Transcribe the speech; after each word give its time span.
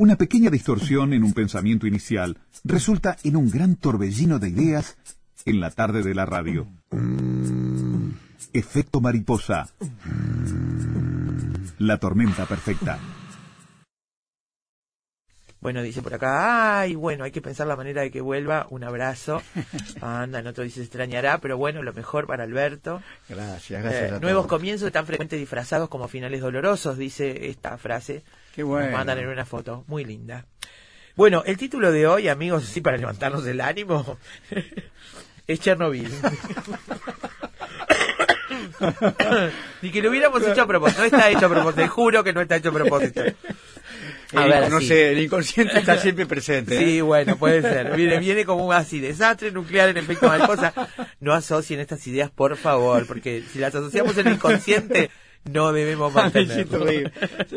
Una 0.00 0.16
pequeña 0.16 0.48
distorsión 0.48 1.12
en 1.12 1.22
un 1.22 1.34
pensamiento 1.34 1.86
inicial 1.86 2.38
resulta 2.64 3.18
en 3.22 3.36
un 3.36 3.50
gran 3.50 3.76
torbellino 3.76 4.38
de 4.38 4.48
ideas 4.48 4.96
en 5.44 5.60
la 5.60 5.70
tarde 5.70 6.02
de 6.02 6.14
la 6.14 6.24
radio. 6.24 6.66
Efecto 8.54 9.02
mariposa. 9.02 9.68
La 11.76 11.98
tormenta 11.98 12.46
perfecta. 12.46 12.98
Bueno, 15.60 15.82
dice 15.82 16.00
por 16.00 16.14
acá, 16.14 16.80
ay, 16.80 16.94
bueno, 16.94 17.24
hay 17.24 17.32
que 17.32 17.42
pensar 17.42 17.66
la 17.66 17.76
manera 17.76 18.00
de 18.00 18.10
que 18.10 18.22
vuelva. 18.22 18.66
Un 18.70 18.82
abrazo. 18.82 19.42
Anda, 20.00 20.38
en 20.38 20.46
otro 20.46 20.64
dice, 20.64 20.80
extrañará, 20.80 21.36
pero 21.38 21.58
bueno, 21.58 21.82
lo 21.82 21.92
mejor 21.92 22.26
para 22.26 22.44
Alberto. 22.44 23.02
Gracias, 23.28 23.82
gracias. 23.82 24.12
Eh, 24.12 24.14
a 24.14 24.20
nuevos 24.20 24.46
comienzos 24.46 24.90
tan 24.90 25.06
frecuentes 25.06 25.38
disfrazados 25.38 25.90
como 25.90 26.08
finales 26.08 26.40
dolorosos, 26.40 26.96
dice 26.96 27.50
esta 27.50 27.76
frase. 27.76 28.22
Qué 28.54 28.62
bueno. 28.62 28.86
Nos 28.86 28.94
mandan 28.94 29.18
en 29.18 29.28
una 29.28 29.44
foto, 29.44 29.84
muy 29.86 30.04
linda. 30.04 30.46
Bueno, 31.14 31.42
el 31.44 31.58
título 31.58 31.92
de 31.92 32.06
hoy, 32.06 32.28
amigos, 32.28 32.64
sí, 32.64 32.80
para 32.80 32.96
levantarnos 32.96 33.46
el 33.46 33.60
ánimo, 33.60 34.16
es 35.46 35.60
Chernobyl. 35.60 36.10
Ni 39.82 39.90
que 39.90 40.00
lo 40.00 40.08
hubiéramos 40.08 40.42
hecho 40.46 40.62
a 40.62 40.66
propósito. 40.66 41.00
No 41.00 41.06
está 41.06 41.28
hecho 41.28 41.44
a 41.44 41.50
propósito, 41.50 41.82
te 41.82 41.88
juro 41.88 42.24
que 42.24 42.32
no 42.32 42.40
está 42.40 42.56
hecho 42.56 42.70
a 42.70 42.72
propósito. 42.72 43.22
A 44.34 44.44
El- 44.44 44.50
ver, 44.50 44.70
no 44.70 44.78
sí. 44.80 44.86
sé, 44.88 45.12
el 45.12 45.20
inconsciente 45.22 45.78
está 45.78 45.96
siempre 46.00 46.26
presente. 46.26 46.76
¿eh? 46.76 46.78
Sí, 46.84 47.00
bueno, 47.00 47.36
puede 47.36 47.62
ser. 47.62 47.92
Viene, 47.96 48.18
viene 48.18 48.44
como 48.44 48.66
un 48.66 48.72
así, 48.74 49.00
desastre 49.00 49.50
nuclear 49.50 49.88
en 49.88 49.96
efecto 49.96 50.28
mariposa. 50.28 50.72
No 51.20 51.32
asocien 51.32 51.80
estas 51.80 52.06
ideas, 52.06 52.30
por 52.30 52.56
favor, 52.56 53.06
porque 53.06 53.42
si 53.52 53.58
las 53.58 53.74
asociamos 53.74 54.16
en 54.18 54.28
el 54.28 54.34
inconsciente, 54.34 55.10
no 55.50 55.72
debemos 55.72 56.12
mantenerlo. 56.12 56.84
reír. 56.84 57.10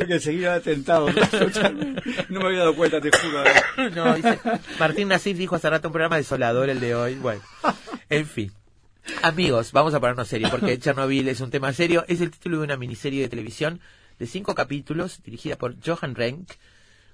Que 0.08 0.48
atentado. 0.48 1.08
No 2.30 2.40
me 2.40 2.48
había 2.48 2.60
dado 2.60 2.76
cuenta, 2.76 3.00
te 3.02 3.12
juro. 3.12 3.44
No, 3.94 4.16
dice, 4.16 4.40
Martín 4.80 5.10
Nasif 5.10 5.38
dijo 5.38 5.56
hace 5.56 5.70
rato 5.70 5.90
un 5.90 5.92
programa 5.94 6.18
desolador 6.18 6.70
el 6.70 6.80
de 6.80 6.96
hoy. 6.96 7.16
Bueno, 7.16 7.42
en 8.10 8.26
fin. 8.26 8.52
Amigos, 9.22 9.74
vamos 9.74 9.94
a 9.94 10.00
ponernos 10.00 10.28
serio 10.30 10.48
porque 10.50 10.80
Chernobyl 10.80 11.28
es 11.28 11.42
un 11.42 11.52
tema 11.52 11.74
serio. 11.74 12.06
Es 12.08 12.22
el 12.22 12.32
título 12.32 12.60
de 12.60 12.64
una 12.64 12.78
miniserie 12.78 13.22
de 13.22 13.28
televisión 13.30 13.82
de 14.18 14.28
cinco 14.28 14.56
capítulos 14.56 15.22
dirigida 15.24 15.58
por 15.58 15.76
Johan 15.86 16.16
Renck, 16.16 16.52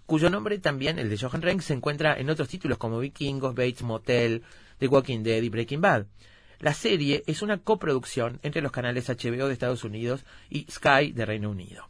cuyo 0.09 0.31
nombre 0.31 0.57
también, 0.57 0.97
el 0.97 1.07
de 1.07 1.19
Johan 1.19 1.43
Renck, 1.43 1.61
se 1.61 1.75
encuentra 1.75 2.19
en 2.19 2.31
otros 2.31 2.49
títulos 2.49 2.79
como 2.79 2.97
Vikingos, 2.97 3.53
Bates 3.53 3.83
Motel, 3.83 4.41
The 4.79 4.87
Walking 4.87 5.21
Dead 5.21 5.43
y 5.43 5.49
Breaking 5.49 5.81
Bad. 5.81 6.07
La 6.57 6.73
serie 6.73 7.23
es 7.27 7.43
una 7.43 7.59
coproducción 7.59 8.39
entre 8.41 8.63
los 8.63 8.71
canales 8.71 9.07
HBO 9.07 9.45
de 9.45 9.53
Estados 9.53 9.83
Unidos 9.83 10.25
y 10.49 10.65
Sky 10.67 11.11
de 11.11 11.27
Reino 11.27 11.51
Unido. 11.51 11.87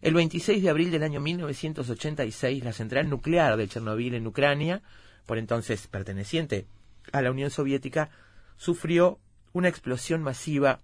El 0.00 0.14
26 0.14 0.62
de 0.62 0.70
abril 0.70 0.90
del 0.90 1.02
año 1.02 1.20
1986, 1.20 2.64
la 2.64 2.72
central 2.72 3.10
nuclear 3.10 3.58
de 3.58 3.68
Chernobyl 3.68 4.14
en 4.14 4.26
Ucrania, 4.26 4.80
por 5.26 5.36
entonces 5.36 5.86
perteneciente 5.86 6.64
a 7.12 7.20
la 7.20 7.30
Unión 7.30 7.50
Soviética, 7.50 8.08
sufrió 8.56 9.18
una 9.52 9.68
explosión 9.68 10.22
masiva 10.22 10.80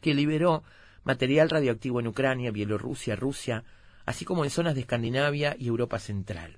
que 0.00 0.14
liberó 0.14 0.62
material 1.02 1.50
radioactivo 1.50 1.98
en 1.98 2.06
Ucrania, 2.06 2.52
Bielorrusia, 2.52 3.16
Rusia, 3.16 3.64
así 4.08 4.24
como 4.24 4.42
en 4.42 4.48
zonas 4.48 4.74
de 4.74 4.80
Escandinavia 4.80 5.54
y 5.58 5.66
Europa 5.68 5.98
Central. 5.98 6.56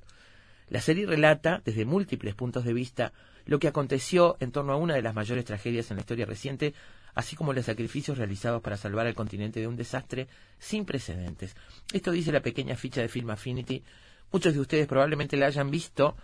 La 0.68 0.80
serie 0.80 1.04
relata, 1.04 1.60
desde 1.64 1.84
múltiples 1.84 2.36
puntos 2.36 2.64
de 2.64 2.72
vista, 2.72 3.12
lo 3.44 3.58
que 3.58 3.66
aconteció 3.66 4.36
en 4.38 4.52
torno 4.52 4.72
a 4.72 4.76
una 4.76 4.94
de 4.94 5.02
las 5.02 5.16
mayores 5.16 5.44
tragedias 5.44 5.90
en 5.90 5.96
la 5.96 6.02
historia 6.02 6.26
reciente, 6.26 6.74
así 7.12 7.34
como 7.34 7.52
los 7.52 7.66
sacrificios 7.66 8.18
realizados 8.18 8.62
para 8.62 8.76
salvar 8.76 9.08
al 9.08 9.16
continente 9.16 9.58
de 9.58 9.66
un 9.66 9.74
desastre 9.74 10.28
sin 10.60 10.84
precedentes. 10.84 11.56
Esto 11.92 12.12
dice 12.12 12.30
la 12.30 12.40
pequeña 12.40 12.76
ficha 12.76 13.00
de 13.00 13.08
Film 13.08 13.30
Affinity. 13.30 13.82
Muchos 14.30 14.54
de 14.54 14.60
ustedes 14.60 14.86
probablemente 14.86 15.36
la 15.36 15.46
hayan 15.46 15.72
visto, 15.72 16.16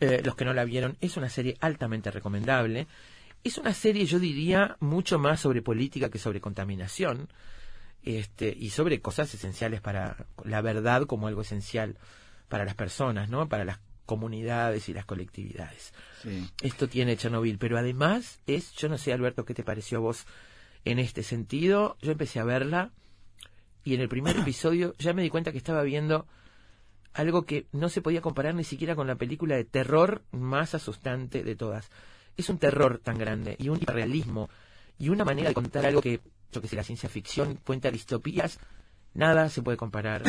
eh, 0.00 0.20
los 0.22 0.36
que 0.36 0.44
no 0.44 0.52
la 0.52 0.66
vieron. 0.66 0.98
Es 1.00 1.16
una 1.16 1.30
serie 1.30 1.56
altamente 1.60 2.10
recomendable. 2.10 2.88
Es 3.42 3.56
una 3.56 3.72
serie, 3.72 4.04
yo 4.04 4.18
diría, 4.18 4.76
mucho 4.80 5.18
más 5.18 5.40
sobre 5.40 5.62
política 5.62 6.10
que 6.10 6.18
sobre 6.18 6.42
contaminación 6.42 7.30
este, 8.02 8.54
y 8.56 8.70
sobre 8.70 9.00
cosas 9.00 9.32
esenciales 9.34 9.80
para 9.80 10.26
la 10.44 10.60
verdad 10.60 11.06
como 11.06 11.26
algo 11.26 11.42
esencial 11.42 11.98
para 12.48 12.64
las 12.64 12.74
personas, 12.74 13.28
¿no? 13.28 13.48
Para 13.48 13.64
las 13.64 13.80
comunidades 14.06 14.88
y 14.88 14.94
las 14.94 15.04
colectividades. 15.04 15.92
Sí. 16.22 16.48
Esto 16.62 16.88
tiene 16.88 17.16
Chernobyl, 17.16 17.58
pero 17.58 17.76
además 17.78 18.40
es, 18.46 18.72
yo 18.72 18.88
no 18.88 18.96
sé, 18.96 19.12
Alberto, 19.12 19.44
¿qué 19.44 19.54
te 19.54 19.64
pareció 19.64 19.98
a 19.98 20.00
vos 20.00 20.26
en 20.84 20.98
este 20.98 21.22
sentido? 21.22 21.98
Yo 22.00 22.12
empecé 22.12 22.40
a 22.40 22.44
verla 22.44 22.90
y 23.84 23.94
en 23.94 24.00
el 24.00 24.08
primer 24.08 24.36
episodio 24.38 24.94
ya 24.98 25.12
me 25.12 25.22
di 25.22 25.28
cuenta 25.28 25.52
que 25.52 25.58
estaba 25.58 25.82
viendo 25.82 26.26
algo 27.12 27.44
que 27.44 27.66
no 27.72 27.88
se 27.88 28.00
podía 28.00 28.22
comparar 28.22 28.54
ni 28.54 28.64
siquiera 28.64 28.94
con 28.94 29.06
la 29.06 29.16
película 29.16 29.56
de 29.56 29.64
terror 29.64 30.22
más 30.30 30.74
asustante 30.74 31.42
de 31.42 31.56
todas. 31.56 31.90
Es 32.36 32.48
un 32.48 32.58
terror 32.58 32.98
tan 32.98 33.18
grande 33.18 33.56
y 33.58 33.68
un 33.68 33.80
realismo 33.80 34.48
y 34.98 35.10
una 35.10 35.24
manera 35.24 35.48
de 35.48 35.54
contar 35.54 35.84
algo 35.84 36.00
que, 36.00 36.20
yo 36.52 36.60
que 36.60 36.68
sé, 36.68 36.76
la 36.76 36.84
ciencia 36.84 37.08
ficción 37.08 37.58
cuenta 37.64 37.90
distopías, 37.90 38.58
nada 39.14 39.48
se 39.48 39.62
puede 39.62 39.76
comparar 39.76 40.22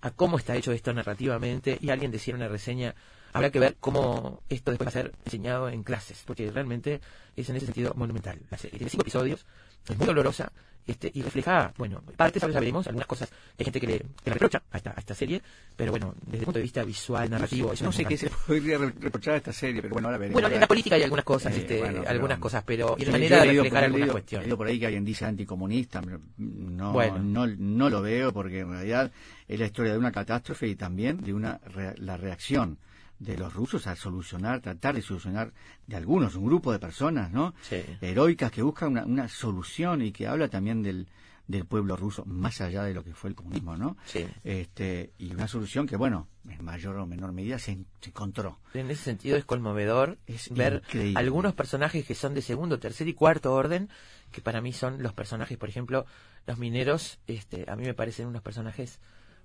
a 0.00 0.10
cómo 0.10 0.38
está 0.38 0.54
hecho 0.56 0.72
esto 0.72 0.92
narrativamente 0.92 1.78
y 1.80 1.90
alguien 1.90 2.10
decía 2.10 2.32
en 2.32 2.40
una 2.40 2.48
reseña 2.48 2.94
habrá 3.32 3.50
que 3.50 3.58
ver 3.58 3.76
cómo 3.80 4.42
esto 4.48 4.70
después 4.70 4.86
va 4.86 4.90
a 4.90 4.92
ser 4.92 5.12
enseñado 5.24 5.68
en 5.68 5.82
clases 5.82 6.22
porque 6.26 6.50
realmente 6.50 7.00
es 7.34 7.48
en 7.50 7.56
ese 7.56 7.66
sentido 7.66 7.92
monumental 7.94 8.40
la 8.50 8.58
cinco 8.58 9.02
episodios 9.02 9.46
es 9.88 9.96
muy 9.98 10.06
dolorosa 10.06 10.50
este 10.86 11.10
y 11.14 11.20
refleja 11.22 11.72
bueno 11.78 12.00
partes 12.16 12.40
a 12.44 12.46
veces 12.46 12.60
veremos 12.60 12.86
algunas 12.86 13.08
cosas. 13.08 13.28
Hay 13.58 13.64
gente 13.64 13.80
que 13.80 13.86
le, 13.88 13.98
que 13.98 14.06
le 14.26 14.34
reprocha 14.34 14.62
a 14.70 14.76
esta, 14.76 14.90
a 14.92 15.00
esta 15.00 15.14
serie 15.16 15.42
pero 15.74 15.90
bueno 15.90 16.14
desde 16.22 16.38
el 16.38 16.44
punto 16.44 16.58
de 16.60 16.62
vista 16.62 16.84
visual 16.84 17.28
narrativo 17.28 17.72
eso 17.72 17.82
No 17.84 17.90
me 17.90 17.96
sé 17.96 18.04
qué 18.04 18.16
se 18.16 18.30
podría 18.30 18.78
re- 18.78 18.92
reprochar 19.00 19.34
a 19.34 19.36
esta 19.38 19.52
serie, 19.52 19.82
pero 19.82 19.94
bueno, 19.94 20.06
ahora 20.06 20.18
veremos. 20.18 20.40
bueno 20.40 20.54
en 20.54 20.60
la 20.60 20.68
política 20.68 20.94
hay 20.94 21.02
algunas 21.02 21.24
cosas 21.24 21.52
Eh, 21.56 21.58
este, 21.58 21.78
bueno, 21.80 21.98
pero- 22.02 22.10
algunas 22.10 22.38
cosas 22.38 22.62
pero 22.64 22.96
yo 22.96 23.10
manera 23.10 23.40
de 23.40 23.46
reflejar 23.52 23.82
algunas 23.84 24.00
leído- 24.06 24.12
cuestiones. 24.12 24.46
leído 24.46 24.56
por 24.56 24.66
ahí 24.68 24.78
que 24.78 24.86
alguien 24.86 25.04
dice 25.04 25.24
anticomunista, 25.24 26.00
pero 26.02 26.20
no, 26.38 26.92
Bueno. 26.92 27.18
no, 27.18 27.46
no 27.48 27.90
lo 27.90 28.00
veo 28.00 28.32
porque 28.32 28.60
en 28.60 28.70
realidad 28.70 29.10
es 29.48 29.58
la 29.58 29.66
historia 29.66 29.90
de 29.92 29.98
una 29.98 30.12
catástrofe 30.12 30.68
y 30.68 30.76
también 30.76 31.20
de 31.20 31.34
una 31.34 31.58
rea- 31.66 31.94
la 31.98 32.16
reacción 32.16 32.78
de 33.18 33.36
los 33.36 33.52
rusos 33.54 33.86
a 33.86 33.96
solucionar, 33.96 34.60
tratar 34.60 34.94
de 34.94 35.02
solucionar 35.02 35.52
de 35.86 35.96
algunos, 35.96 36.34
un 36.34 36.46
grupo 36.46 36.72
de 36.72 36.78
personas, 36.78 37.32
¿no? 37.32 37.54
Sí. 37.62 37.82
Heroicas 38.00 38.50
que 38.50 38.62
buscan 38.62 38.90
una, 38.92 39.04
una 39.04 39.28
solución 39.28 40.02
y 40.02 40.12
que 40.12 40.26
habla 40.26 40.48
también 40.48 40.82
del, 40.82 41.08
del 41.46 41.64
pueblo 41.64 41.96
ruso, 41.96 42.24
más 42.26 42.60
allá 42.60 42.82
de 42.82 42.92
lo 42.92 43.02
que 43.04 43.14
fue 43.14 43.30
el 43.30 43.36
comunismo, 43.36 43.76
¿no? 43.76 43.96
Sí. 44.04 44.26
Este, 44.44 45.12
y 45.16 45.32
una 45.32 45.48
solución 45.48 45.86
que, 45.86 45.96
bueno, 45.96 46.28
en 46.48 46.62
mayor 46.64 46.96
o 46.96 47.06
menor 47.06 47.32
medida 47.32 47.58
se, 47.58 47.78
se 48.00 48.10
encontró. 48.10 48.58
En 48.74 48.90
ese 48.90 49.04
sentido 49.04 49.36
es 49.36 49.44
conmovedor 49.46 50.18
Es 50.26 50.50
ver 50.50 50.82
increíble. 50.86 51.18
algunos 51.18 51.54
personajes 51.54 52.04
que 52.04 52.14
son 52.14 52.34
de 52.34 52.42
segundo, 52.42 52.78
tercer 52.78 53.08
y 53.08 53.14
cuarto 53.14 53.54
orden, 53.54 53.88
que 54.30 54.42
para 54.42 54.60
mí 54.60 54.72
son 54.74 55.02
los 55.02 55.12
personajes, 55.14 55.56
por 55.56 55.68
ejemplo, 55.70 56.04
los 56.46 56.58
mineros, 56.58 57.18
este, 57.26 57.64
a 57.70 57.76
mí 57.76 57.84
me 57.84 57.94
parecen 57.94 58.26
unos 58.26 58.42
personajes 58.42 59.00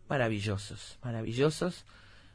maravillosos, 0.09 0.99
maravillosos, 1.03 1.85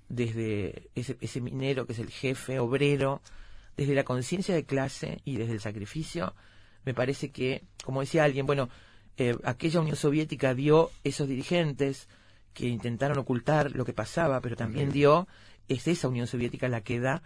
desde 0.09 0.89
ese, 0.95 1.17
ese 1.21 1.41
minero 1.41 1.87
que 1.87 1.93
es 1.93 1.99
el 1.99 2.11
jefe 2.11 2.59
obrero, 2.59 3.23
desde 3.77 3.95
la 3.95 4.05
conciencia 4.05 4.55
de 4.55 4.65
clase 4.65 5.21
y 5.25 5.37
desde 5.37 5.53
el 5.55 5.61
sacrificio, 5.61 6.35
me 6.85 6.95
parece 6.95 7.31
que, 7.31 7.65
como 7.85 8.01
decía 8.01 8.25
alguien, 8.25 8.47
bueno, 8.47 8.69
eh, 9.17 9.37
aquella 9.45 9.81
Unión 9.81 9.97
Soviética 9.97 10.55
dio 10.55 10.91
esos 11.05 11.29
dirigentes 11.29 12.09
que 12.55 12.69
intentaron 12.69 13.19
ocultar 13.19 13.73
lo 13.73 13.85
que 13.85 13.93
pasaba, 13.93 14.41
pero 14.41 14.57
también 14.57 14.91
dio, 14.91 15.27
es 15.69 15.89
esa 15.89 16.09
Unión 16.09 16.27
Soviética 16.27 16.69
la 16.69 16.83
que 16.83 17.01
da 17.01 17.23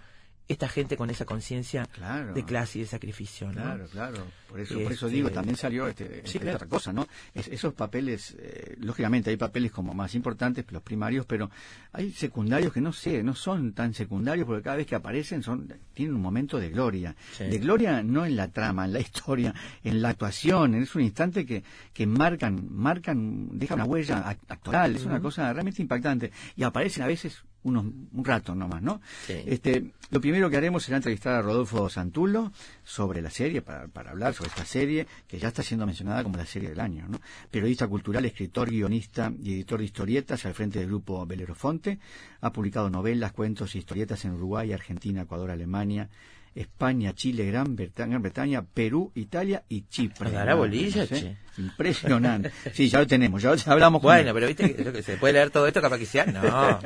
esta 0.52 0.68
gente 0.68 0.96
con 0.96 1.10
esa 1.10 1.24
conciencia 1.24 1.86
Claro. 1.86 2.34
de 2.34 2.44
clase 2.44 2.78
y 2.78 2.82
de 2.82 2.88
sacrificio, 2.88 3.46
¿no? 3.48 3.52
Claro, 3.62 3.86
claro. 3.90 4.26
Por 4.48 4.58
eso, 4.58 4.74
por 4.82 4.92
eso 4.92 5.06
Este- 5.06 5.16
digo, 5.16 5.30
también 5.30 5.56
salió 5.56 5.86
este, 5.86 6.22
Sí, 6.24 6.38
esta 6.38 6.40
claro. 6.40 6.56
otra 6.56 6.68
cosa, 6.68 6.92
¿no? 6.92 7.06
Es- 7.34 7.46
esos 7.46 7.72
papeles, 7.72 8.36
eh, 8.38 8.74
lógicamente 8.80 9.30
hay 9.30 9.36
papeles 9.36 9.70
como 9.70 9.94
más 9.94 10.14
importantes, 10.16 10.64
los 10.70 10.82
primarios, 10.82 11.24
pero 11.24 11.50
hay 11.92 12.10
secundarios 12.12 12.72
que 12.72 12.80
no 12.80 12.92
sé, 12.92 13.22
no 13.22 13.34
son 13.36 13.72
tan 13.74 13.94
secundarios 13.94 14.44
porque 14.46 14.62
cada 14.62 14.76
vez 14.76 14.86
que 14.88 14.96
aparecen 14.96 15.42
son 15.44 15.72
tienen 15.94 16.16
un 16.16 16.20
momento 16.22 16.58
de 16.58 16.68
gloria. 16.70 17.14
Sí. 17.36 17.44
De 17.44 17.58
gloria 17.58 18.02
no 18.02 18.26
en 18.26 18.34
la 18.34 18.48
trama, 18.48 18.86
en 18.86 18.92
la 18.94 19.00
historia, 19.08 19.54
en 19.84 20.02
la 20.02 20.08
actuación, 20.08 20.74
es 20.74 20.94
un 20.96 21.02
instante 21.02 21.46
que, 21.46 21.62
que 21.92 22.06
marcan, 22.06 22.66
marcan, 22.72 23.56
deja 23.56 23.76
una 23.76 23.84
huella 23.84 24.24
ac- 24.32 24.38
actoral, 24.48 24.96
es 24.96 25.04
una 25.04 25.20
cosa 25.20 25.52
realmente 25.52 25.80
impactante. 25.80 26.32
Y 26.56 26.64
aparecen 26.64 27.04
a 27.04 27.06
veces 27.06 27.44
unos, 27.62 27.84
un 27.84 28.24
rato 28.24 28.54
nomás, 28.54 28.82
¿no? 28.82 29.00
Sí. 29.26 29.42
Este, 29.46 29.92
lo 30.10 30.20
primero 30.20 30.50
que 30.50 30.56
haremos 30.56 30.82
será 30.82 30.96
entrevistar 30.96 31.34
a 31.34 31.42
Rodolfo 31.42 31.88
Santulo 31.88 32.52
sobre 32.84 33.22
la 33.22 33.30
serie, 33.30 33.62
para, 33.62 33.88
para 33.88 34.10
hablar 34.10 34.34
sobre 34.34 34.50
esta 34.50 34.64
serie, 34.64 35.06
que 35.28 35.38
ya 35.38 35.48
está 35.48 35.62
siendo 35.62 35.86
mencionada 35.86 36.22
como 36.22 36.36
la 36.36 36.46
serie 36.46 36.70
del 36.70 36.80
año. 36.80 37.06
¿no? 37.08 37.20
Periodista 37.50 37.86
cultural, 37.86 38.24
escritor, 38.24 38.70
guionista 38.70 39.32
y 39.42 39.54
editor 39.54 39.80
de 39.80 39.84
historietas 39.84 40.44
al 40.46 40.54
frente 40.54 40.78
del 40.78 40.88
grupo 40.88 41.24
Belerofonte. 41.26 41.98
Ha 42.40 42.52
publicado 42.52 42.90
novelas, 42.90 43.32
cuentos 43.32 43.74
y 43.74 43.78
historietas 43.78 44.24
en 44.24 44.32
Uruguay, 44.32 44.72
Argentina, 44.72 45.22
Ecuador, 45.22 45.50
Alemania 45.50 46.08
España, 46.54 47.14
Chile, 47.14 47.46
Gran 47.46 47.76
Bretaña, 47.76 48.10
Gran 48.10 48.22
Bretaña, 48.22 48.62
Perú, 48.62 49.12
Italia 49.14 49.62
y 49.68 49.82
Chipre. 49.82 50.24
¿Nos 50.24 50.32
dará 50.32 50.54
bolilla, 50.54 51.04
¿eh? 51.04 51.06
che? 51.06 51.36
Impresionante. 51.58 52.50
Sí, 52.72 52.88
ya 52.88 52.98
lo 53.00 53.06
tenemos, 53.06 53.40
ya, 53.42 53.54
ya 53.54 53.72
hablamos 53.72 54.00
con 54.00 54.08
Bueno, 54.08 54.30
él. 54.30 54.34
pero 54.34 54.46
viste 54.46 54.74
que, 54.74 54.92
que 54.92 55.02
se 55.02 55.16
puede 55.16 55.34
leer 55.34 55.50
todo 55.50 55.66
esto 55.66 55.80
capaz 55.80 55.98
que 55.98 56.06
sea. 56.06 56.26
No. 56.26 56.78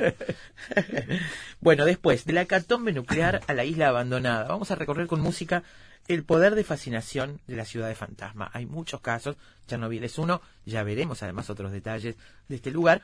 bueno, 1.61 1.85
después, 1.85 2.25
de 2.25 2.33
la 2.33 2.45
catombe 2.45 2.93
nuclear 2.93 3.41
a 3.47 3.53
la 3.53 3.63
isla 3.65 3.89
abandonada. 3.89 4.47
Vamos 4.47 4.71
a 4.71 4.75
recorrer 4.75 5.07
con 5.07 5.21
música 5.21 5.63
el 6.07 6.23
poder 6.23 6.55
de 6.55 6.63
fascinación 6.63 7.41
de 7.47 7.55
la 7.55 7.65
ciudad 7.65 7.87
de 7.87 7.95
fantasma. 7.95 8.51
Hay 8.53 8.65
muchos 8.65 9.01
casos, 9.01 9.37
Chernobyl 9.67 10.03
es 10.03 10.17
uno, 10.17 10.41
ya 10.65 10.83
veremos 10.83 11.23
además 11.23 11.49
otros 11.49 11.71
detalles 11.71 12.15
de 12.47 12.55
este 12.55 12.69
lugar, 12.71 13.01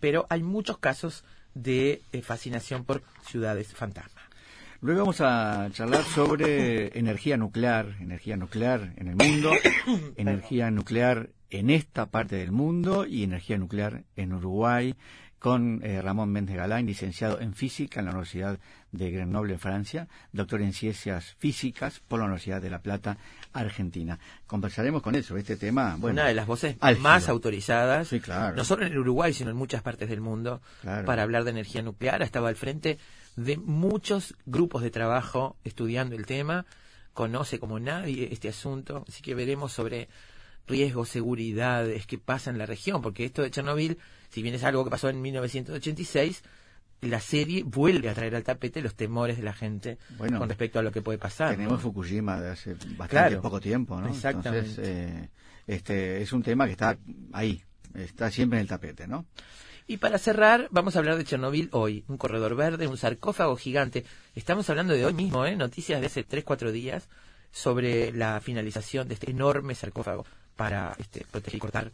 pero 0.00 0.26
hay 0.30 0.42
muchos 0.42 0.78
casos 0.78 1.24
de 1.54 2.02
eh, 2.12 2.22
fascinación 2.22 2.84
por 2.84 3.02
ciudades 3.28 3.72
fantasma. 3.74 4.20
Luego 4.84 5.00
vamos 5.00 5.22
a 5.22 5.70
charlar 5.72 6.04
sobre 6.04 6.98
energía 6.98 7.38
nuclear, 7.38 7.96
energía 8.00 8.36
nuclear 8.36 8.92
en 8.98 9.08
el 9.08 9.16
mundo, 9.16 9.50
energía 10.16 10.70
nuclear 10.70 11.30
en 11.48 11.70
esta 11.70 12.04
parte 12.04 12.36
del 12.36 12.52
mundo 12.52 13.06
y 13.06 13.22
energía 13.22 13.56
nuclear 13.56 14.04
en 14.14 14.34
Uruguay 14.34 14.94
con 15.38 15.80
eh, 15.82 16.02
Ramón 16.02 16.30
Méndez 16.32 16.56
Galán, 16.56 16.84
licenciado 16.84 17.40
en 17.40 17.54
física 17.54 18.00
en 18.00 18.06
la 18.06 18.10
Universidad 18.12 18.58
de 18.92 19.10
Grenoble 19.10 19.54
en 19.54 19.58
Francia, 19.58 20.06
doctor 20.32 20.60
en 20.60 20.74
ciencias 20.74 21.34
físicas 21.38 22.00
por 22.06 22.18
la 22.18 22.26
Universidad 22.26 22.60
de 22.60 22.68
La 22.68 22.80
Plata, 22.82 23.16
Argentina. 23.54 24.18
Conversaremos 24.46 25.00
con 25.00 25.14
él 25.14 25.24
sobre 25.24 25.40
este 25.42 25.56
tema. 25.56 25.96
Bueno, 25.98 26.14
Una 26.20 26.28
de 26.28 26.34
las 26.34 26.46
voces 26.46 26.76
álgido. 26.80 27.02
más 27.02 27.28
autorizadas, 27.30 28.08
Sí, 28.08 28.20
claro. 28.20 28.54
no 28.54 28.64
solo 28.64 28.84
en 28.84 28.92
el 28.92 28.98
Uruguay, 28.98 29.32
sino 29.32 29.48
en 29.50 29.56
muchas 29.56 29.80
partes 29.82 30.10
del 30.10 30.20
mundo, 30.20 30.60
Claro. 30.82 31.06
para 31.06 31.22
hablar 31.22 31.44
de 31.44 31.50
energía 31.52 31.80
nuclear. 31.82 32.20
Ha 32.20 32.26
estado 32.26 32.46
al 32.46 32.56
frente 32.56 32.98
de 33.36 33.56
muchos 33.56 34.34
grupos 34.46 34.82
de 34.82 34.90
trabajo 34.90 35.56
estudiando 35.64 36.14
el 36.16 36.26
tema, 36.26 36.66
conoce 37.12 37.58
como 37.58 37.78
nadie 37.80 38.28
este 38.32 38.48
asunto, 38.48 39.04
así 39.08 39.22
que 39.22 39.34
veremos 39.34 39.72
sobre 39.72 40.08
riesgos, 40.66 41.08
seguridades, 41.08 42.06
qué 42.06 42.18
pasa 42.18 42.50
en 42.50 42.58
la 42.58 42.66
región, 42.66 43.02
porque 43.02 43.24
esto 43.24 43.42
de 43.42 43.50
Chernobyl, 43.50 43.98
si 44.30 44.42
bien 44.42 44.54
es 44.54 44.64
algo 44.64 44.84
que 44.84 44.90
pasó 44.90 45.08
en 45.10 45.20
1986, 45.20 46.42
la 47.02 47.20
serie 47.20 47.62
vuelve 47.64 48.08
a 48.08 48.14
traer 48.14 48.34
al 48.34 48.44
tapete 48.44 48.80
los 48.80 48.94
temores 48.94 49.36
de 49.36 49.42
la 49.42 49.52
gente 49.52 49.98
Bueno, 50.16 50.38
con 50.38 50.48
respecto 50.48 50.78
a 50.78 50.82
lo 50.82 50.90
que 50.90 51.02
puede 51.02 51.18
pasar. 51.18 51.50
¿no? 51.50 51.56
Tenemos 51.56 51.82
Fukushima 51.82 52.40
de 52.40 52.50
hace 52.50 52.74
bastante 52.74 53.08
Claro. 53.08 53.42
poco 53.42 53.60
tiempo, 53.60 54.00
¿no? 54.00 54.08
Exactamente. 54.08 54.70
Entonces, 54.70 54.88
eh, 54.88 55.28
este 55.66 56.22
es 56.22 56.32
un 56.32 56.42
tema 56.42 56.64
que 56.66 56.72
está 56.72 56.96
ahí, 57.32 57.62
está 57.94 58.30
siempre 58.30 58.58
en 58.58 58.62
el 58.62 58.68
tapete, 58.68 59.06
¿no? 59.06 59.26
Y 59.86 59.98
para 59.98 60.18
cerrar, 60.18 60.68
vamos 60.70 60.96
a 60.96 61.00
hablar 61.00 61.16
de 61.16 61.24
Chernobyl 61.24 61.68
hoy. 61.72 62.04
Un 62.08 62.16
corredor 62.16 62.54
verde, 62.56 62.86
un 62.86 62.96
sarcófago 62.96 63.56
gigante. 63.56 64.04
Estamos 64.34 64.68
hablando 64.70 64.94
de 64.94 65.04
hoy 65.04 65.12
mismo, 65.12 65.44
¿eh? 65.44 65.56
noticias 65.56 66.00
de 66.00 66.06
hace 66.06 66.26
3-4 66.26 66.70
días 66.72 67.08
sobre 67.52 68.10
la 68.12 68.40
finalización 68.40 69.08
de 69.08 69.14
este 69.14 69.30
enorme 69.30 69.74
sarcófago 69.74 70.24
para 70.56 70.94
este, 70.98 71.26
proteger 71.30 71.56
y 71.56 71.60
cortar 71.60 71.92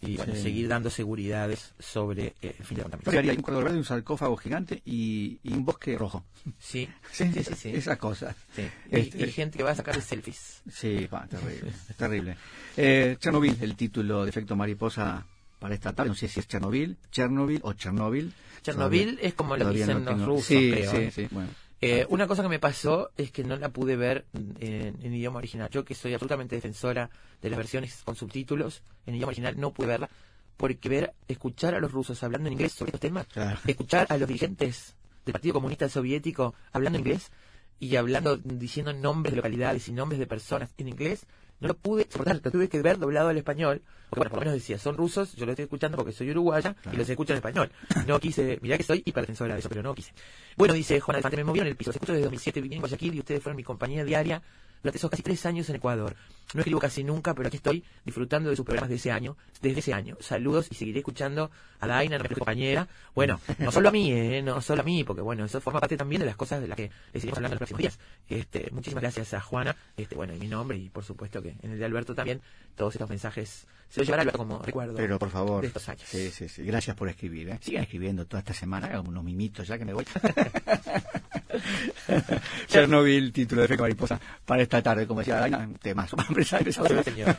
y 0.00 0.16
bueno, 0.16 0.32
Sí. 0.36 0.42
seguir 0.42 0.68
dando 0.68 0.90
seguridades 0.90 1.74
sobre 1.80 2.34
eh, 2.40 2.54
el 2.58 2.64
fin 2.64 2.76
de 2.76 2.82
contaminación. 2.84 3.18
haría 3.18 3.32
un 3.32 3.42
corredor 3.42 3.64
verde, 3.64 3.78
un 3.78 3.84
sarcófago 3.84 4.36
gigante 4.36 4.80
y, 4.86 5.40
y 5.42 5.52
un 5.52 5.64
bosque 5.64 5.98
rojo. 5.98 6.24
Sí, 6.58 6.88
Sí, 7.12 7.30
sí, 7.32 7.44
sí. 7.54 7.70
Esas 7.74 7.98
cosas. 7.98 8.34
Y, 8.56 8.96
Este- 8.96 9.26
y 9.26 9.32
gente 9.32 9.58
que 9.58 9.64
va 9.64 9.72
a 9.72 9.74
sacar 9.74 10.00
selfies. 10.00 10.62
Sí, 10.72 11.06
va, 11.12 11.26
terrible, 11.26 11.72
terrible. 11.96 12.36
Eh, 12.76 13.16
Chernobyl, 13.20 13.56
el 13.60 13.74
título 13.76 14.22
de 14.24 14.30
efecto 14.30 14.54
mariposa 14.56 15.26
para 15.58 15.74
esta 15.74 15.92
tarde, 15.92 16.10
no 16.10 16.14
sé 16.14 16.28
si 16.28 16.40
es 16.40 16.46
Chernobyl, 16.48 16.96
Chernobyl 17.10 17.60
o 17.64 17.72
Chernobyl. 17.72 18.32
Chernobyl 18.62 19.02
Todavía- 19.10 19.28
es 19.28 19.34
como 19.34 19.56
lo 19.56 19.70
dicen 19.70 20.04
no 20.04 20.12
los 20.12 20.24
rusos, 20.26 20.44
sí, 20.46 20.70
creo, 20.72 20.90
Sí, 20.90 20.96
¿eh? 20.98 21.10
sí, 21.10 21.28
bueno. 21.30 21.50
Eh, 21.80 22.06
una 22.08 22.26
cosa 22.26 22.42
que 22.42 22.48
me 22.48 22.58
pasó 22.58 23.10
es 23.16 23.30
que 23.30 23.44
no 23.44 23.54
la 23.56 23.68
pude 23.68 23.94
ver 23.96 24.24
en, 24.58 24.96
en 25.00 25.14
idioma 25.14 25.38
original. 25.38 25.68
Yo 25.70 25.84
que 25.84 25.94
soy 25.94 26.12
absolutamente 26.12 26.56
defensora 26.56 27.08
de 27.40 27.50
las 27.50 27.56
versiones 27.56 28.02
con 28.04 28.16
subtítulos 28.16 28.82
en 29.06 29.14
idioma 29.14 29.28
original, 29.28 29.54
no 29.60 29.72
pude 29.72 29.86
verla 29.86 30.08
porque 30.56 30.88
ver, 30.88 31.12
escuchar 31.28 31.76
a 31.76 31.80
los 31.80 31.92
rusos 31.92 32.20
hablando 32.24 32.48
en 32.48 32.54
inglés 32.54 32.72
sobre 32.72 32.88
estos 32.88 33.00
temas, 33.00 33.26
Claro. 33.28 33.60
escuchar 33.64 34.08
a 34.10 34.16
los 34.18 34.26
dirigentes 34.26 34.96
del 35.24 35.32
Partido 35.32 35.54
Comunista 35.54 35.88
Soviético 35.88 36.52
hablando 36.72 36.98
inglés 36.98 37.30
y 37.78 37.94
hablando, 37.94 38.36
diciendo 38.38 38.92
nombres 38.92 39.32
de 39.32 39.36
localidades 39.36 39.86
y 39.86 39.92
nombres 39.92 40.18
de 40.18 40.26
personas 40.26 40.70
en 40.78 40.88
inglés, 40.88 41.26
no 41.60 41.68
lo 41.68 41.74
pude 41.74 42.06
soportar, 42.08 42.40
lo 42.42 42.50
tuve 42.50 42.68
que 42.68 42.80
ver 42.82 42.98
doblado 42.98 43.28
al 43.28 43.36
español, 43.36 43.82
porque 44.10 44.20
bueno, 44.20 44.30
por 44.30 44.38
lo 44.38 44.40
menos 44.40 44.54
decía, 44.54 44.78
son 44.78 44.96
rusos, 44.96 45.34
yo 45.34 45.44
lo 45.44 45.52
estoy 45.52 45.64
escuchando 45.64 45.96
porque 45.96 46.12
soy 46.12 46.30
uruguaya 46.30 46.74
y 46.92 46.96
los 46.96 47.08
escucho 47.08 47.32
en 47.32 47.38
español. 47.38 47.70
No 48.06 48.18
quise, 48.20 48.58
mirá 48.62 48.76
que 48.76 48.84
soy 48.84 49.02
hiperdefensora 49.04 49.54
de 49.54 49.60
eso, 49.60 49.68
pero 49.68 49.82
no 49.82 49.94
quise. 49.94 50.12
Bueno, 50.56 50.74
dice 50.74 51.00
Juan 51.00 51.16
Alfante, 51.16 51.36
me 51.36 51.44
moví 51.44 51.60
en 51.60 51.66
el 51.66 51.76
piso, 51.76 51.90
los 51.90 51.96
escucho 51.96 52.12
desde 52.12 52.24
2007, 52.24 52.60
viví 52.60 52.74
en 52.76 52.80
Guayaquil 52.80 53.14
y 53.14 53.18
ustedes 53.18 53.42
fueron 53.42 53.56
mi 53.56 53.64
compañía 53.64 54.04
diaria 54.04 54.42
durante 54.82 54.98
esos 54.98 55.10
casi 55.10 55.22
tres 55.22 55.44
años 55.46 55.68
en 55.68 55.76
Ecuador. 55.76 56.14
No 56.54 56.60
escribo 56.60 56.80
casi 56.80 57.04
nunca, 57.04 57.34
pero 57.34 57.48
aquí 57.48 57.58
estoy 57.58 57.84
disfrutando 58.04 58.48
de 58.48 58.56
sus 58.56 58.64
programas 58.64 58.88
de 58.88 58.96
ese 58.96 59.10
año, 59.10 59.36
desde 59.60 59.80
ese 59.80 59.92
año. 59.92 60.16
Saludos 60.20 60.68
y 60.70 60.74
seguiré 60.74 61.00
escuchando 61.00 61.50
a 61.78 61.86
Daina, 61.86 62.16
nuestra 62.16 62.36
compañera. 62.36 62.88
Bueno, 63.14 63.38
no 63.58 63.70
solo 63.70 63.90
a 63.90 63.92
mí, 63.92 64.10
¿eh? 64.12 64.40
no 64.42 64.60
solo 64.62 64.80
a 64.80 64.84
mí, 64.84 65.04
porque 65.04 65.20
bueno, 65.20 65.44
eso 65.44 65.60
forma 65.60 65.80
parte 65.80 65.98
también 65.98 66.20
de 66.20 66.26
las 66.26 66.36
cosas 66.36 66.62
de 66.62 66.68
las 66.68 66.76
que 66.76 66.90
les 67.12 67.22
iremos 67.22 67.38
hablando 67.38 67.54
en 67.54 67.60
los 67.60 67.68
próximos 67.68 67.80
días. 67.80 67.98
Este, 68.28 68.70
muchísimas 68.72 69.02
gracias 69.02 69.34
a 69.34 69.40
Juana, 69.40 69.76
este, 69.96 70.14
bueno, 70.14 70.34
y 70.34 70.38
mi 70.38 70.48
nombre, 70.48 70.78
y 70.78 70.88
por 70.88 71.04
supuesto 71.04 71.42
que 71.42 71.56
en 71.62 71.72
el 71.72 71.78
de 71.78 71.84
Alberto 71.84 72.14
también, 72.14 72.40
todos 72.76 72.94
estos 72.94 73.10
mensajes 73.10 73.66
se 73.88 74.00
los 74.00 74.06
llevará 74.06 74.22
Alberto 74.22 74.38
como 74.38 74.58
recuerdo 74.60 74.94
Pero 74.94 75.18
por 75.18 75.30
favor. 75.30 75.62
de 75.62 75.68
estos 75.68 75.88
años. 75.88 76.02
Sí, 76.06 76.30
sí, 76.30 76.48
sí. 76.48 76.62
Gracias 76.62 76.94
por 76.94 77.08
escribir. 77.08 77.48
¿eh? 77.48 77.58
Sigan 77.60 77.82
escribiendo 77.82 78.26
toda 78.26 78.40
esta 78.40 78.52
semana. 78.52 78.86
Hagan 78.86 79.06
unos 79.08 79.24
mimitos 79.24 79.66
ya 79.66 79.78
que 79.78 79.84
me 79.84 79.94
voy. 79.94 80.04
Chernobyl, 82.68 83.32
título 83.32 83.62
de 83.62 83.66
efecto 83.66 83.82
mariposa 83.82 84.20
para 84.44 84.62
esta 84.62 84.82
tarde, 84.82 85.06
como 85.06 85.20
decía 85.20 85.36
Daina, 85.36 85.68
temas. 85.80 86.10
Empezar, 86.28 86.60
empezar. 86.60 86.88
Sí, 86.88 87.10
señor. 87.10 87.36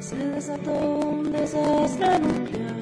Se 0.00 0.16
desató 0.16 0.70
un 0.70 1.32
desastre 1.32 2.18
nuclear. 2.20 2.76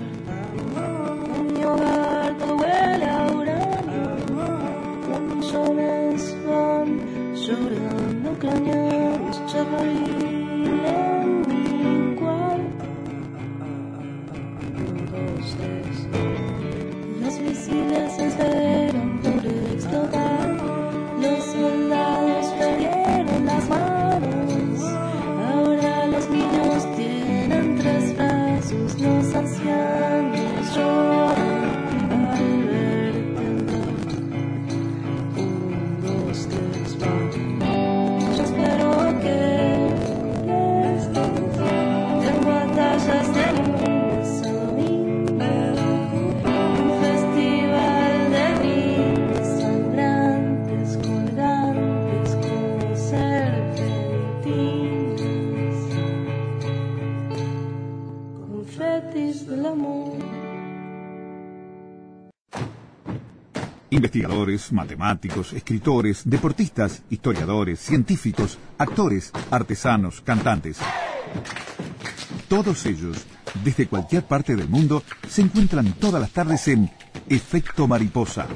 En 1.37 1.53
mi 1.53 1.65
hogar 1.65 2.39
todo 2.39 2.57
huele 2.57 3.07
a 3.07 3.27
uranio. 3.33 4.17
Millones 5.35 6.37
van 6.47 7.35
llorando 7.35 8.39
cañones. 8.39 9.43
Chernobyl 9.47 10.24
Investigadores, 64.25 64.73
matemáticos, 64.73 65.53
escritores, 65.53 66.23
deportistas, 66.25 67.03
historiadores, 67.11 67.79
científicos, 67.79 68.59
actores, 68.79 69.31
artesanos, 69.51 70.23
cantantes. 70.23 70.79
Todos 72.49 72.87
ellos, 72.87 73.27
desde 73.63 73.87
cualquier 73.87 74.25
parte 74.25 74.57
del 74.57 74.67
mundo, 74.67 75.03
se 75.29 75.43
encuentran 75.43 75.93
todas 76.01 76.23
las 76.23 76.31
tardes 76.31 76.67
en 76.69 76.91
Efecto 77.29 77.87
Mariposa. 77.87 78.47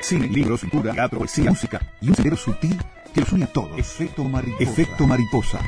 Cine, 0.00 0.28
libros, 0.28 0.62
pintura, 0.62 0.94
teatro, 0.94 1.18
poesía, 1.18 1.50
música 1.50 1.80
y 2.00 2.08
un 2.08 2.14
sendero 2.14 2.38
sutil 2.38 2.78
que 3.12 3.20
los 3.20 3.30
une 3.30 3.44
a 3.44 3.52
todos. 3.52 3.78
Efecto 3.78 4.24
Mariposa. 4.24 4.62
Efecto 4.62 5.06
Mariposa. 5.06 5.60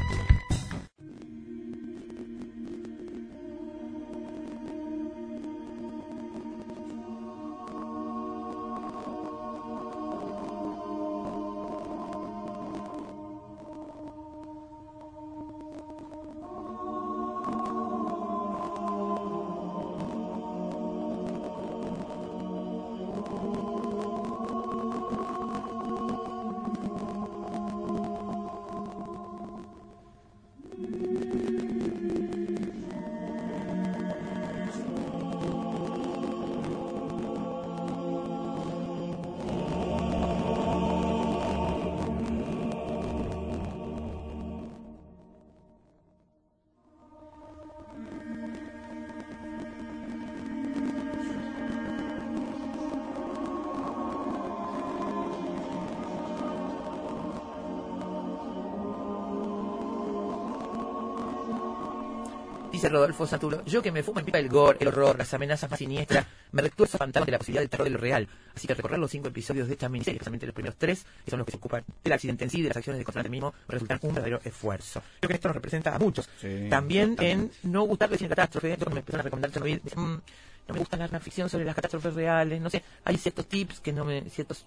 Dice 62.82 62.92
Rodolfo 62.92 63.28
Santuro, 63.28 63.64
yo 63.64 63.80
que 63.80 63.92
me 63.92 64.02
fumo 64.02 64.18
en 64.18 64.26
pipa 64.26 64.40
el 64.40 64.48
gore, 64.48 64.78
el 64.80 64.88
horror, 64.88 65.16
las 65.16 65.32
amenazas 65.32 65.70
más 65.70 65.78
siniestras, 65.78 66.26
me 66.50 66.62
retuerzo 66.62 66.98
fantasma 66.98 67.26
de 67.26 67.30
la 67.30 67.38
posibilidad 67.38 67.62
del 67.62 67.70
terror 67.70 67.84
de 67.84 67.90
lo 67.90 67.98
real. 67.98 68.26
Así 68.56 68.66
que 68.66 68.74
recorrer 68.74 68.98
los 68.98 69.08
cinco 69.08 69.28
episodios 69.28 69.68
de 69.68 69.74
esta 69.74 69.88
miniserie, 69.88 70.16
especialmente 70.16 70.46
los 70.46 70.54
primeros 70.56 70.76
tres, 70.76 71.06
que 71.24 71.30
son 71.30 71.38
los 71.38 71.46
que 71.46 71.52
se 71.52 71.58
ocupan 71.58 71.84
del 72.02 72.12
accidente 72.12 72.42
en 72.42 72.50
sí, 72.50 72.60
de 72.60 72.66
las 72.66 72.76
acciones 72.76 72.98
de 72.98 73.04
contra 73.04 73.22
mismo, 73.22 73.54
resultan 73.68 74.00
un 74.02 74.14
verdadero 74.14 74.40
esfuerzo. 74.42 75.00
Creo 75.20 75.28
que 75.28 75.34
esto 75.34 75.46
nos 75.46 75.54
representa 75.54 75.94
a 75.94 75.98
muchos. 76.00 76.28
Sí, 76.40 76.66
también 76.68 77.14
en 77.20 77.52
no 77.62 77.82
gustarle 77.84 78.18
cine 78.18 78.30
catástrofe, 78.30 78.76
yo 78.76 78.90
me 78.90 78.98
empezaron 78.98 79.20
a 79.20 79.22
recomendar 79.22 79.52
Chernobyl, 79.52 79.80
decía, 79.84 80.02
"Mm, 80.02 80.20
no 80.66 80.74
me 80.74 80.78
gusta 80.80 80.96
la 80.96 81.20
ficción 81.20 81.48
sobre 81.48 81.64
las 81.64 81.76
catástrofes 81.76 82.14
reales, 82.14 82.60
no 82.60 82.68
sé, 82.68 82.82
hay 83.04 83.16
ciertos 83.16 83.46
tips 83.46 83.78
que 83.78 83.92
no 83.92 84.04
me, 84.04 84.28
ciertos 84.28 84.66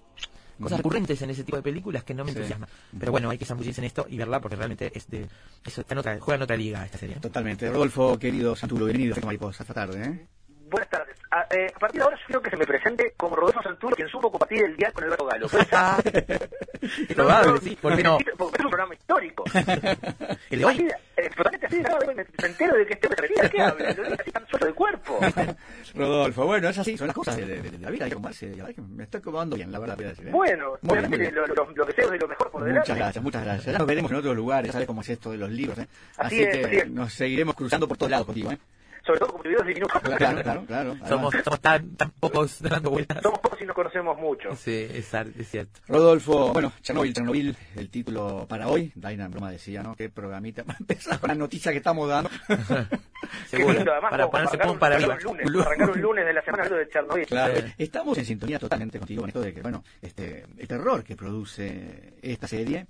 cosas 0.60 0.78
recurrentes 0.78 1.20
en 1.22 1.30
ese 1.30 1.44
tipo 1.44 1.56
de 1.56 1.62
películas 1.62 2.04
que 2.04 2.14
no 2.14 2.24
me 2.24 2.32
Sí. 2.32 2.38
entusiasman. 2.38 2.68
Pero 2.98 3.12
bueno, 3.12 3.30
hay 3.30 3.38
que 3.38 3.44
zambullirse 3.44 3.80
en 3.80 3.86
esto 3.86 4.06
y 4.08 4.16
verla 4.16 4.40
porque 4.40 4.56
realmente 4.56 4.90
es 4.94 5.08
de, 5.08 5.26
eso 5.64 5.80
está 5.82 5.94
en 5.94 5.98
otra, 5.98 6.18
juega 6.20 6.36
en 6.36 6.42
otra 6.42 6.56
liga 6.56 6.84
esta 6.84 6.98
serie. 6.98 7.16
Totalmente. 7.16 7.70
Rodolfo, 7.70 8.18
querido 8.18 8.54
Santulo, 8.56 8.86
bienvenido 8.86 9.16
a 9.20 9.24
Mariposa. 9.26 9.62
Esta 9.62 9.74
tarde, 9.74 10.02
¿eh? 10.04 10.26
Buenas 10.68 10.90
tardes. 10.90 11.16
A, 11.30 11.42
eh, 11.54 11.70
a 11.74 11.78
partir 11.78 12.00
de 12.00 12.04
ahora 12.04 12.16
yo 12.16 12.24
quiero 12.26 12.42
que 12.42 12.50
se 12.50 12.56
me 12.56 12.66
presente 12.66 13.14
como 13.16 13.36
Rodolfo 13.36 13.62
Santuro, 13.62 13.94
quien 13.94 14.08
supo 14.08 14.30
compartir 14.30 14.64
el 14.64 14.76
día 14.76 14.90
con 14.92 15.04
el 15.04 15.10
Galo. 15.10 15.48
¿Puede 15.48 15.64
ser? 15.64 15.74
Ah, 15.76 15.98
probable, 17.14 17.60
sí, 17.62 17.78
¿por 17.80 17.96
qué 17.96 18.02
no? 18.02 18.18
Porque 18.36 18.58
es 18.58 18.64
un 18.64 18.70
programa 18.70 18.94
histórico. 18.94 19.44
El 20.50 20.58
de 20.60 20.64
hoy. 20.64 20.88
Totalmente 21.36 21.66
así, 21.66 21.80
no, 21.80 22.14
me, 22.14 22.46
entero 22.46 22.76
de 22.76 22.86
que 22.86 22.94
este 22.94 23.06
hombre 23.08 23.28
¿de 23.42 23.50
qué 23.50 23.60
habla? 23.60 23.92
Lo 23.92 24.14
así 24.14 24.30
tan 24.30 24.46
suelto 24.46 24.66
del 24.66 24.74
cuerpo. 24.74 25.18
Rodolfo, 25.94 26.46
bueno, 26.46 26.68
es 26.68 26.78
así, 26.78 26.96
son 26.96 27.06
las 27.08 27.16
cosas 27.16 27.36
de, 27.36 27.46
de- 27.46 27.70
de 27.70 27.78
la 27.78 27.90
vida, 27.90 28.04
hay 28.04 28.10
que 28.10 28.16
que 28.74 28.80
me 28.82 29.04
estoy 29.04 29.18
acomodando 29.20 29.56
bien, 29.56 29.70
la 29.72 29.78
verdad, 29.78 29.96
decir. 30.10 30.28
¿eh? 30.28 30.30
Bueno, 30.30 30.78
Muy 30.82 30.98
bien, 30.98 31.10
muy 31.10 31.18
bien. 31.18 31.34
lo, 31.34 31.46
lo, 31.46 31.54
lo 31.74 31.88
es 31.88 31.96
de 31.96 32.18
lo 32.18 32.28
mejor 32.28 32.50
por 32.50 32.62
delante. 32.62 32.80
Muchas 32.80 32.96
gracias, 32.96 33.24
muchas 33.24 33.44
gracias. 33.44 33.72
Ya 33.72 33.78
nos 33.78 33.86
veremos 33.86 34.10
en 34.10 34.16
otros 34.18 34.36
lugares, 34.36 34.72
sabes 34.72 34.86
cómo 34.86 35.00
es 35.00 35.08
esto 35.10 35.30
de 35.30 35.38
los 35.38 35.50
libros, 35.50 35.78
¿eh? 35.78 35.88
Así 36.16 36.36
Así, 36.36 36.42
es, 36.42 36.56
que 36.58 36.64
así 36.66 36.76
es. 36.78 36.90
nos 36.90 37.12
seguiremos 37.12 37.54
cruzando 37.54 37.88
por 37.88 37.96
todos 37.96 38.10
lados 38.10 38.26
contigo, 38.26 38.52
¿eh? 38.52 38.58
Sobre 39.06 39.20
todo 39.20 39.28
como 39.32 39.44
videos 39.44 39.64
diminutos. 39.66 40.02
Claro, 40.02 40.42
claro, 40.42 40.64
claro. 40.66 40.96
Somos, 41.08 41.34
tan, 41.60 41.94
tan 41.96 42.10
pocos 42.10 42.60
dando 42.60 42.90
vueltas. 42.90 43.22
Somos 43.22 43.38
pocos 43.38 43.60
y 43.62 43.64
nos 43.64 43.74
conocemos 43.76 44.18
mucho. 44.18 44.56
Sí, 44.56 44.88
es, 44.92 45.14
es 45.14 45.48
cierto. 45.48 45.80
Rodolfo, 45.86 46.52
bueno, 46.52 46.72
Chernobyl, 46.82 47.14
Chernobyl, 47.14 47.56
el 47.76 47.88
título 47.88 48.46
para 48.48 48.66
hoy. 48.68 48.90
Daina 48.96 49.26
en 49.26 49.30
broma 49.30 49.50
decía, 49.52 49.82
¿no? 49.84 49.94
Qué 49.94 50.08
programita. 50.10 50.64
Empezar 50.80 51.20
con 51.20 51.28
las 51.28 51.38
noticias 51.38 51.70
que 51.72 51.78
estamos 51.78 52.08
dando. 52.08 52.30
Seguro. 53.48 53.74
lindo, 53.74 53.92
además, 53.92 54.10
Para 54.10 54.30
ponerse 54.30 54.56
arrancar 54.56 54.60
como 54.66 54.72
un- 54.74 54.78
para 54.78 54.96
arrancar 54.96 55.16
arriba. 55.16 55.30
un 55.30 55.52
lunes, 55.52 55.66
arrancar 55.66 55.90
un 55.90 56.00
lunes 56.02 56.26
de 56.26 56.32
la 56.32 56.42
semana 56.42 56.62
hablando 56.64 56.84
de 56.84 56.88
Chernobyl. 56.92 57.26
Claro, 57.26 57.54
Sí. 57.56 57.72
estamos 57.78 58.18
en 58.18 58.24
sintonía 58.24 58.58
totalmente 58.58 58.98
contigo 58.98 59.22
en 59.22 59.28
esto 59.28 59.40
de 59.40 59.54
que, 59.54 59.62
bueno, 59.62 59.84
este, 60.02 60.44
el 60.58 60.68
terror 60.68 61.04
que 61.04 61.16
produce 61.16 62.14
esta 62.22 62.46
serie, 62.48 62.86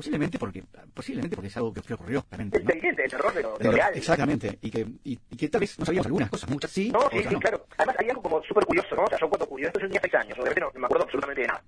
posiblemente 0.00 0.38
porque, 0.38 0.64
posiblemente 0.94 1.36
porque 1.36 1.48
es 1.48 1.56
algo 1.56 1.72
que, 1.72 1.82
que 1.82 1.94
ocurrió, 1.94 2.24
realmente, 2.30 2.58
Es 2.58 2.64
¿no? 2.64 2.70
evidente, 2.72 3.04
el 3.04 3.10
terror 3.10 3.34
lo 3.34 3.58
lo- 3.58 3.72
real. 3.72 3.92
Exactamente, 3.94 4.58
y 4.62 4.70
que, 4.70 4.80
y, 5.04 5.18
y 5.30 5.36
que 5.36 5.48
tal 5.48 5.60
vez 5.60 5.78
no 5.78 5.84
sabíamos 5.84 6.06
algunas 6.06 6.30
cosas, 6.30 6.48
muchas 6.50 6.70
sí, 6.70 6.90
No, 6.90 7.00
sí, 7.10 7.22
sí, 7.22 7.28
no. 7.34 7.40
claro. 7.40 7.66
Además, 7.76 7.96
hay 7.98 8.08
algo 8.10 8.22
como 8.22 8.42
súper 8.42 8.64
curioso, 8.66 8.94
¿no? 8.96 9.04
O 9.04 9.08
sea, 9.08 9.18
yo 9.18 9.28
cuando 9.28 9.44
ocurrió 9.44 9.66
esto 9.68 9.80
yo 9.80 9.86
tenía 9.86 10.00
seis 10.00 10.14
años, 10.14 10.38
obviamente 10.38 10.60
no, 10.60 10.70
no 10.74 10.80
me 10.80 10.86
acuerdo 10.86 11.04
absolutamente 11.04 11.42
de 11.42 11.46
nada. 11.48 11.62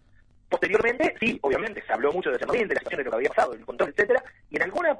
Posteriormente, 0.48 1.14
sí, 1.18 1.38
obviamente, 1.42 1.82
se 1.86 1.92
habló 1.92 2.12
mucho 2.12 2.30
de 2.30 2.38
Chernobyl, 2.38 2.68
de 2.68 2.74
la 2.74 2.80
situación 2.80 2.98
de 2.98 3.04
lo 3.04 3.10
que 3.10 3.16
había 3.16 3.28
pasado, 3.30 3.52
del 3.52 3.64
control, 3.64 3.88
etcétera, 3.90 4.22
y 4.50 4.56
en 4.56 4.62
alguna 4.62 4.96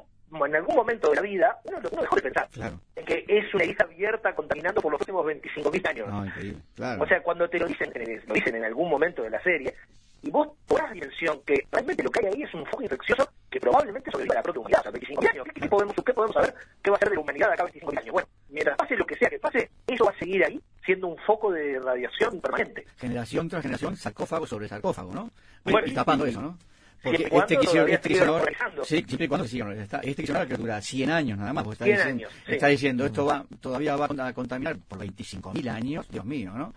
en 0.46 0.56
algún 0.56 0.74
momento 0.76 1.10
de 1.10 1.16
la 1.16 1.20
vida, 1.22 1.58
uno, 1.64 1.78
uno 1.92 2.00
dejó 2.00 2.16
de 2.16 2.22
pensar 2.22 2.48
Claro. 2.50 2.80
en 2.96 3.04
que 3.04 3.22
es 3.28 3.52
una 3.52 3.64
isla 3.64 3.84
abierta 3.84 4.34
contaminando 4.34 4.80
por 4.80 4.90
los 4.92 5.00
últimos 5.02 5.26
25.000 5.26 5.88
años. 5.90 6.08
No, 6.08 6.24
increíble, 6.24 6.58
claro. 6.74 7.02
O 7.02 7.06
sea, 7.06 7.22
cuando 7.22 7.46
te 7.50 7.58
lo 7.58 7.66
dicen, 7.66 7.92
eh, 7.94 8.22
lo 8.26 8.32
dicen 8.32 8.54
en 8.56 8.64
algún 8.64 8.88
momento 8.88 9.22
de 9.22 9.28
la 9.28 9.42
serie, 9.42 9.74
y 10.22 10.30
vos 10.30 10.48
tomás 10.66 10.92
dimensión 10.92 11.40
que 11.44 11.66
realmente 11.70 12.02
lo 12.02 12.10
que 12.10 12.20
hay 12.26 12.32
ahí 12.34 12.42
es 12.42 12.54
un 12.54 12.64
foco 12.66 12.82
infeccioso 12.82 13.28
que 13.50 13.60
probablemente 13.60 14.10
sobreviva 14.10 14.34
a 14.34 14.36
la 14.38 14.42
propia 14.42 14.60
humanidad, 14.60 14.82
sea, 14.82 14.90
25 14.90 15.22
años. 15.30 15.46
¿Qué, 15.54 15.60
qué 15.60 15.68
podemos, 15.68 15.94
¿Qué 15.94 16.12
podemos 16.14 16.34
saber 16.34 16.54
qué 16.82 16.90
va 16.90 16.96
a 16.96 17.00
ser 17.00 17.08
de 17.10 17.14
la 17.16 17.20
humanidad 17.20 17.46
de 17.48 17.52
acá 17.54 17.62
a 17.62 17.66
25 17.66 17.92
años? 18.00 18.12
Bueno, 18.12 18.28
mientras 18.48 18.76
pase 18.76 18.96
lo 18.96 19.04
que 19.06 19.16
sea 19.16 19.28
que 19.28 19.38
pase, 19.38 19.70
eso 19.86 20.04
va 20.04 20.10
a 20.12 20.18
seguir 20.18 20.44
ahí 20.44 20.60
siendo 20.84 21.08
un 21.08 21.18
foco 21.18 21.50
de 21.52 21.78
radiación 21.78 22.40
permanente. 22.40 22.86
generación 22.98 23.48
tras 23.48 23.62
generación, 23.62 23.96
sarcófago 23.96 24.46
sobre 24.46 24.68
sarcófago, 24.68 25.12
¿no? 25.12 25.30
Bueno, 25.64 25.86
y, 25.86 25.92
tapando 25.92 26.26
y- 26.26 26.30
eso, 26.30 26.40
¿no? 26.40 26.58
Porque 27.02 27.28
este 27.32 27.56
que 27.56 27.64
hicieron, 27.64 27.90
este 27.90 28.12
hicieron 28.12 28.42
sí, 28.84 29.04
siempre 29.04 29.24
y 29.24 29.28
cuando 29.28 29.48
sigan, 29.48 29.72
está, 29.72 29.98
este 29.98 30.14
que 30.14 30.22
hicieron 30.22 30.46
que 30.48 30.54
dura 30.54 30.80
100 30.80 31.10
años 31.10 31.36
nada 31.36 31.52
más, 31.52 31.64
porque 31.64 31.74
está 31.74 31.84
100 31.84 31.96
diciendo, 31.96 32.26
años, 32.28 32.32
sí. 32.46 32.52
está 32.52 32.66
diciendo 32.68 33.06
esto 33.06 33.26
va, 33.26 33.44
todavía 33.60 33.96
va 33.96 34.04
a 34.06 34.32
contaminar 34.32 34.78
por 34.78 34.98
25.000 35.00 35.68
años, 35.68 36.08
Dios 36.08 36.24
mío, 36.24 36.52
¿no? 36.54 36.72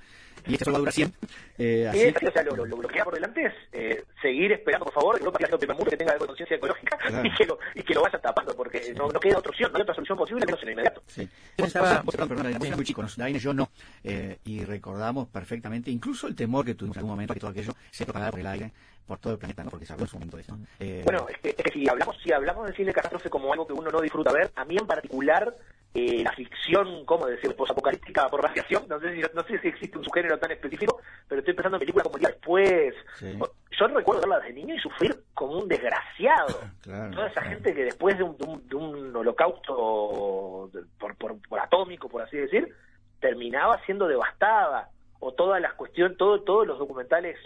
Y 0.48 0.54
esto 0.54 0.66
solo 0.66 0.74
va 0.74 0.78
a 0.78 0.80
durar 0.80 0.94
100. 0.94 1.14
Eh, 1.58 1.88
así 1.88 2.04
así, 2.08 2.26
o 2.26 2.32
sea, 2.32 2.44
lo, 2.44 2.56
lo, 2.56 2.66
lo 2.66 2.88
que 2.88 2.94
queda 2.96 3.04
por 3.06 3.14
delante 3.16 3.46
es 3.46 3.54
eh, 3.72 4.04
seguir 4.22 4.52
esperando, 4.52 4.86
por 4.86 4.94
favor, 4.94 5.16
que 5.18 5.24
Europa 5.24 5.58
primer 5.58 5.76
mundo 5.76 5.90
que 5.92 5.98
tenga 5.98 6.12
algo 6.14 6.26
de 6.26 6.28
conciencia 6.28 6.58
ecológica 6.58 6.98
y, 7.24 7.34
que 7.36 7.46
lo, 7.46 7.60
y 7.74 7.84
que 7.84 7.94
lo 7.94 8.02
vaya 8.02 8.20
tapando, 8.20 8.56
porque 8.56 8.94
no, 8.96 9.08
no 9.10 9.20
queda 9.20 9.38
otra 9.40 9.50
opción, 9.50 9.72
no 9.72 9.78
hay 9.78 9.82
otra 9.84 9.96
solución 9.96 10.18
posible 10.18 10.46
el 10.46 10.70
inmediato. 10.70 11.02
Sí. 11.08 11.28
Yo 11.58 11.66
estaba- 11.66 12.02
vos- 12.02 12.16
perdón, 12.16 12.30
perdón, 12.30 12.48
eras 12.48 12.76
muy 12.76 12.86
chico, 12.86 13.02
¿no? 13.02 13.08
Daina 13.16 13.38
y 13.38 13.42
yo 13.42 13.54
no. 13.54 13.70
Eh, 14.04 14.38
y 14.46 14.64
recordamos 14.66 15.28
perfectamente, 15.30 15.90
incluso 15.92 16.28
el 16.28 16.36
temor 16.36 16.66
que 16.66 16.76
tuvimos 16.76 16.98
en 16.98 17.00
algún 17.00 17.12
momento 17.12 17.34
que 17.34 17.40
todo 17.40 17.52
aquello 17.52 17.74
se 17.92 18.04
propagara 18.06 18.32
por 18.32 18.40
el 18.40 18.48
aire, 18.48 18.72
por 19.08 19.20
todo 19.20 19.34
el 19.34 19.40
planeta, 19.40 19.64
¿no? 19.64 19.70
Porque 19.70 19.86
se 19.86 19.94
habló 19.94 20.06
en 20.06 20.10
su 20.10 20.16
momento 20.18 20.38
de 20.38 20.44
eso. 20.44 20.58
Eh, 20.80 21.02
Bueno, 21.06 21.28
es 21.30 21.38
que, 21.40 21.50
es 21.50 21.56
que 21.56 21.72
si 21.72 21.88
hablamos 21.88 22.18
si 22.24 22.32
hablamos 22.32 22.68
de 22.68 22.74
cine 22.76 22.92
catástrofe 22.92 23.30
como 23.30 23.52
algo 23.54 23.66
que 23.68 23.74
uno 23.74 23.90
no 23.92 24.02
disfruta 24.02 24.32
ver, 24.32 24.52
a 24.56 24.66
mí 24.66 24.76
en 24.78 24.88
particular 24.88 25.56
eh, 25.96 26.24
la 26.24 26.32
ficción, 26.34 27.06
¿cómo 27.06 27.26
decir?, 27.26 27.56
posapocalíptica 27.56 28.28
por 28.28 28.44
radiación, 28.44 28.84
no 28.90 29.00
sé, 29.00 29.16
si, 29.16 29.22
no 29.34 29.44
sé 29.44 29.60
si 29.60 29.70
existe 29.70 29.98
un 29.98 30.04
subgénero 30.04 30.38
tan 30.38 30.52
específico, 30.52 31.00
pero 31.26 31.40
estoy 31.40 31.54
pensando 31.54 31.78
en 31.78 31.80
películas 31.80 32.04
como 32.04 32.18
día 32.18 32.28
después. 32.28 32.94
Sí. 33.16 33.40
Yo 33.80 33.88
recuerdo 33.88 34.22
verla 34.22 34.40
desde 34.40 34.54
niño 34.54 34.76
y 34.76 34.80
sufrir 34.80 35.16
como 35.34 35.60
un 35.60 35.68
desgraciado. 35.70 36.60
Claro, 36.82 37.12
Toda 37.16 37.28
esa 37.28 37.42
claro. 37.42 37.50
gente 37.50 37.74
que 37.74 37.84
después 37.86 38.18
de 38.18 38.24
un, 38.24 38.38
de 38.38 38.46
un, 38.46 38.68
de 38.68 38.76
un 38.76 39.16
holocausto 39.16 40.70
por, 41.00 41.16
por, 41.16 41.42
por 41.48 41.60
atómico, 41.60 42.08
por 42.10 42.22
así 42.22 42.38
decir, 42.38 42.68
terminaba 43.20 43.80
siendo 43.86 44.08
devastada. 44.08 44.90
O 45.20 45.32
todas 45.32 45.60
las 45.62 45.74
cuestiones, 45.74 46.18
todo, 46.18 46.42
todos 46.42 46.68
los 46.68 46.78
documentales 46.78 47.38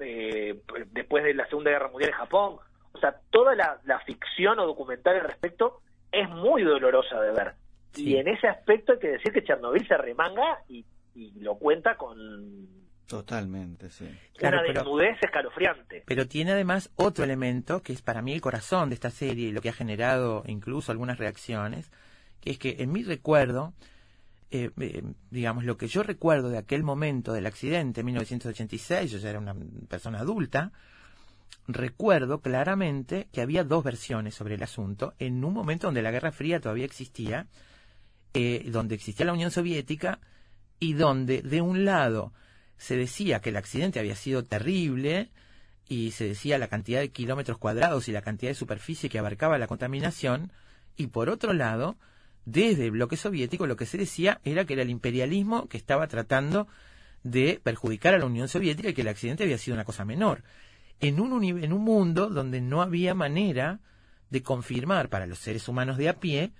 eh, 0.00 0.60
después 0.92 1.22
de 1.22 1.34
la 1.34 1.46
Segunda 1.46 1.70
Guerra 1.70 1.88
Mundial 1.88 2.10
en 2.10 2.16
Japón. 2.16 2.56
O 2.92 2.98
sea, 2.98 3.14
toda 3.30 3.54
la, 3.54 3.78
la 3.84 4.00
ficción 4.00 4.58
o 4.58 4.66
documental 4.66 5.16
al 5.16 5.24
respecto 5.28 5.80
es 6.10 6.28
muy 6.28 6.62
dolorosa 6.62 7.20
de 7.20 7.32
ver. 7.32 7.54
Sí. 7.92 8.10
Y 8.10 8.16
en 8.16 8.28
ese 8.28 8.46
aspecto 8.48 8.92
hay 8.92 8.98
que 8.98 9.08
decir 9.08 9.32
que 9.32 9.42
Chernobyl 9.42 9.86
se 9.86 9.96
remanga 9.96 10.62
y, 10.68 10.84
y 11.14 11.32
lo 11.40 11.56
cuenta 11.56 11.96
con 11.96 12.78
Totalmente, 13.06 13.88
sí. 13.88 14.06
Claro, 14.36 14.58
una 14.58 14.66
pero- 14.66 14.80
desnudez 14.80 15.16
escalofriante. 15.22 16.02
Pero 16.06 16.28
tiene 16.28 16.52
además 16.52 16.90
otro 16.96 17.24
elemento 17.24 17.82
que 17.82 17.94
es 17.94 18.02
para 18.02 18.20
mí 18.20 18.34
el 18.34 18.42
corazón 18.42 18.90
de 18.90 18.94
esta 18.96 19.10
serie 19.10 19.48
y 19.48 19.52
lo 19.52 19.62
que 19.62 19.70
ha 19.70 19.72
generado 19.72 20.42
incluso 20.46 20.92
algunas 20.92 21.18
reacciones, 21.18 21.90
que 22.42 22.50
es 22.50 22.58
que 22.58 22.76
en 22.80 22.92
mi 22.92 23.02
recuerdo, 23.04 23.72
eh, 24.50 24.70
eh, 24.78 25.02
digamos, 25.30 25.64
lo 25.64 25.78
que 25.78 25.86
yo 25.88 26.02
recuerdo 26.02 26.50
de 26.50 26.58
aquel 26.58 26.82
momento 26.82 27.32
del 27.32 27.46
accidente 27.46 28.00
en 28.00 28.06
1986, 28.06 29.10
yo 29.10 29.18
ya 29.18 29.30
era 29.30 29.38
una 29.38 29.54
persona 29.88 30.18
adulta, 30.20 30.70
recuerdo 31.66 32.40
claramente 32.40 33.28
que 33.32 33.40
había 33.40 33.64
dos 33.64 33.84
versiones 33.84 34.34
sobre 34.34 34.56
el 34.56 34.62
asunto 34.62 35.14
en 35.18 35.44
un 35.44 35.54
momento 35.54 35.86
donde 35.86 36.02
la 36.02 36.10
Guerra 36.10 36.30
Fría 36.32 36.60
todavía 36.60 36.84
existía, 36.84 37.46
eh, 38.34 38.64
donde 38.66 38.94
existía 38.94 39.26
la 39.26 39.32
Unión 39.32 39.50
Soviética 39.50 40.20
y 40.80 40.92
donde 40.94 41.42
de 41.42 41.60
un 41.60 41.84
lado 41.84 42.32
se 42.76 42.96
decía 42.96 43.40
que 43.40 43.50
el 43.50 43.56
accidente 43.56 43.98
había 43.98 44.14
sido 44.14 44.44
terrible 44.44 45.30
y 45.88 46.12
se 46.12 46.28
decía 46.28 46.58
la 46.58 46.68
cantidad 46.68 47.00
de 47.00 47.10
kilómetros 47.10 47.58
cuadrados 47.58 48.08
y 48.08 48.12
la 48.12 48.22
cantidad 48.22 48.50
de 48.50 48.54
superficie 48.54 49.08
que 49.08 49.18
abarcaba 49.18 49.58
la 49.58 49.66
contaminación 49.66 50.52
y 50.96 51.08
por 51.08 51.30
otro 51.30 51.52
lado 51.52 51.96
desde 52.44 52.86
el 52.86 52.92
bloque 52.92 53.16
soviético 53.16 53.66
lo 53.66 53.76
que 53.76 53.86
se 53.86 53.98
decía 53.98 54.40
era 54.44 54.64
que 54.64 54.74
era 54.74 54.82
el 54.82 54.90
imperialismo 54.90 55.68
que 55.68 55.76
estaba 55.76 56.06
tratando 56.06 56.68
de 57.22 57.60
perjudicar 57.62 58.14
a 58.14 58.18
la 58.18 58.26
Unión 58.26 58.48
Soviética 58.48 58.90
y 58.90 58.94
que 58.94 59.02
el 59.02 59.08
accidente 59.08 59.44
había 59.44 59.58
sido 59.58 59.74
una 59.74 59.84
cosa 59.84 60.04
menor. 60.04 60.42
En 61.00 61.20
un, 61.20 61.44
en 61.44 61.72
un 61.72 61.82
mundo 61.82 62.28
donde 62.28 62.60
no 62.60 62.82
había 62.82 63.14
manera 63.14 63.80
de 64.30 64.42
confirmar 64.42 65.08
para 65.08 65.26
los 65.26 65.38
seres 65.38 65.68
humanos 65.68 65.96
de 65.96 66.08
a 66.08 66.20
pie, 66.20 66.52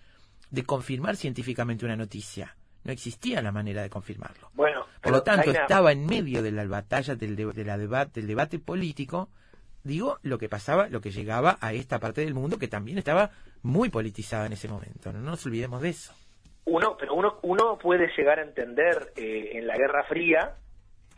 de 0.50 0.64
confirmar 0.64 1.16
científicamente 1.16 1.84
una 1.84 1.96
noticia. 1.96 2.56
No 2.84 2.92
existía 2.92 3.42
la 3.42 3.52
manera 3.52 3.82
de 3.82 3.90
confirmarlo. 3.90 4.50
Bueno, 4.54 4.86
Por 5.02 5.12
lo 5.12 5.22
tanto, 5.22 5.50
estaba 5.50 5.92
en 5.92 6.06
medio 6.06 6.42
de 6.42 6.52
la 6.52 6.64
batalla 6.66 7.14
del, 7.16 7.36
de- 7.36 7.52
de 7.52 7.64
la 7.64 7.76
debate, 7.76 8.20
del 8.20 8.28
debate 8.28 8.58
político, 8.58 9.28
digo, 9.82 10.18
lo 10.22 10.38
que 10.38 10.48
pasaba, 10.48 10.88
lo 10.88 11.00
que 11.00 11.10
llegaba 11.10 11.58
a 11.60 11.72
esta 11.72 11.98
parte 11.98 12.22
del 12.22 12.34
mundo 12.34 12.58
que 12.58 12.68
también 12.68 12.98
estaba 12.98 13.30
muy 13.62 13.88
politizada 13.90 14.46
en 14.46 14.52
ese 14.52 14.68
momento. 14.68 15.12
No 15.12 15.20
nos 15.20 15.44
olvidemos 15.46 15.82
de 15.82 15.90
eso. 15.90 16.14
uno, 16.64 16.96
pero 16.98 17.14
uno, 17.14 17.38
uno 17.42 17.78
puede 17.78 18.08
llegar 18.16 18.38
a 18.38 18.42
entender 18.42 19.12
eh, 19.16 19.50
en 19.54 19.66
la 19.66 19.76
Guerra 19.76 20.04
Fría 20.04 20.56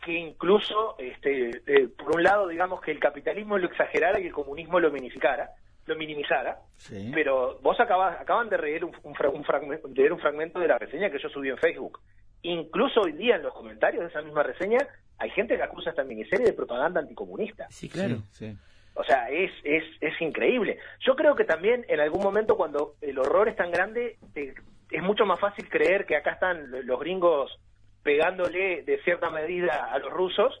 que 0.03 0.13
incluso, 0.17 0.95
este, 0.97 1.49
eh, 1.67 1.87
por 1.95 2.15
un 2.15 2.23
lado, 2.23 2.47
digamos 2.47 2.81
que 2.81 2.91
el 2.91 2.99
capitalismo 2.99 3.57
lo 3.59 3.67
exagerara 3.67 4.19
y 4.19 4.25
el 4.27 4.33
comunismo 4.33 4.79
lo 4.79 4.89
minimicara, 4.91 5.51
lo 5.85 5.95
minimizara, 5.95 6.57
Sí. 6.77 7.11
pero 7.13 7.59
vos 7.61 7.79
acabas, 7.79 8.19
acaban 8.21 8.49
de 8.49 8.57
leer 8.57 8.85
un, 8.85 8.95
un, 9.03 9.15
fra- 9.15 9.29
un 9.29 9.43
fragmento, 9.43 9.87
de 9.87 9.93
leer 9.95 10.13
un 10.13 10.19
fragmento 10.19 10.59
de 10.59 10.67
la 10.67 10.77
reseña 10.77 11.09
que 11.09 11.19
yo 11.19 11.29
subí 11.29 11.49
en 11.49 11.57
Facebook. 11.57 11.99
Incluso 12.43 13.01
hoy 13.01 13.11
día 13.13 13.35
en 13.35 13.43
los 13.43 13.53
comentarios 13.53 14.01
de 14.03 14.09
esa 14.09 14.21
misma 14.21 14.43
reseña 14.43 14.79
hay 15.19 15.29
gente 15.31 15.55
que 15.55 15.63
acusa 15.63 15.89
a 15.89 15.91
esta 15.91 16.03
miniserie 16.03 16.45
de 16.47 16.53
propaganda 16.53 16.99
anticomunista. 16.99 17.67
Sí, 17.69 17.87
claro. 17.89 18.17
Sí, 18.31 18.49
sí. 18.51 18.57
O 18.95 19.03
sea, 19.03 19.29
es, 19.29 19.51
es, 19.63 19.83
es 20.01 20.19
increíble. 20.21 20.77
Yo 21.05 21.15
creo 21.15 21.35
que 21.35 21.45
también 21.45 21.85
en 21.87 21.99
algún 21.99 22.21
momento 22.23 22.57
cuando 22.57 22.95
el 23.01 23.17
horror 23.19 23.47
es 23.47 23.55
tan 23.55 23.71
grande, 23.71 24.17
te, 24.33 24.53
es 24.91 25.01
mucho 25.03 25.25
más 25.25 25.39
fácil 25.39 25.69
creer 25.69 26.05
que 26.05 26.15
acá 26.17 26.31
están 26.31 26.69
los 26.85 26.99
gringos 26.99 27.57
pegándole 28.03 28.81
de 28.83 28.99
cierta 29.03 29.29
medida 29.29 29.85
a 29.91 29.99
los 29.99 30.11
rusos 30.11 30.59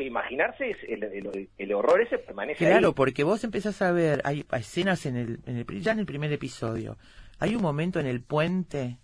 que 0.00 0.06
imaginarse 0.08 0.70
es 0.70 0.76
el, 0.88 1.02
el- 1.04 1.48
el 1.56 1.72
horror 1.74 2.00
ese 2.02 2.18
permanece 2.18 2.64
Claro, 2.66 2.88
ahí. 2.88 2.94
porque 2.94 3.24
vos 3.24 3.44
empezás 3.44 3.80
a 3.82 3.92
ver, 3.92 4.20
hay 4.24 4.44
escenas 4.52 5.06
en 5.06 5.16
el, 5.16 5.40
en 5.46 5.56
el, 5.58 5.80
ya 5.82 5.92
en 5.92 5.98
el 6.00 6.06
primer 6.06 6.32
episodio. 6.32 6.96
Hay 7.38 7.54
un 7.54 7.62
momento 7.62 8.00
en 8.00 8.06
el 8.06 8.20
puente 8.22 8.98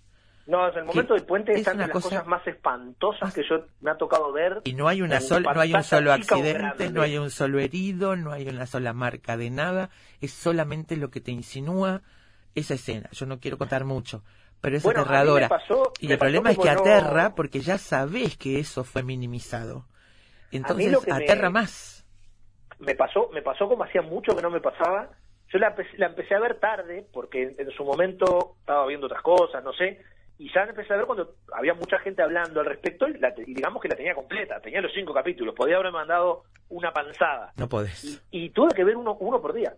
No, 0.46 0.68
en 0.70 0.78
el 0.78 0.84
momento 0.84 1.14
del 1.14 1.24
puente 1.24 1.52
es 1.52 1.58
están 1.58 1.76
una 1.76 1.84
de 1.84 1.88
las 1.88 1.94
cosa- 1.94 2.08
cosas 2.10 2.26
más 2.26 2.46
espantosas 2.46 3.34
que 3.34 3.42
yo 3.48 3.66
me 3.80 3.90
ha 3.90 3.96
tocado 3.96 4.32
ver. 4.32 4.60
y 4.64 4.74
no 4.74 4.88
hay 4.88 5.02
una 5.02 5.20
sola, 5.20 5.52
no 5.54 5.60
hay 5.60 5.74
un 5.74 5.82
solo 5.82 6.12
accidente, 6.12 6.90
no 6.90 7.02
hay 7.02 7.18
un 7.18 7.30
solo 7.30 7.58
herido, 7.58 8.14
no 8.16 8.32
hay 8.32 8.48
una 8.48 8.66
sola 8.66 8.92
marca 8.92 9.36
de 9.36 9.50
nada. 9.50 9.90
Es 10.20 10.32
solamente 10.32 10.96
lo 10.96 11.10
que 11.10 11.20
te 11.20 11.30
insinúa 11.32 12.02
esa 12.54 12.74
escena. 12.74 13.08
Yo 13.12 13.26
no 13.26 13.38
quiero 13.40 13.58
contar 13.58 13.84
mucho, 13.84 14.22
pero 14.60 14.76
es 14.76 14.82
Bueno, 14.82 15.00
aterradora. 15.02 15.48
pasó- 15.48 15.92
y 16.00 16.10
el 16.12 16.18
problema 16.18 16.50
es 16.52 16.58
que 16.58 16.72
no- 16.72 16.80
aterra 16.80 17.34
porque 17.34 17.60
ya 17.60 17.76
sabés 17.78 18.36
que 18.36 18.58
eso 18.60 18.84
fue 18.84 19.02
minimizado. 19.02 19.86
Entonces 20.56 20.92
lo 20.92 21.00
que 21.00 21.12
me- 21.12 21.24
aterra 21.24 21.50
más. 21.50 22.06
me 22.78 22.94
pasó 22.94 23.28
me 23.32 23.42
pasó 23.42 23.68
como 23.68 23.84
hacía 23.84 24.02
mucho 24.02 24.34
que 24.34 24.42
no 24.42 24.50
me 24.50 24.60
pasaba. 24.60 25.10
Yo 25.52 25.58
la, 25.58 25.74
la 25.98 26.06
empecé 26.06 26.34
a 26.34 26.40
ver 26.40 26.58
tarde 26.58 27.06
porque 27.12 27.42
en, 27.42 27.54
en 27.58 27.70
su 27.70 27.84
momento 27.84 28.56
estaba 28.60 28.86
viendo 28.86 29.06
otras 29.06 29.22
cosas 29.22 29.62
no 29.62 29.72
sé 29.72 30.00
y 30.38 30.52
ya 30.52 30.64
la 30.64 30.70
empecé 30.70 30.92
a 30.92 30.96
ver 30.96 31.06
cuando 31.06 31.34
había 31.52 31.72
mucha 31.72 31.98
gente 32.00 32.20
hablando 32.22 32.60
al 32.60 32.66
respecto 32.66 33.08
y, 33.08 33.16
la 33.18 33.32
te- 33.34 33.42
y 33.42 33.54
digamos 33.54 33.80
que 33.80 33.88
la 33.88 33.94
tenía 33.96 34.14
completa 34.14 34.60
tenía 34.60 34.80
los 34.82 34.92
cinco 34.92 35.14
capítulos 35.14 35.54
podía 35.54 35.76
haber 35.76 35.92
mandado 35.92 36.42
una 36.68 36.92
panzada. 36.92 37.52
No 37.56 37.68
podés. 37.68 38.02
y, 38.32 38.46
y 38.46 38.50
tuve 38.50 38.74
que 38.74 38.82
ver 38.84 38.96
uno 38.96 39.16
uno 39.20 39.40
por 39.40 39.52
día. 39.54 39.74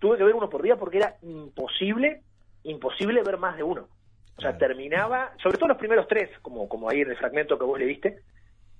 Tuve 0.00 0.16
que 0.18 0.24
ver 0.24 0.34
uno 0.34 0.50
por 0.50 0.62
día 0.62 0.76
porque 0.76 0.98
era 0.98 1.16
imposible 1.22 2.22
imposible 2.64 3.22
ver 3.22 3.38
más 3.38 3.56
de 3.56 3.62
uno. 3.62 3.88
O 4.36 4.40
sea 4.40 4.58
terminaba 4.58 5.32
sobre 5.42 5.58
todo 5.58 5.68
los 5.68 5.78
primeros 5.78 6.06
tres 6.08 6.28
como 6.42 6.68
como 6.68 6.90
ahí 6.90 7.00
en 7.02 7.10
el 7.10 7.16
fragmento 7.16 7.56
que 7.58 7.64
vos 7.64 7.78
le 7.78 7.86
viste 7.86 8.18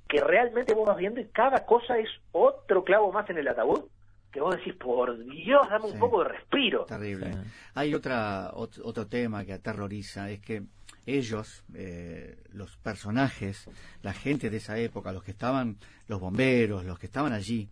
que 0.09 0.21
realmente 0.21 0.75
vos 0.75 0.87
vas 0.87 0.97
viendo 0.97 1.21
y 1.21 1.27
cada 1.29 1.65
cosa 1.67 1.99
es 1.99 2.09
otro 2.33 2.83
clavo 2.85 3.13
más 3.13 3.29
en 3.31 3.39
el 3.39 3.49
ataúd 3.49 3.85
que 4.33 4.41
vos 4.43 4.57
decís, 4.57 4.75
por 4.75 5.19
Dios, 5.25 5.69
dame 5.71 5.87
un 5.87 5.93
Sí. 5.93 5.99
poco 5.99 6.23
de 6.23 6.29
respiro. 6.29 6.85
Terrible. 6.85 7.33
Sí. 7.33 7.39
Hay 7.75 7.95
otra 7.95 8.51
ot- 8.53 8.81
otro 8.85 9.07
tema 9.07 9.43
que 9.45 9.55
aterroriza, 9.55 10.31
es 10.31 10.41
que 10.41 10.65
ellos, 11.07 11.65
eh, 11.75 12.37
los 12.53 12.77
personajes, 12.77 13.69
la 14.03 14.13
gente 14.13 14.51
de 14.51 14.59
esa 14.59 14.77
época, 14.79 15.13
los 15.13 15.23
que 15.25 15.31
estaban, 15.31 15.79
los 16.09 16.21
bomberos, 16.21 16.85
los 16.85 16.99
que 16.99 17.07
estaban 17.07 17.33
allí, 17.33 17.71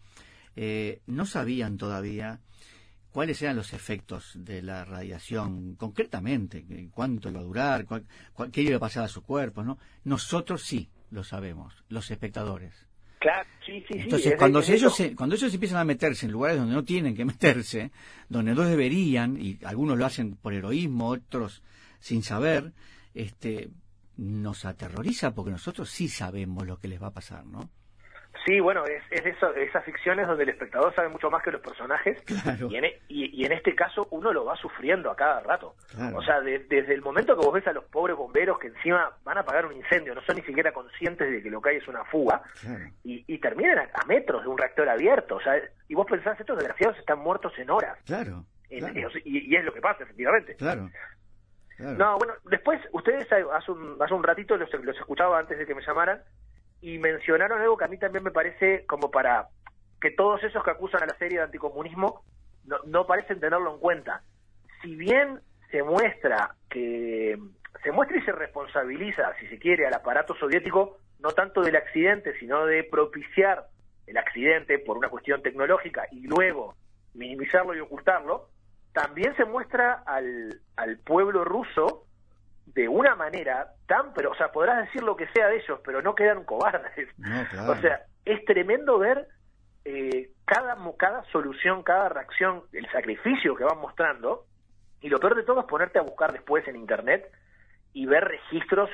eh, 0.57 1.01
no 1.07 1.27
sabían 1.27 1.77
todavía 1.77 2.41
cuáles 3.13 3.41
eran 3.43 3.57
los 3.57 3.75
efectos 3.75 4.33
de 4.37 4.63
la 4.63 4.87
radiación 4.87 5.75
concretamente, 5.77 6.65
que- 6.67 6.89
cuánto 6.91 7.29
iba 7.29 7.41
a 7.41 7.45
durar, 7.45 7.85
cuál- 7.85 8.07
cuál- 8.33 8.51
qué 8.51 8.63
iba 8.63 8.77
a 8.77 8.81
pasar 8.81 9.05
a 9.05 9.09
su 9.09 9.23
cuerpo, 9.23 9.63
¿no? 9.63 9.79
Nosotros 10.05 10.63
sí 10.63 10.89
lo 11.11 11.25
sabemos, 11.25 11.75
los 11.89 12.11
espectadores. 12.11 12.87
Claro, 13.19 13.49
sí, 13.65 13.81
sí, 13.81 13.95
sí. 13.95 14.01
Entonces, 14.01 14.35
cuando 14.37 14.61
es 14.61 14.69
ellos, 14.69 14.95
se, 14.95 15.15
cuando 15.15 15.35
ellos 15.35 15.53
empiezan 15.53 15.79
a 15.79 15.85
meterse 15.85 16.27
en 16.27 16.33
lugares 16.33 16.59
donde 16.59 16.75
no 16.75 16.85
tienen 16.85 17.15
que 17.15 17.25
meterse, 17.25 17.91
donde 18.29 18.55
no 18.55 18.63
deberían, 18.63 19.41
y 19.41 19.59
algunos 19.65 19.99
lo 19.99 20.07
hacen 20.07 20.37
por 20.37 20.53
heroísmo, 20.53 21.09
otros 21.09 21.63
sin 21.99 22.23
saber, 22.23 22.73
este, 23.15 23.71
nos 24.17 24.65
aterroriza 24.65 25.35
porque 25.35 25.51
nosotros 25.51 25.91
sí 25.91 26.09
sabemos 26.09 26.67
lo 26.67 26.79
que 26.79 26.89
les 26.89 27.03
va 27.03 27.09
a 27.09 27.15
pasar, 27.15 27.45
¿no? 27.47 27.71
Sí, 28.47 28.61
bueno, 28.61 28.85
es, 28.85 29.03
es 29.11 29.25
de 29.25 29.31
eso- 29.31 29.53
esas 29.57 29.85
ficciones 29.85 30.27
donde 30.29 30.45
el 30.45 30.51
espectador 30.51 30.95
sabe 30.95 31.09
mucho 31.09 31.29
más 31.31 31.43
que 31.43 31.51
los 31.51 31.61
personajes 31.61 32.23
Claro. 32.23 32.69
y, 32.71 32.77
en, 32.77 32.85
e- 32.85 33.01
y- 33.09 33.43
y 33.43 33.45
en 33.45 33.51
este 33.53 33.75
caso 33.75 34.07
uno 34.13 34.33
lo 34.33 34.45
va 34.45 34.55
sufriendo 34.57 35.11
a 35.11 35.17
cada 35.17 35.41
rato. 35.41 35.75
Claro. 35.91 36.19
O 36.19 36.23
sea, 36.23 36.41
de- 36.41 36.61
desde 36.61 36.95
el 36.95 37.03
momento 37.03 37.37
que 37.37 37.45
vos 37.45 37.53
ves 37.53 37.67
a 37.67 37.73
los 37.73 37.85
pobres 37.87 38.17
bomberos 38.17 38.59
que 38.61 38.69
encima 38.69 39.11
van 39.25 39.39
a 39.39 39.41
apagar 39.41 39.67
un 39.67 39.73
incendio, 39.75 40.15
no 40.15 40.23
son 40.23 40.37
ni 40.37 40.43
siquiera 40.43 40.73
conscientes 40.73 41.29
de 41.29 41.43
que 41.43 41.51
lo 41.51 41.61
que 41.61 41.71
hay 41.71 41.77
es 41.79 41.89
una 41.89 42.05
fuga, 42.05 42.41
Claro. 42.61 42.85
y, 43.03 43.25
y 43.27 43.39
terminan 43.39 43.79
a, 43.81 43.89
a 43.95 44.07
metros 44.07 44.43
de 44.43 44.49
un 44.49 44.57
reactor 44.59 44.89
abierto. 44.89 45.37
O 45.37 45.41
sea, 45.41 45.61
y 45.89 45.95
vos 45.97 46.07
pensás, 46.09 46.39
estos 46.39 46.57
desgraciados 46.57 46.97
están 46.99 47.19
muertos 47.19 47.53
en 47.59 47.69
horas. 47.71 47.99
Claro. 48.07 48.45
En- 48.71 48.97
y, 49.25 49.53
y 49.53 49.57
es 49.57 49.65
lo 49.65 49.73
que 49.73 49.81
pasa, 49.81 50.05
efectivamente. 50.05 50.55
Claro. 50.55 50.89
claro. 51.77 51.99
No, 51.99 52.17
bueno, 52.19 52.35
después 52.45 52.81
ustedes 52.93 53.27
hace 53.33 53.71
un, 53.73 53.97
hace 54.01 54.15
un 54.15 54.23
ratito 54.23 54.57
los, 54.57 54.73
los 54.73 54.97
escuchaba 54.97 55.39
antes 55.39 55.59
de 55.59 55.67
que 55.67 55.75
me 55.75 55.83
llamaran 55.85 56.23
y 56.81 56.99
mencionaron 56.99 57.61
algo 57.61 57.77
que 57.77 57.85
a 57.85 57.89
mí 57.89 57.99
también 57.99 58.25
me 58.25 58.31
parece 58.31 58.85
como 58.87 59.11
para 59.11 59.49
que 60.01 60.11
todos 60.11 60.43
esos 60.45 60.63
que 60.63 60.71
acusan 60.71 61.03
a 61.03 61.07
la 61.07 61.17
serie 61.19 61.39
de 61.39 61.45
anticomunismo 61.45 62.23
no, 62.65 62.77
no 62.87 63.07
parecen 63.07 63.41
tenerlo 63.41 63.73
en 63.73 63.81
cuenta. 63.81 64.23
Si 64.83 64.95
bien 64.95 65.41
se 65.71 65.83
muestra 65.83 66.55
que 66.69 67.39
se 67.83 67.93
muestra 67.93 68.19
y 68.19 68.23
se 68.23 68.33
responsabiliza, 68.33 69.35
si 69.41 69.47
se 69.49 69.59
quiere, 69.59 69.87
al 69.87 69.95
aparato 69.95 70.35
soviético 70.35 70.99
no 71.21 71.31
tanto 71.31 71.63
del 71.63 71.77
accidente, 71.77 72.39
sino 72.39 72.67
de 72.67 72.85
propiciar 72.85 73.67
el 74.07 74.17
accidente 74.19 74.79
por 74.79 74.99
una 74.99 75.09
cuestión 75.09 75.43
tecnológica 75.43 76.07
y 76.13 76.27
luego 76.27 76.77
minimizarlo 77.15 77.75
y 77.75 77.81
ocultarlo, 77.81 78.49
también 78.93 79.35
se 79.37 79.45
muestra 79.45 80.03
al, 80.07 80.61
al 80.77 80.99
pueblo 80.99 81.45
ruso 81.45 82.05
de 82.67 82.89
una 82.89 83.15
manera 83.15 83.69
tan, 83.87 84.13
pero, 84.13 84.33
o 84.33 84.35
sea, 84.35 84.49
podrás 84.53 84.85
decir 84.87 85.03
lo 85.03 85.17
que 85.17 85.27
sea 85.29 85.47
de 85.49 85.57
ellos, 85.57 85.81
pero 85.85 86.03
no 86.03 86.15
quedan 86.15 86.45
cobardes. 86.45 87.09
No, 87.19 87.45
claro. 87.51 87.73
O 87.73 87.77
sea, 87.77 88.03
es 88.25 88.45
tremendo 88.45 88.99
ver 88.99 89.29
eh, 89.85 90.31
cada, 90.45 90.77
cada 90.99 91.23
solución, 91.31 91.83
cada 91.83 92.09
reacción, 92.09 92.65
el 92.73 92.91
sacrificio 92.91 93.55
que 93.55 93.65
van 93.65 93.79
mostrando, 93.79 94.45
y 95.01 95.09
lo 95.09 95.19
peor 95.21 95.37
de 95.37 95.45
todo 95.45 95.61
es 95.61 95.67
ponerte 95.67 95.99
a 95.99 96.03
buscar 96.03 96.33
después 96.33 96.67
en 96.69 96.77
internet 96.77 97.31
y 97.93 98.05
ver 98.07 98.25
registros 98.25 98.91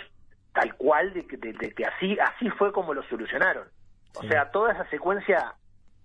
tal 0.52 0.74
cual 0.76 1.14
de 1.14 1.26
que, 1.26 1.38
de- 1.38 1.54
de 1.54 1.72
que 1.72 1.84
así, 1.86 2.18
así 2.20 2.50
fue 2.50 2.72
como 2.72 2.92
lo 2.92 3.02
solucionaron. 3.04 3.68
O 4.16 4.20
Sí. 4.20 4.28
sea, 4.28 4.50
toda 4.50 4.72
esa 4.74 4.84
secuencia 4.90 5.54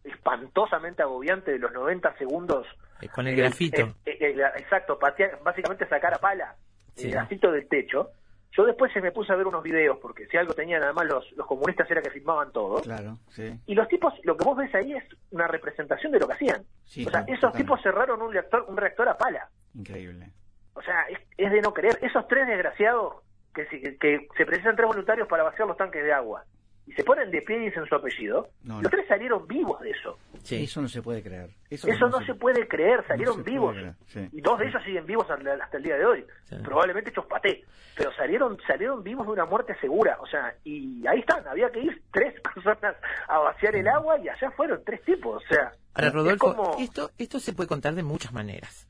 espantosamente 0.05 1.01
agobiante 1.03 1.51
de 1.51 1.59
los 1.59 1.71
90 1.73 2.15
segundos 2.17 2.65
Eh, 3.01 3.09
Con 3.09 3.27
el 3.27 3.35
grafito. 3.35 3.81
eh, 4.05 4.17
eh, 4.19 4.35
exacto, 4.57 4.97
patear- 4.97 5.37
básicamente 5.43 5.87
sacar 5.87 6.13
a 6.15 6.17
pala 6.17 6.55
Sí. 6.97 7.07
el 7.07 7.13
grafito 7.13 7.51
del 7.51 7.67
techo. 7.67 8.11
Yo 8.51 8.65
después 8.65 8.91
se 8.91 9.01
me 9.01 9.11
puse 9.11 9.31
a 9.31 9.35
ver 9.35 9.45
unos 9.45 9.61
videos, 9.61 9.99
porque 10.01 10.25
si 10.27 10.37
algo 10.37 10.53
tenían 10.53 10.81
además 10.81 11.05
los, 11.05 11.31
los 11.33 11.45
comunistas 11.45 11.89
era 11.91 12.01
que 12.01 12.09
filmaban 12.09 12.51
todo. 12.51 12.81
Claro, 12.81 13.19
sí. 13.29 13.53
Y 13.67 13.75
los 13.75 13.87
tipos, 13.87 14.13
lo 14.23 14.35
que 14.35 14.45
vos 14.45 14.57
ves 14.57 14.73
ahí 14.73 14.93
es 14.93 15.03
una 15.31 15.47
representación 15.47 16.11
de 16.11 16.19
lo 16.19 16.27
que 16.27 16.33
hacían. 16.33 16.63
Sí, 16.85 17.01
o 17.01 17.09
sea, 17.09 17.23
claro, 17.23 17.25
esos 17.27 17.41
totalmente. 17.41 17.63
tipos 17.63 17.81
cerraron 17.83 18.21
un 18.21 18.31
reactor, 18.33 18.65
un 18.67 18.77
reactor 18.77 19.09
a 19.09 19.17
pala. 19.17 19.47
Increíble. 19.75 20.31
O 20.73 20.81
sea, 20.81 21.03
es, 21.03 21.19
es 21.37 21.51
de 21.51 21.61
no 21.61 21.73
creer. 21.73 21.99
Esos 22.01 22.27
tres 22.27 22.47
desgraciados 22.47 23.15
que, 23.53 23.65
que 23.99 24.27
se 24.35 24.45
precisan 24.45 24.75
tres 24.75 24.87
voluntarios 24.87 25.27
para 25.27 25.43
vaciar 25.43 25.67
los 25.67 25.77
tanques 25.77 26.03
de 26.03 26.13
agua 26.13 26.43
y 26.87 26.93
se 26.93 27.03
ponen 27.03 27.29
de 27.29 27.41
pie 27.41 27.57
y 27.57 27.65
dicen 27.65 27.85
su 27.85 27.95
apellido, 27.95 28.49
No, 28.63 28.81
los 28.81 28.89
tres 28.89 29.05
salieron 29.07 29.45
vivos 29.47 29.79
de 29.81 29.91
eso. 29.91 30.17
Sí. 30.43 30.63
Eso 30.63 30.81
no 30.81 30.87
se 30.87 31.01
puede 31.01 31.21
creer. 31.21 31.49
Eso, 31.69 31.87
Eso 31.87 32.07
no 32.07 32.25
se 32.25 32.33
puede 32.33 32.67
creer, 32.67 33.05
salieron 33.07 33.43
vivos. 33.43 33.73
creer, 33.75 33.93
sí. 34.07 34.29
Y 34.31 34.41
dos 34.41 34.57
de 34.57 34.67
ellos 34.67 34.81
siguen 34.85 35.05
vivos 35.05 35.27
hasta 35.29 35.77
el 35.77 35.83
día 35.83 35.97
de 35.97 36.05
hoy. 36.05 36.25
Sí. 36.45 36.55
Probablemente 36.63 37.09
hechos 37.09 37.25
paté. 37.25 37.63
Pero 37.95 38.13
salieron 38.13 38.57
salieron 38.65 39.03
vivos 39.03 39.25
de 39.27 39.33
una 39.33 39.45
muerte 39.45 39.75
segura. 39.81 40.17
O 40.21 40.27
sea, 40.27 40.55
y 40.63 41.05
ahí 41.07 41.19
están. 41.19 41.45
Había 41.47 41.69
que 41.71 41.81
ir 41.81 42.01
tres 42.11 42.39
personas 42.53 42.95
a 43.27 43.39
vaciar 43.39 43.75
el 43.75 43.87
agua 43.87 44.17
y 44.19 44.29
allá 44.29 44.49
fueron 44.51 44.81
tres 44.85 45.03
tipos. 45.03 45.43
O 45.43 45.47
sea, 45.53 45.73
Ahora, 45.93 46.07
es 46.07 46.13
Rodolfo, 46.13 46.55
como- 46.55 46.75
esto, 46.79 47.11
esto 47.17 47.39
se 47.39 47.53
puede 47.53 47.67
contar 47.67 47.95
de 47.95 48.03
muchas 48.03 48.31
maneras. 48.31 48.87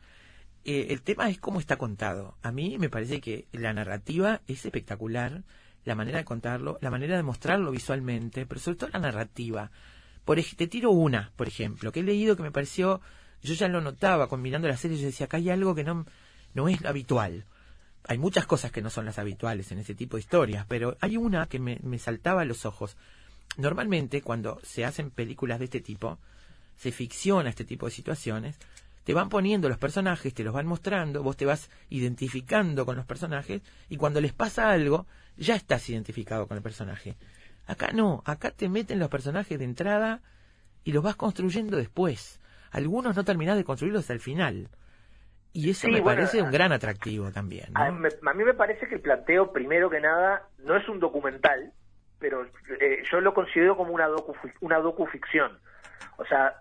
Eh, 0.66 0.88
el 0.90 1.02
tema 1.02 1.30
es 1.30 1.40
cómo 1.40 1.60
está 1.60 1.78
contado. 1.78 2.36
A 2.44 2.52
mí 2.52 2.78
me 2.78 2.90
parece 2.90 3.22
que 3.22 3.48
la 3.54 3.72
narrativa 3.74 4.42
es 4.48 4.66
espectacular, 4.66 5.44
la 5.88 5.96
manera 5.96 6.18
de 6.18 6.26
contarlo, 6.26 6.78
la 6.82 6.92
manera 6.92 7.16
de 7.16 7.24
mostrarlo 7.24 7.72
visualmente, 7.72 8.46
pero 8.46 8.60
sobre 8.60 8.78
todo 8.78 8.90
la 8.92 9.00
narrativa. 9.00 9.72
Por 10.26 10.38
te 10.42 10.68
tiro 10.68 10.92
una, 10.92 11.32
por 11.38 11.48
ejemplo, 11.48 11.94
que 11.94 12.02
he 12.02 12.04
leído 12.04 12.36
que 12.36 12.44
me 12.44 12.52
pareció, 12.52 13.00
yo 13.42 13.54
ya 13.54 13.70
lo 13.70 13.80
notaba 13.80 14.28
combinando 14.28 14.68
la 14.68 14.76
serie, 14.76 14.98
yo 14.98 15.06
decía, 15.06 15.28
acá 15.28 15.38
hay 15.38 15.50
algo 15.50 15.76
que 15.76 15.86
no, 15.86 16.06
no 16.54 16.68
es 16.68 16.84
habitual. 16.84 17.46
Hay 18.06 18.18
muchas 18.18 18.46
cosas 18.46 18.74
que 18.74 18.82
no 18.82 18.90
son 18.90 19.06
las 19.06 19.18
habituales 19.18 19.72
en 19.72 19.80
ese 19.80 19.96
tipo 19.96 20.18
de 20.18 20.22
historias, 20.22 20.66
pero 20.68 20.98
hay 21.00 21.16
una 21.16 21.48
que 21.48 21.60
me, 21.60 21.80
me 21.82 22.00
saltaba 22.00 22.42
a 22.42 22.46
los 22.46 22.66
ojos. 22.66 22.98
Normalmente, 23.56 24.22
cuando 24.22 24.60
se 24.64 24.84
hacen 24.84 25.10
películas 25.10 25.60
de 25.60 25.66
este 25.66 25.80
tipo, 25.80 26.20
se 26.76 26.92
ficciona 26.92 27.50
este 27.50 27.64
tipo 27.64 27.86
de 27.86 27.94
situaciones, 27.94 28.58
te 29.08 29.14
van 29.14 29.30
poniendo 29.30 29.70
los 29.70 29.78
personajes, 29.78 30.34
te 30.34 30.44
los 30.44 30.54
van 30.54 30.68
mostrando, 30.68 31.24
vos 31.24 31.38
te 31.38 31.46
vas 31.46 31.72
identificando 31.90 32.86
con 32.86 32.98
los 32.98 33.06
personajes 33.06 33.62
y 33.88 33.96
cuando 33.96 34.20
les 34.20 34.34
pasa 34.34 34.70
algo, 34.70 35.06
ya 35.38 35.56
estás 35.56 35.90
identificado 35.90 36.46
con 36.46 36.58
el 36.58 36.62
personaje. 36.62 37.16
Acá 37.68 37.92
no, 37.94 38.22
acá 38.26 38.52
te 38.52 38.68
meten 38.68 39.00
los 39.00 39.08
personajes 39.08 39.58
de 39.58 39.64
entrada 39.64 40.20
y 40.84 40.92
los 40.92 41.06
vas 41.06 41.16
construyendo 41.16 41.78
después. 41.78 42.42
Algunos 42.70 43.16
no 43.16 43.24
terminás 43.24 43.56
de 43.56 43.64
construirlos 43.64 44.02
hasta 44.02 44.12
el 44.12 44.20
final. 44.20 44.68
Y 45.54 45.70
eso 45.70 45.88
Sí, 45.88 45.94
me 45.94 46.02
bueno, 46.02 46.18
parece 46.18 46.42
un 46.42 46.52
gran 46.52 46.74
atractivo 46.74 47.32
también. 47.32 47.72
¿no? 47.72 47.82
a, 47.82 48.34
mí 48.34 48.44
me 48.44 48.54
parece 48.56 48.90
que 48.90 48.96
el 48.96 49.02
planteo, 49.02 49.54
primero 49.54 49.90
que 49.90 50.02
nada, 50.02 50.50
no 50.58 50.76
es 50.76 50.86
un 50.90 51.00
documental, 51.00 51.72
pero 52.20 52.44
eh, 52.82 53.04
yo 53.10 53.22
lo 53.22 53.34
considero 53.34 53.78
como 53.78 53.94
una, 53.94 54.08
docu, 54.08 54.36
una 54.60 54.80
docuficción. 54.80 55.58
O 56.18 56.26
sea, 56.26 56.58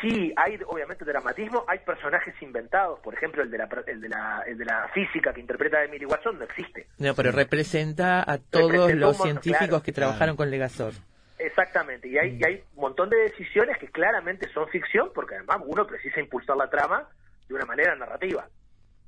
Sí, 0.00 0.32
hay 0.36 0.58
obviamente 0.66 1.04
dramatismo, 1.04 1.64
hay 1.68 1.78
personajes 1.80 2.34
inventados, 2.40 3.00
por 3.00 3.12
ejemplo 3.14 3.42
el 3.42 3.50
de 3.50 3.58
la, 3.58 3.68
el 3.86 4.00
de 4.00 4.08
la, 4.08 4.42
el 4.46 4.56
de 4.56 4.64
la 4.64 4.88
física 4.94 5.32
que 5.34 5.40
interpreta 5.40 5.78
a 5.78 5.84
Emily 5.84 6.06
Watson 6.06 6.38
no 6.38 6.44
existe. 6.44 6.86
No, 6.98 7.14
pero 7.14 7.32
representa 7.32 8.20
a 8.20 8.38
todos 8.38 8.70
Representa 8.72 8.94
los 8.94 9.18
montón, 9.18 9.26
científicos 9.26 9.68
claro. 9.68 9.82
que 9.82 9.92
trabajaron 9.92 10.36
con 10.36 10.50
Legasor. 10.50 10.94
Exactamente, 11.38 12.08
y 12.08 12.18
hay, 12.18 12.38
y 12.38 12.44
hay 12.44 12.64
un 12.74 12.82
montón 12.82 13.10
de 13.10 13.16
decisiones 13.16 13.78
que 13.78 13.88
claramente 13.88 14.48
son 14.52 14.68
ficción, 14.68 15.10
porque 15.14 15.36
además 15.36 15.58
uno 15.66 15.86
precisa 15.86 16.20
impulsar 16.20 16.56
la 16.56 16.68
trama 16.70 17.08
de 17.48 17.54
una 17.54 17.64
manera 17.64 17.94
narrativa. 17.96 18.46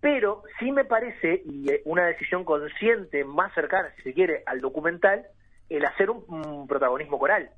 Pero 0.00 0.42
sí 0.58 0.72
me 0.72 0.84
parece, 0.84 1.42
y 1.44 1.70
eh, 1.70 1.82
una 1.84 2.06
decisión 2.06 2.44
consciente, 2.44 3.24
más 3.24 3.54
cercana, 3.54 3.92
si 3.96 4.02
se 4.02 4.12
quiere, 4.14 4.42
al 4.46 4.60
documental, 4.60 5.26
el 5.68 5.84
hacer 5.84 6.10
un, 6.10 6.24
un 6.28 6.66
protagonismo 6.66 7.18
coral. 7.18 7.50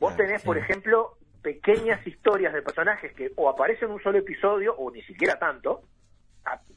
Vos 0.00 0.14
Claro, 0.14 0.26
tenés, 0.26 0.42
sí. 0.42 0.46
por 0.46 0.58
ejemplo, 0.58 1.16
pequeñas 1.46 2.04
historias 2.04 2.52
de 2.52 2.60
personajes 2.60 3.12
que 3.14 3.30
o 3.36 3.48
aparecen 3.48 3.86
en 3.88 3.94
un 3.94 4.02
solo 4.02 4.18
episodio, 4.18 4.74
o 4.76 4.90
ni 4.90 5.00
siquiera 5.02 5.38
tanto. 5.38 5.82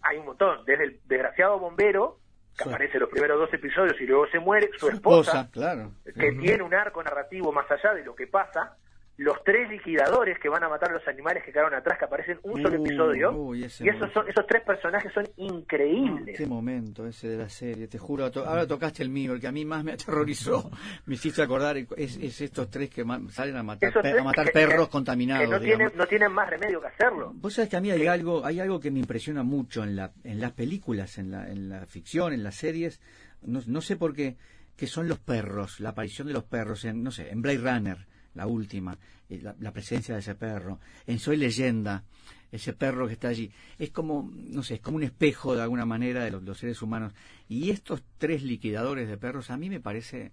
Hay 0.04 0.18
un 0.18 0.26
montón, 0.28 0.64
desde 0.66 0.84
el 0.84 1.00
desgraciado 1.06 1.58
bombero, 1.58 2.20
que 2.56 2.66
Sí. 2.66 2.70
aparece 2.70 2.94
en 2.98 3.00
los 3.02 3.10
primeros 3.10 3.40
dos 3.40 3.52
episodios 3.52 4.00
y 4.00 4.06
luego 4.06 4.28
se 4.28 4.38
muere, 4.40 4.70
su, 4.74 4.88
Su 4.88 4.90
esposa 4.90 5.32
esposa, 5.42 5.52
claro. 5.52 5.92
que 6.06 6.32
tiene 6.34 6.62
un 6.62 6.74
arco 6.76 7.02
narrativo 7.02 7.52
más 7.52 7.66
allá 7.72 7.96
de 7.96 8.04
lo 8.04 8.14
que 8.16 8.28
pasa, 8.28 8.78
los 9.20 9.44
tres 9.44 9.70
liquidadores 9.70 10.40
que 10.40 10.48
van 10.48 10.64
a 10.64 10.70
matar 10.70 10.92
a 10.92 10.94
los 10.94 11.08
animales 11.08 11.44
que 11.44 11.52
quedaron 11.52 11.74
atrás, 11.74 12.00
que 12.00 12.06
aparecen 12.06 12.40
en 12.42 12.52
un 12.52 12.62
solo 12.62 12.80
Uh, 12.80 12.86
episodio, 12.86 13.32
uy, 13.34 13.64
ese 13.66 13.84
y 13.84 13.90
esos, 13.90 14.00
momento. 14.00 14.22
son, 14.22 14.30
esos 14.30 14.48
tres 14.48 14.64
personajes 14.64 15.12
son 15.14 15.26
increíbles. 15.36 16.38
Qué 16.38 16.46
momento 16.48 17.06
ese 17.06 17.28
de 17.28 17.38
la 17.38 17.50
serie, 17.50 17.88
te 17.88 17.98
juro. 17.98 18.32
to- 18.32 18.46
ahora 18.46 18.66
tocaste 18.66 19.04
el 19.04 19.10
mío, 19.10 19.34
el 19.34 19.42
que 19.42 19.48
a 19.48 19.52
mí 19.52 19.66
más 19.66 19.84
me 19.84 19.92
aterrorizó. 19.94 20.72
Me 21.06 21.16
hiciste 21.16 21.42
acordar, 21.42 21.76
es, 21.78 22.18
es 22.18 22.42
estos 22.42 22.70
tres 22.70 22.90
que 22.90 23.04
salen 23.30 23.58
a 23.58 23.64
matar, 23.64 23.92
a 23.98 24.24
matar 24.24 24.46
que- 24.46 24.52
perros 24.52 24.88
que- 24.88 24.92
contaminados. 24.92 25.44
que 25.46 25.52
no 25.52 25.60
tienen, 25.60 25.92
no 25.96 26.06
tienen 26.08 26.32
más 26.32 26.50
remedio 26.50 26.80
que 26.82 26.88
hacerlo. 26.88 27.32
Vos 27.36 27.54
sabés 27.54 27.70
que 27.70 27.78
a 27.78 27.82
mí 27.82 27.92
hay 27.92 28.08
algo, 28.08 28.46
hay 28.46 28.60
algo 28.60 28.80
que 28.80 28.90
me 28.92 29.00
impresiona 29.00 29.44
mucho 29.44 29.84
en, 29.84 29.96
la, 29.96 30.12
en 30.24 30.40
las 30.40 30.52
películas, 30.54 31.18
en 31.18 31.32
la, 31.32 31.50
en 31.50 31.68
la 31.70 31.86
ficción, 31.86 32.32
en 32.34 32.44
las 32.44 32.56
series. 32.56 33.02
No, 33.42 33.60
no 33.68 33.82
sé 33.82 33.96
por 33.98 34.14
qué, 34.16 34.38
que 34.78 34.88
son 34.88 35.08
los 35.08 35.20
perros, 35.20 35.80
la 35.80 35.90
aparición 35.90 36.28
de 36.28 36.34
los 36.34 36.44
perros 36.46 36.86
en, 36.86 37.04
no 37.04 37.12
sé, 37.12 37.30
en 37.32 37.42
Blade 37.42 37.58
Runner, 37.58 37.98
la 38.36 38.48
última, 38.48 38.98
eh, 39.30 39.40
la, 39.42 39.56
la 39.60 39.72
presencia 39.72 40.14
de 40.16 40.22
ese 40.22 40.36
perro. 40.36 40.80
En 41.08 41.20
Soy 41.20 41.38
Leyenda, 41.38 42.04
ese 42.52 42.74
perro 42.74 43.08
que 43.08 43.14
está 43.14 43.30
allí. 43.30 43.52
Es 43.78 43.92
como, 43.92 44.32
no 44.34 44.64
sé, 44.64 44.76
es 44.76 44.82
como 44.82 44.98
un 44.98 45.04
espejo 45.04 45.56
de 45.56 45.62
alguna 45.62 45.86
manera 45.86 46.24
de 46.24 46.32
los, 46.32 46.58
seres 46.58 46.82
humanos. 46.82 47.14
Y 47.48 47.70
estos 47.70 48.04
tres 48.18 48.44
liquidadores 48.44 49.08
de 49.08 49.18
perros, 49.18 49.50
a 49.50 49.58
mí 49.58 49.70
me 49.70 49.80
parece, 49.80 50.32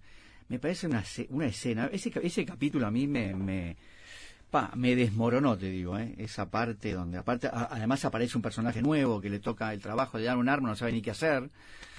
me 0.49 0.59
parece 0.59 0.87
una, 0.87 1.03
una 1.29 1.47
escena. 1.47 1.89
Ese, 1.91 2.11
ese 2.23 2.45
capítulo 2.45 2.87
a 2.87 2.91
mí 2.91 3.07
me, 3.07 3.33
me, 3.35 3.77
Pa, 4.49 4.71
me 4.75 4.95
desmoronó, 4.95 5.57
te 5.57 5.69
digo, 5.69 5.99
¿eh? 5.99 6.15
esa 6.19 6.49
parte 6.49 6.93
donde, 6.93 7.17
aparte, 7.17 7.49
además 7.51 8.05
aparece 8.05 8.37
un 8.37 8.41
personaje 8.41 8.81
nuevo 8.81 9.19
que 9.19 9.29
le 9.29 9.39
toca 9.39 9.73
el 9.73 9.81
trabajo 9.81 10.17
de 10.17 10.23
dar 10.23 10.37
un 10.37 10.47
arma, 10.47 10.69
no 10.69 10.75
sabe 10.77 10.93
ni 10.93 11.01
qué 11.01 11.11
hacer. 11.11 11.49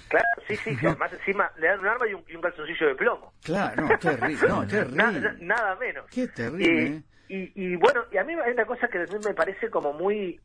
Claro, 0.09 0.27
sí, 0.47 0.55
sí, 0.57 0.75
que 0.75 0.87
además 0.87 1.13
encima 1.13 1.51
le 1.57 1.67
dan 1.67 1.79
un 1.79 1.87
arma 1.87 2.07
y 2.07 2.13
un, 2.13 2.25
y 2.27 2.35
un 2.35 2.41
calzoncillo 2.41 2.87
de 2.87 2.95
plomo. 2.95 3.33
Claro, 3.43 3.87
no, 3.87 3.97
terrible, 3.99 4.47
no, 4.49 4.67
terrible. 4.67 4.97
na- 5.21 5.35
nada 5.39 5.75
menos. 5.75 6.09
Qué 6.09 6.27
terrible, 6.27 6.85
¿eh? 6.85 7.03
Y, 7.27 7.37
y, 7.37 7.51
y 7.73 7.75
bueno, 7.75 8.03
y 8.11 8.17
a 8.17 8.23
mí 8.23 8.33
hay 8.33 8.51
una 8.53 8.65
cosa 8.65 8.87
que 8.87 8.99
mí 8.99 9.19
me 9.23 9.33
parece 9.35 9.69
como 9.69 9.93
muy 9.93 10.39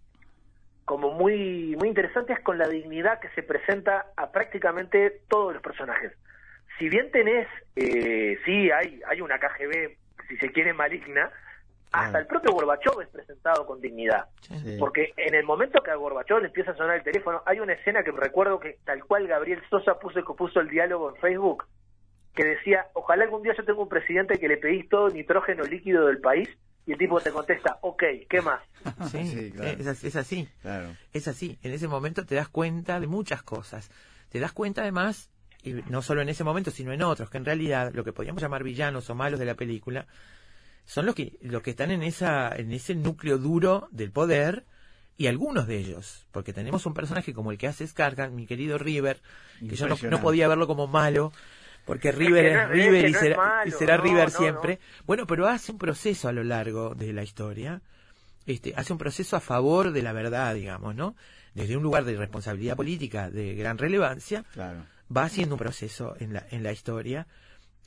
como 0.84 1.12
muy 1.12 1.74
muy 1.76 1.88
interesante 1.88 2.34
es 2.34 2.40
con 2.40 2.58
la 2.58 2.68
dignidad 2.68 3.18
que 3.20 3.30
se 3.30 3.42
presenta 3.42 4.06
a 4.16 4.30
prácticamente 4.30 5.22
todos 5.28 5.54
los 5.54 5.62
personajes. 5.62 6.12
Si 6.78 6.88
bien 6.90 7.10
tenés, 7.10 7.48
eh, 7.76 8.38
sí, 8.44 8.70
hay, 8.70 9.00
hay 9.06 9.20
una 9.22 9.38
KGB, 9.38 9.96
si 10.28 10.36
se 10.36 10.50
quiere, 10.52 10.74
maligna, 10.74 11.30
hasta 11.94 12.10
Claro. 12.10 12.18
el 12.22 12.26
propio 12.26 12.52
Gorbachov 12.52 13.00
es 13.02 13.08
presentado 13.08 13.66
con 13.66 13.80
dignidad. 13.80 14.26
Sí. 14.40 14.76
Porque 14.78 15.12
en 15.16 15.34
el 15.34 15.44
momento 15.44 15.82
que 15.82 15.90
a 15.90 15.94
Gorbachov 15.96 16.40
le 16.40 16.48
empieza 16.48 16.72
a 16.72 16.76
sonar 16.76 16.96
el 16.96 17.02
teléfono, 17.04 17.42
hay 17.46 17.60
una 17.60 17.74
escena 17.74 18.02
que 18.02 18.10
recuerdo 18.10 18.58
que 18.58 18.78
tal 18.84 19.04
cual 19.04 19.26
Gabriel 19.28 19.62
Sosa 19.70 19.98
puso, 19.98 20.20
puso 20.36 20.60
el 20.60 20.68
diálogo 20.68 21.10
en 21.14 21.16
Facebook, 21.20 21.64
que 22.34 22.44
decía, 22.44 22.86
ojalá 22.94 23.24
algún 23.24 23.42
día 23.42 23.54
yo 23.56 23.64
tenga 23.64 23.80
un 23.80 23.88
presidente 23.88 24.38
que 24.38 24.48
le 24.48 24.56
pedís 24.56 24.88
todo 24.88 25.06
el 25.06 25.14
nitrógeno 25.14 25.62
líquido 25.64 26.06
del 26.06 26.18
país, 26.20 26.48
y 26.86 26.92
el 26.92 26.98
tipo 26.98 27.18
te 27.20 27.30
contesta, 27.30 27.78
ok, 27.80 28.02
¿qué 28.28 28.40
más? 28.42 28.60
Sí, 29.10 29.24
Sí, 29.26 29.52
claro. 29.52 29.70
es, 29.78 29.86
as- 29.86 30.04
es 30.04 30.16
así. 30.16 30.48
Claro. 30.60 30.88
Es 31.12 31.28
así. 31.28 31.58
En 31.62 31.72
ese 31.72 31.88
momento 31.88 32.26
te 32.26 32.34
das 32.34 32.48
cuenta 32.48 32.98
de 33.00 33.06
muchas 33.06 33.42
cosas. 33.42 33.90
Te 34.30 34.40
das 34.40 34.52
cuenta 34.52 34.82
además, 34.82 35.30
y 35.62 35.72
no 35.88 36.02
solo 36.02 36.20
en 36.20 36.28
ese 36.28 36.44
momento, 36.44 36.70
sino 36.70 36.92
en 36.92 37.02
otros, 37.02 37.30
que 37.30 37.38
en 37.38 37.44
realidad 37.46 37.92
lo 37.94 38.04
que 38.04 38.12
podríamos 38.12 38.42
llamar 38.42 38.64
villanos 38.64 39.08
o 39.08 39.14
malos 39.14 39.38
de 39.40 39.46
la 39.46 39.54
película 39.54 40.06
son 40.84 41.06
los 41.06 41.14
que, 41.14 41.32
los 41.42 41.62
que 41.62 41.70
están 41.70 41.90
en, 41.90 42.02
esa, 42.02 42.54
en 42.54 42.72
ese 42.72 42.94
núcleo 42.94 43.38
duro 43.38 43.88
del 43.90 44.10
poder 44.12 44.64
y 45.16 45.26
algunos 45.28 45.66
de 45.66 45.78
ellos. 45.78 46.26
Porque 46.32 46.52
tenemos 46.52 46.86
un 46.86 46.94
personaje 46.94 47.32
como 47.32 47.50
el 47.52 47.58
que 47.58 47.68
hace 47.68 47.86
Scargan, 47.86 48.34
mi 48.34 48.46
querido 48.46 48.78
River, 48.78 49.20
que 49.60 49.76
yo 49.76 49.86
no, 49.88 50.20
podía 50.20 50.48
verlo 50.48 50.66
como 50.66 50.86
malo. 50.86 51.32
Porque 51.84 52.12
River 52.12 52.44
que 52.44 52.50
es, 52.50 52.56
no- 52.56 52.62
es 52.62 52.68
River 52.70 53.02
que 53.04 53.08
y, 53.08 53.12
no 53.12 53.18
será, 53.20 53.36
malo, 53.36 53.68
y 53.68 53.72
será 53.72 53.96
no, 53.98 54.02
River 54.04 54.32
no, 54.32 54.38
siempre. 54.38 54.78
Bueno, 55.06 55.26
pero 55.26 55.46
hace 55.46 55.70
un 55.72 55.78
proceso 55.78 56.28
a 56.28 56.32
lo 56.32 56.42
largo 56.42 56.94
de 56.94 57.12
la 57.12 57.22
historia 57.22 57.82
este, 58.46 58.74
hace 58.76 58.92
un 58.92 58.98
proceso 58.98 59.36
a 59.36 59.40
favor 59.40 59.92
de 59.92 60.02
la 60.02 60.12
verdad, 60.12 60.54
digamos, 60.54 60.94
¿no? 60.94 61.14
Desde 61.54 61.76
un 61.76 61.82
lugar 61.82 62.04
de 62.04 62.16
responsabilidad 62.16 62.76
política 62.76 63.30
de 63.30 63.54
gran 63.54 63.78
relevancia, 63.78 64.44
Claro. 64.52 64.84
va 65.14 65.24
haciendo 65.24 65.54
un 65.54 65.58
proceso 65.58 66.14
en 66.18 66.32
la, 66.34 66.46
en 66.50 66.62
la 66.62 66.72
historia, 66.72 67.26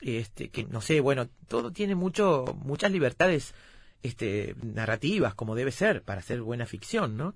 este, 0.00 0.50
que 0.50 0.64
no 0.64 0.80
sé, 0.80 1.00
bueno, 1.00 1.28
todo 1.48 1.72
tiene 1.72 1.94
mucho, 1.94 2.44
muchas 2.62 2.90
libertades, 2.92 3.54
este, 4.02 4.54
narrativas, 4.62 5.34
como 5.34 5.54
debe 5.54 5.72
ser, 5.72 6.02
para 6.02 6.20
hacer 6.20 6.40
buena 6.40 6.66
ficción, 6.66 7.16
¿no? 7.16 7.34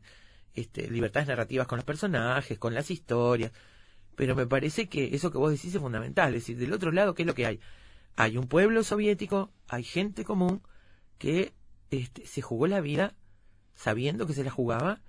Este, 0.54 0.88
libertades 0.90 1.28
narrativas 1.28 1.66
con 1.66 1.76
los 1.76 1.84
personajes, 1.84 2.58
con 2.58 2.74
las 2.74 2.90
historias, 2.90 3.52
pero 4.14 4.36
me 4.36 4.46
parece 4.46 4.88
que 4.88 5.14
eso 5.14 5.30
que 5.32 5.38
vos 5.38 5.50
decís 5.50 5.74
es 5.74 5.80
fundamental, 5.80 6.28
es 6.34 6.42
decir, 6.42 6.58
del 6.58 6.72
otro 6.72 6.92
lado, 6.92 7.14
¿qué 7.14 7.22
es 7.22 7.26
lo 7.26 7.34
que 7.34 7.46
hay? 7.46 7.60
Hay 8.16 8.36
un 8.36 8.46
pueblo 8.46 8.84
soviético, 8.84 9.50
hay 9.68 9.82
gente 9.84 10.24
común 10.24 10.62
que 11.18 11.52
este, 11.90 12.26
se 12.26 12.42
jugó 12.42 12.66
la 12.66 12.80
vida 12.80 13.14
sabiendo 13.74 14.26
que 14.26 14.34
se 14.34 14.44
la 14.44 14.50
jugaba 14.50 15.00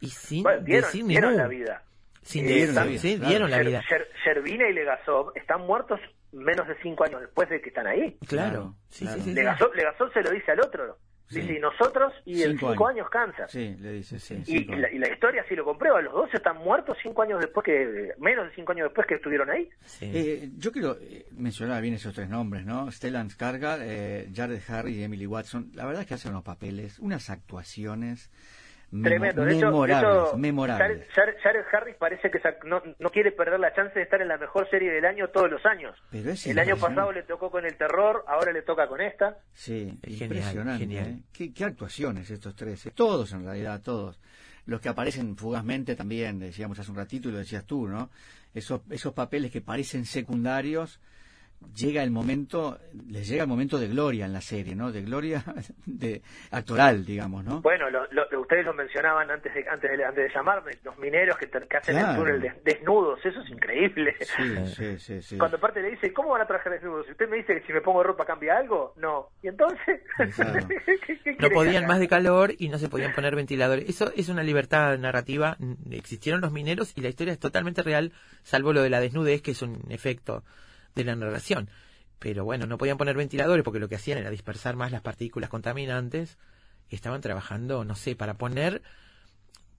y 0.00 0.10
sin 0.10 0.42
Bueno, 0.42 0.62
dieron, 0.64 0.82
decir 0.84 1.04
ni 1.04 1.14
dieron 1.14 1.36
la 1.36 1.48
vida. 1.48 1.84
Sin 2.22 2.44
Eh, 2.44 2.48
decir- 2.48 2.74
la 2.74 2.84
vida, 2.84 3.00
sí, 3.00 3.14
claro. 3.16 3.28
dieron 3.30 3.50
la 3.50 3.56
Yer- 3.58 3.66
vida. 3.66 3.82
Yer- 3.88 4.08
Yervina 4.26 4.68
y 4.68 4.74
Legasov 4.74 5.32
están 5.36 5.62
muertos 5.66 5.98
menos 6.32 6.66
de 6.68 6.74
cinco 6.82 7.04
años 7.04 7.20
después 7.20 7.48
de 7.48 7.60
que 7.60 7.68
están 7.68 7.86
ahí. 7.86 8.16
Claro, 8.26 8.74
sí, 8.88 9.04
claro. 9.04 9.22
sí, 9.22 9.34
sí, 9.34 10.12
se 10.14 10.22
lo 10.22 10.30
dice 10.30 10.52
al 10.52 10.60
otro. 10.60 10.98
Sí. 11.28 11.40
Dice, 11.42 11.52
y 11.54 11.58
nosotros 11.60 12.12
y 12.24 12.42
en 12.42 12.50
Cinco 12.58 12.72
cinco 12.72 12.88
años. 12.88 13.06
años, 13.06 13.10
cáncer. 13.10 13.48
Sí, 13.48 13.76
le 13.78 13.92
dice, 13.92 14.18
sí. 14.18 14.42
Y, 14.48 14.64
la, 14.64 14.90
y 14.90 14.98
la 14.98 15.12
historia 15.12 15.44
sí 15.48 15.54
lo 15.54 15.64
comprueba, 15.64 16.02
los 16.02 16.12
dos 16.12 16.34
están 16.34 16.58
muertos 16.58 16.98
cinco 17.00 17.22
años 17.22 17.38
después 17.40 17.64
que, 17.64 18.14
menos 18.18 18.48
de 18.48 18.54
cinco 18.56 18.72
años 18.72 18.86
después 18.86 19.06
que 19.06 19.14
estuvieron 19.14 19.48
ahí. 19.48 19.68
Sí. 19.84 20.10
Eh, 20.12 20.50
yo 20.56 20.72
quiero 20.72 20.96
eh, 21.00 21.26
mencionar 21.30 21.80
bien 21.82 21.94
esos 21.94 22.14
tres 22.14 22.28
nombres, 22.28 22.66
¿no? 22.66 22.90
Stellan 22.90 23.30
Skarsgård, 23.30 23.78
eh, 23.82 24.28
Jared 24.34 24.60
Harris 24.68 24.96
y 24.96 25.04
Emily 25.04 25.26
Watson. 25.26 25.70
La 25.74 25.86
verdad 25.86 26.02
es 26.02 26.08
que 26.08 26.14
hacen 26.14 26.32
unos 26.32 26.42
papeles, 26.42 26.98
unas 26.98 27.30
actuaciones 27.30 28.32
Tremendo. 28.90 29.44
De 29.44 29.54
hecho, 29.56 29.66
memorables, 29.66 30.28
hecho, 30.28 30.36
memorables. 30.36 31.06
Jared, 31.14 31.36
Jared- 31.42 31.64
Harris 31.72 31.96
parece 31.96 32.30
que 32.30 32.40
no, 32.64 32.82
no 32.98 33.10
quiere 33.10 33.30
perder 33.32 33.60
la 33.60 33.72
chance 33.72 33.94
de 33.94 34.02
estar 34.02 34.20
en 34.20 34.28
la 34.28 34.36
mejor 34.36 34.68
serie 34.68 34.90
del 34.90 35.04
año 35.04 35.28
todos 35.28 35.48
los 35.50 35.64
años. 35.64 35.96
Pero 36.10 36.30
es 36.30 36.46
El 36.46 36.58
año 36.58 36.76
pasado 36.76 37.12
le 37.12 37.22
tocó 37.22 37.50
con 37.50 37.64
el 37.64 37.76
terror, 37.76 38.24
ahora 38.26 38.52
le 38.52 38.62
toca 38.62 38.88
con 38.88 39.00
esta. 39.00 39.38
Sí, 39.52 39.96
genial, 40.02 40.22
impresionante. 40.22 40.78
genial. 40.84 41.06
¿eh? 41.06 41.18
¿Qué, 41.32 41.54
qué 41.54 41.64
actuaciones 41.64 42.30
estos 42.30 42.56
tres, 42.56 42.86
eh? 42.86 42.92
todos 42.94 43.32
en 43.32 43.44
realidad, 43.44 43.80
todos. 43.82 44.20
Los 44.66 44.80
que 44.80 44.88
aparecen 44.88 45.36
fugazmente 45.36 45.94
también, 45.96 46.38
decíamos 46.38 46.78
hace 46.78 46.90
un 46.90 46.96
ratito 46.96 47.28
y 47.28 47.32
lo 47.32 47.38
decías 47.38 47.64
tú, 47.64 47.88
¿no? 47.88 48.10
Esos, 48.54 48.80
esos 48.90 49.12
papeles 49.14 49.50
que 49.52 49.60
parecen 49.60 50.04
secundarios, 50.04 51.00
llega 51.74 52.02
el 52.02 52.10
momento, 52.10 52.78
les 53.08 53.28
llega 53.28 53.42
el 53.44 53.48
momento 53.48 53.78
de 53.78 53.88
gloria 53.88 54.26
en 54.26 54.32
la 54.32 54.40
serie, 54.40 54.74
¿no? 54.74 54.90
De 54.92 55.02
gloria 55.02 55.44
de 55.86 56.22
actoral, 56.50 57.04
digamos, 57.04 57.44
¿no? 57.44 57.60
Bueno, 57.62 57.88
lo- 57.90 58.06
lo- 58.12 58.40
ustedes 58.40 58.64
lo 58.64 58.74
mencionaban 58.74 59.30
antes 59.30 59.54
de, 59.54 59.64
antes 59.68 59.90
de, 59.96 60.04
antes 60.04 60.24
de 60.28 60.34
llamarme, 60.34 60.72
los 60.84 60.98
mineros 60.98 61.36
que, 61.38 61.46
te- 61.46 61.66
que 61.66 61.76
hacen 61.76 61.94
Claro. 61.96 62.10
el 62.12 62.18
túnel 62.18 62.40
des- 62.40 62.64
desnudos, 62.64 63.24
eso 63.24 63.40
es 63.40 63.50
increíble. 63.50 64.14
Sí, 64.20 64.66
sí, 64.76 64.98
sí, 64.98 65.22
sí. 65.22 65.38
Cuando 65.38 65.58
aparte 65.58 65.80
le 65.82 65.90
dice, 65.92 66.12
¿cómo 66.12 66.30
van 66.30 66.42
a 66.42 66.46
trabajar 66.46 66.72
desnudos? 66.72 67.06
Si 67.06 67.12
usted 67.12 67.28
me 67.28 67.36
dice 67.36 67.60
que 67.60 67.66
si 67.66 67.72
me 67.72 67.80
pongo 67.80 68.02
ropa 68.02 68.24
cambia 68.24 68.56
algo, 68.58 68.94
no. 68.96 69.28
¿Y 69.42 69.48
entonces? 69.48 70.00
Claro. 70.34 70.66
¿Qué- 71.06 71.18
qué 71.22 71.36
no 71.38 71.50
podían 71.50 71.86
más 71.86 72.00
de 72.00 72.08
calor 72.08 72.52
y 72.58 72.68
no 72.68 72.78
se 72.78 72.88
podían 72.88 73.12
poner 73.12 73.36
ventiladores. 73.36 73.88
Eso 73.88 74.12
es 74.16 74.28
una 74.28 74.42
libertad 74.42 74.98
narrativa. 74.98 75.56
Existieron 75.90 76.40
los 76.40 76.52
mineros 76.52 76.92
y 76.96 77.00
la 77.00 77.08
historia 77.08 77.32
es 77.32 77.38
totalmente 77.38 77.82
real, 77.82 78.12
salvo 78.42 78.72
lo 78.72 78.82
de 78.82 78.90
la 78.90 79.00
desnudez, 79.00 79.40
que 79.42 79.52
es 79.52 79.62
un 79.62 79.80
efecto 79.90 80.42
de 80.94 81.04
la 81.04 81.16
narración. 81.16 81.70
Pero 82.18 82.44
bueno, 82.44 82.66
no 82.66 82.78
podían 82.78 82.98
poner 82.98 83.16
ventiladores 83.16 83.64
porque 83.64 83.80
lo 83.80 83.88
que 83.88 83.96
hacían 83.96 84.18
era 84.18 84.30
dispersar 84.30 84.76
más 84.76 84.92
las 84.92 85.00
partículas 85.00 85.48
contaminantes 85.48 86.38
y 86.88 86.94
estaban 86.94 87.20
trabajando, 87.20 87.84
no 87.84 87.94
sé, 87.94 88.16
para 88.16 88.34
poner 88.34 88.82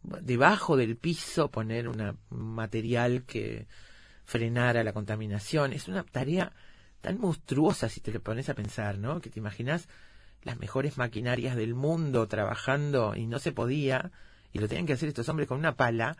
debajo 0.03 0.77
del 0.77 0.97
piso, 0.97 1.51
poner 1.51 1.87
un 1.87 2.17
material 2.29 3.23
que 3.23 3.67
frenara 4.23 4.83
la 4.83 4.93
contaminación. 4.93 5.73
Es 5.73 5.87
una 5.87 6.03
tarea 6.03 6.51
tan 7.01 7.19
monstruosa 7.19 7.89
si 7.89 7.99
te 7.99 8.11
lo 8.11 8.21
pones 8.21 8.49
a 8.49 8.53
pensar, 8.53 8.97
¿no? 8.97 9.19
Que 9.21 9.29
te 9.29 9.39
imaginas 9.39 9.87
las 10.43 10.57
mejores 10.57 10.97
maquinarias 10.97 11.55
del 11.55 11.75
mundo 11.75 12.27
trabajando 12.27 13.15
y 13.15 13.27
no 13.27 13.39
se 13.39 13.51
podía, 13.51 14.11
y 14.53 14.59
lo 14.59 14.67
tenían 14.67 14.87
que 14.87 14.93
hacer 14.93 15.09
estos 15.09 15.29
hombres 15.29 15.47
con 15.47 15.59
una 15.59 15.75
pala, 15.75 16.17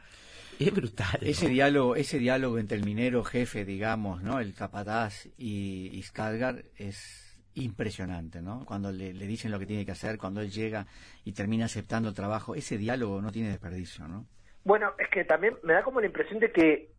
es 0.67 0.73
brutal. 0.73 1.19
Ese 1.21 1.49
diálogo, 1.49 1.95
ese 1.95 2.19
diálogo 2.19 2.57
entre 2.57 2.77
el 2.77 2.85
minero 2.85 3.23
jefe, 3.23 3.65
digamos, 3.65 4.21
¿no? 4.21 4.39
El 4.39 4.53
capataz 4.53 5.27
y, 5.37 5.89
y 5.93 6.03
es 6.77 7.39
impresionante, 7.53 8.41
¿no? 8.41 8.65
Cuando 8.65 8.91
le, 8.91 9.13
le 9.13 9.27
dicen 9.27 9.51
lo 9.51 9.59
que 9.59 9.65
tiene 9.65 9.85
que 9.85 9.91
hacer, 9.91 10.17
cuando 10.17 10.41
él 10.41 10.51
llega 10.51 10.87
y 11.25 11.33
termina 11.33 11.65
aceptando 11.65 12.09
el 12.09 12.15
trabajo, 12.15 12.55
ese 12.55 12.77
diálogo 12.77 13.21
no 13.21 13.31
tiene 13.31 13.49
desperdicio, 13.49 14.07
¿no? 14.07 14.25
Bueno, 14.63 14.93
es 14.99 15.09
que 15.09 15.23
también 15.25 15.57
me 15.63 15.73
da 15.73 15.83
como 15.83 15.99
la 15.99 16.07
impresión 16.07 16.39
de 16.39 16.51
que, 16.51 16.91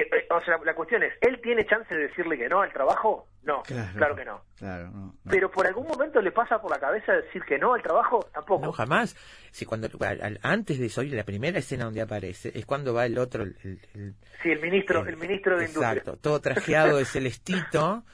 eh, 0.00 0.08
eh, 0.12 0.26
o 0.30 0.40
sea, 0.42 0.58
la 0.64 0.74
cuestión 0.74 1.02
es, 1.02 1.12
¿él 1.20 1.40
tiene 1.42 1.64
chance 1.66 1.94
de 1.94 2.08
decirle 2.08 2.36
que 2.38 2.48
no 2.48 2.60
al 2.60 2.72
trabajo? 2.72 3.28
No, 3.42 3.62
claro, 3.62 4.16
que 4.16 4.24
no. 4.24 4.42
Claro, 4.56 4.90
no, 4.90 4.98
no. 5.06 5.30
Pero 5.30 5.50
por 5.50 5.66
algún 5.66 5.86
momento 5.86 6.20
le 6.22 6.32
pasa 6.32 6.60
por 6.62 6.70
la 6.70 6.78
cabeza 6.80 7.12
decir 7.12 7.42
que 7.42 7.58
no 7.58 7.74
al 7.74 7.82
trabajo, 7.82 8.20
tampoco. 8.32 8.64
No, 8.64 8.72
jamás. 8.72 9.14
Si 9.50 9.66
cuando 9.66 9.88
al- 10.00 10.22
al- 10.22 10.40
antes 10.42 10.78
de 10.78 10.86
eso, 10.86 11.02
y 11.02 11.10
la 11.10 11.24
primera 11.24 11.58
escena 11.58 11.84
donde 11.84 12.00
aparece, 12.00 12.52
es 12.58 12.64
cuando 12.64 12.94
va 12.94 13.04
el 13.04 13.18
otro, 13.18 13.42
el, 13.42 13.56
el- 13.62 13.80
el- 13.94 14.14
Sí, 14.42 14.50
el 14.50 14.60
ministro, 14.62 15.02
el- 15.02 15.08
el 15.08 15.16
ministro 15.18 15.56
de 15.58 15.64
Industria. 15.66 15.90
Exacto, 15.92 16.16
todo 16.16 16.40
trajeado 16.40 16.96
de 16.96 17.04
celestito, 17.04 18.04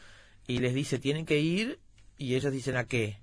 y 0.46 0.58
les 0.58 0.74
dice, 0.74 0.98
tienen 0.98 1.24
que 1.26 1.38
ir, 1.38 1.78
y 2.16 2.34
ellos 2.34 2.52
dicen, 2.52 2.76
¿a 2.76 2.84
qué? 2.84 3.20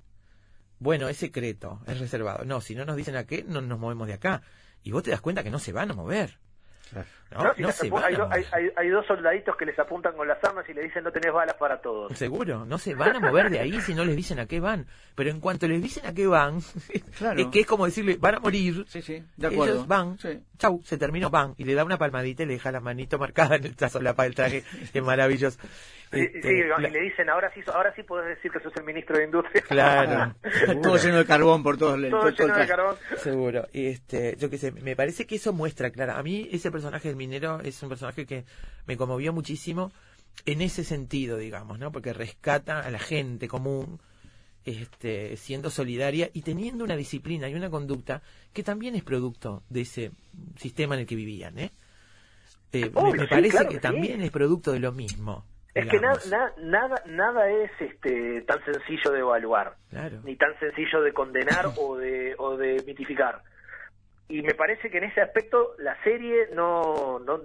Bueno, 0.80 1.10
es 1.10 1.17
secreto, 1.17 1.82
es 1.88 2.00
reservado. 2.00 2.46
No, 2.46 2.62
si 2.62 2.74
no 2.76 2.86
nos 2.86 2.96
dicen 2.96 3.15
a 3.17 3.26
qué, 3.26 3.43
no 3.43 3.62
nos 3.62 3.80
movemos 3.80 4.08
de 4.08 4.13
acá. 4.13 4.41
Y 4.84 4.91
vos 4.91 5.04
te 5.04 5.12
das 5.12 5.22
cuenta 5.22 5.43
que 5.43 5.50
no 5.50 5.60
se 5.60 5.74
van 5.74 5.91
a 5.91 5.93
mover. 5.93 6.38
No, 7.30 7.43
No, 7.58 7.71
se 7.73 7.89
van 7.89 8.04
hay, 8.06 8.13
a 8.13 8.17
hay, 8.17 8.23
mover. 8.23 8.45
hay- 8.54 8.69
hay 8.78 8.89
dos 8.89 9.06
soldaditos 9.06 9.56
que 9.58 9.65
les 9.65 9.78
apuntan 9.78 10.15
con 10.15 10.26
las 10.28 10.41
armas 10.43 10.63
y 10.69 10.73
le 10.73 10.84
dicen 10.84 11.04
no 11.04 11.12
tenés 11.12 11.34
balas 11.34 11.56
para 11.56 11.82
todos. 11.82 12.17
Seguro, 12.17 12.65
no 12.65 12.78
se 12.78 12.95
van 12.95 13.17
a 13.17 13.19
mover 13.19 13.50
de 13.50 13.60
ahí 13.60 13.82
si 13.82 13.93
no 13.93 14.06
les 14.06 14.15
dicen 14.15 14.39
a 14.39 14.45
qué 14.45 14.62
van. 14.62 14.88
Pero 15.13 15.30
en 15.32 15.41
cuanto 15.41 15.67
les 15.67 15.82
dicen 15.82 16.06
a 16.06 16.13
qué 16.13 16.26
van, 16.26 16.60
Claro. 17.17 17.41
es 17.41 17.47
que 17.47 17.60
es 17.62 17.65
como 17.67 17.86
decirle, 17.86 18.15
van 18.17 18.36
a 18.36 18.39
morir. 18.39 18.86
Sí, 18.88 19.02
sí, 19.02 19.21
de 19.36 19.47
acuerdo. 19.47 19.73
Ellos 19.73 19.88
van, 19.88 20.17
Sí. 20.19 20.39
chau, 20.58 20.82
se 20.86 20.97
terminó, 20.97 21.30
van, 21.30 21.54
y 21.58 21.65
le 21.65 21.73
da 21.73 21.84
una 21.84 21.97
palmadita 21.97 22.43
y 22.43 22.45
le 22.45 22.54
deja 22.54 22.71
la 22.71 22.80
manito 22.80 23.17
marcada 23.19 23.58
en 23.58 23.65
el 23.65 23.76
trazo, 23.76 24.02
la 24.02 24.13
del 24.13 24.34
traje, 24.36 24.63
es 24.93 25.04
maravilloso. 25.04 25.60
Sí, 26.12 26.20
Este, 26.22 26.41
sí, 26.41 26.48
y 26.50 26.89
le 26.91 27.02
dicen 27.02 27.30
ahora 27.30 27.52
sí, 27.54 27.62
ahora 27.74 27.93
sí 27.96 28.04
podés 28.04 28.28
decir 28.36 28.50
que 28.52 28.60
sos 28.62 28.74
el 28.78 28.84
ministro 28.84 29.17
de 29.17 29.26
Industria. 29.26 29.62
Claro, 29.67 30.36
Todo 30.82 30.98
lleno 30.98 31.17
de 31.17 31.26
carbón 31.26 31.63
por 31.63 31.78
todos 31.78 32.00
lados. 32.00 32.36
Todo 32.36 32.48
lleno 32.48 32.58
de 32.60 32.67
carbón. 32.67 32.96
seguro. 33.22 33.67
Y 33.74 33.88
este, 33.88 34.38
yo 34.39 34.50
qué 34.50 34.58
sé, 34.58 34.72
me 34.72 34.96
parece 34.96 35.26
que 35.28 35.36
eso 35.36 35.52
muestra, 35.54 35.89
Clara. 35.89 36.17
A 36.17 36.24
mí 36.24 36.48
ese 36.52 36.72
personaje 36.72 37.10
del 37.10 37.17
minero 37.17 37.60
es 37.62 37.82
un 37.84 37.89
personaje 37.89 38.26
que 38.26 38.46
me 38.86 38.96
conmovió 38.96 39.34
muchísimo 39.34 39.91
en 40.46 40.62
ese 40.62 40.84
sentido, 40.86 41.38
digamos, 41.38 41.78
¿no? 41.80 41.91
Porque 41.91 42.13
rescata 42.13 42.80
a 42.80 42.89
la 42.91 43.00
gente 43.00 43.48
común, 43.50 44.00
este, 44.65 45.36
siendo 45.38 45.70
solidaria 45.70 46.30
y 46.34 46.41
teniendo 46.41 46.84
una 46.84 46.96
disciplina 46.96 47.50
y 47.50 47.56
una 47.56 47.70
conducta 47.70 48.22
que 48.54 48.63
también 48.63 48.96
es 48.96 49.04
producto 49.04 49.63
de 49.70 49.82
ese 49.82 50.12
sistema 50.58 50.96
en 50.96 51.02
el 51.02 51.08
que 51.08 51.15
vivían, 51.15 51.58
¿eh? 51.60 51.72
Eh, 52.72 52.89
me- 52.93 53.02
Obvio, 53.02 53.13
me, 53.15 53.24
sí, 53.24 53.28
parece 53.30 53.50
claro 53.52 53.67
que, 53.70 53.76
que 53.76 53.80
sí. 53.80 53.82
también 53.82 54.22
es 54.22 54.32
producto 54.32 54.72
de 54.72 54.80
lo 54.80 54.91
mismo. 54.91 55.46
Es 55.80 55.88
que 55.90 56.00
na- 56.00 56.52
nada, 56.62 57.02
nada 57.06 57.50
es 57.50 57.72
este, 57.80 58.42
tan 58.44 58.63
sencillo 58.66 59.12
de 59.12 59.20
evaluar, 59.20 59.76
Claro. 59.90 60.18
ni 60.24 60.36
tan 60.36 60.58
sencillo 60.60 61.02
de 61.02 61.13
condenar 61.13 61.66
o 61.78 61.98
de, 61.98 62.36
o 62.38 62.58
de 62.58 62.84
mitificar. 62.86 63.42
Y 64.30 64.42
me 64.42 64.54
parece 64.56 64.90
que 64.90 64.98
en 64.98 65.06
ese 65.06 65.22
aspecto 65.22 65.74
la 65.78 66.02
serie 66.04 66.50
no, 66.54 67.20
no, 67.20 67.40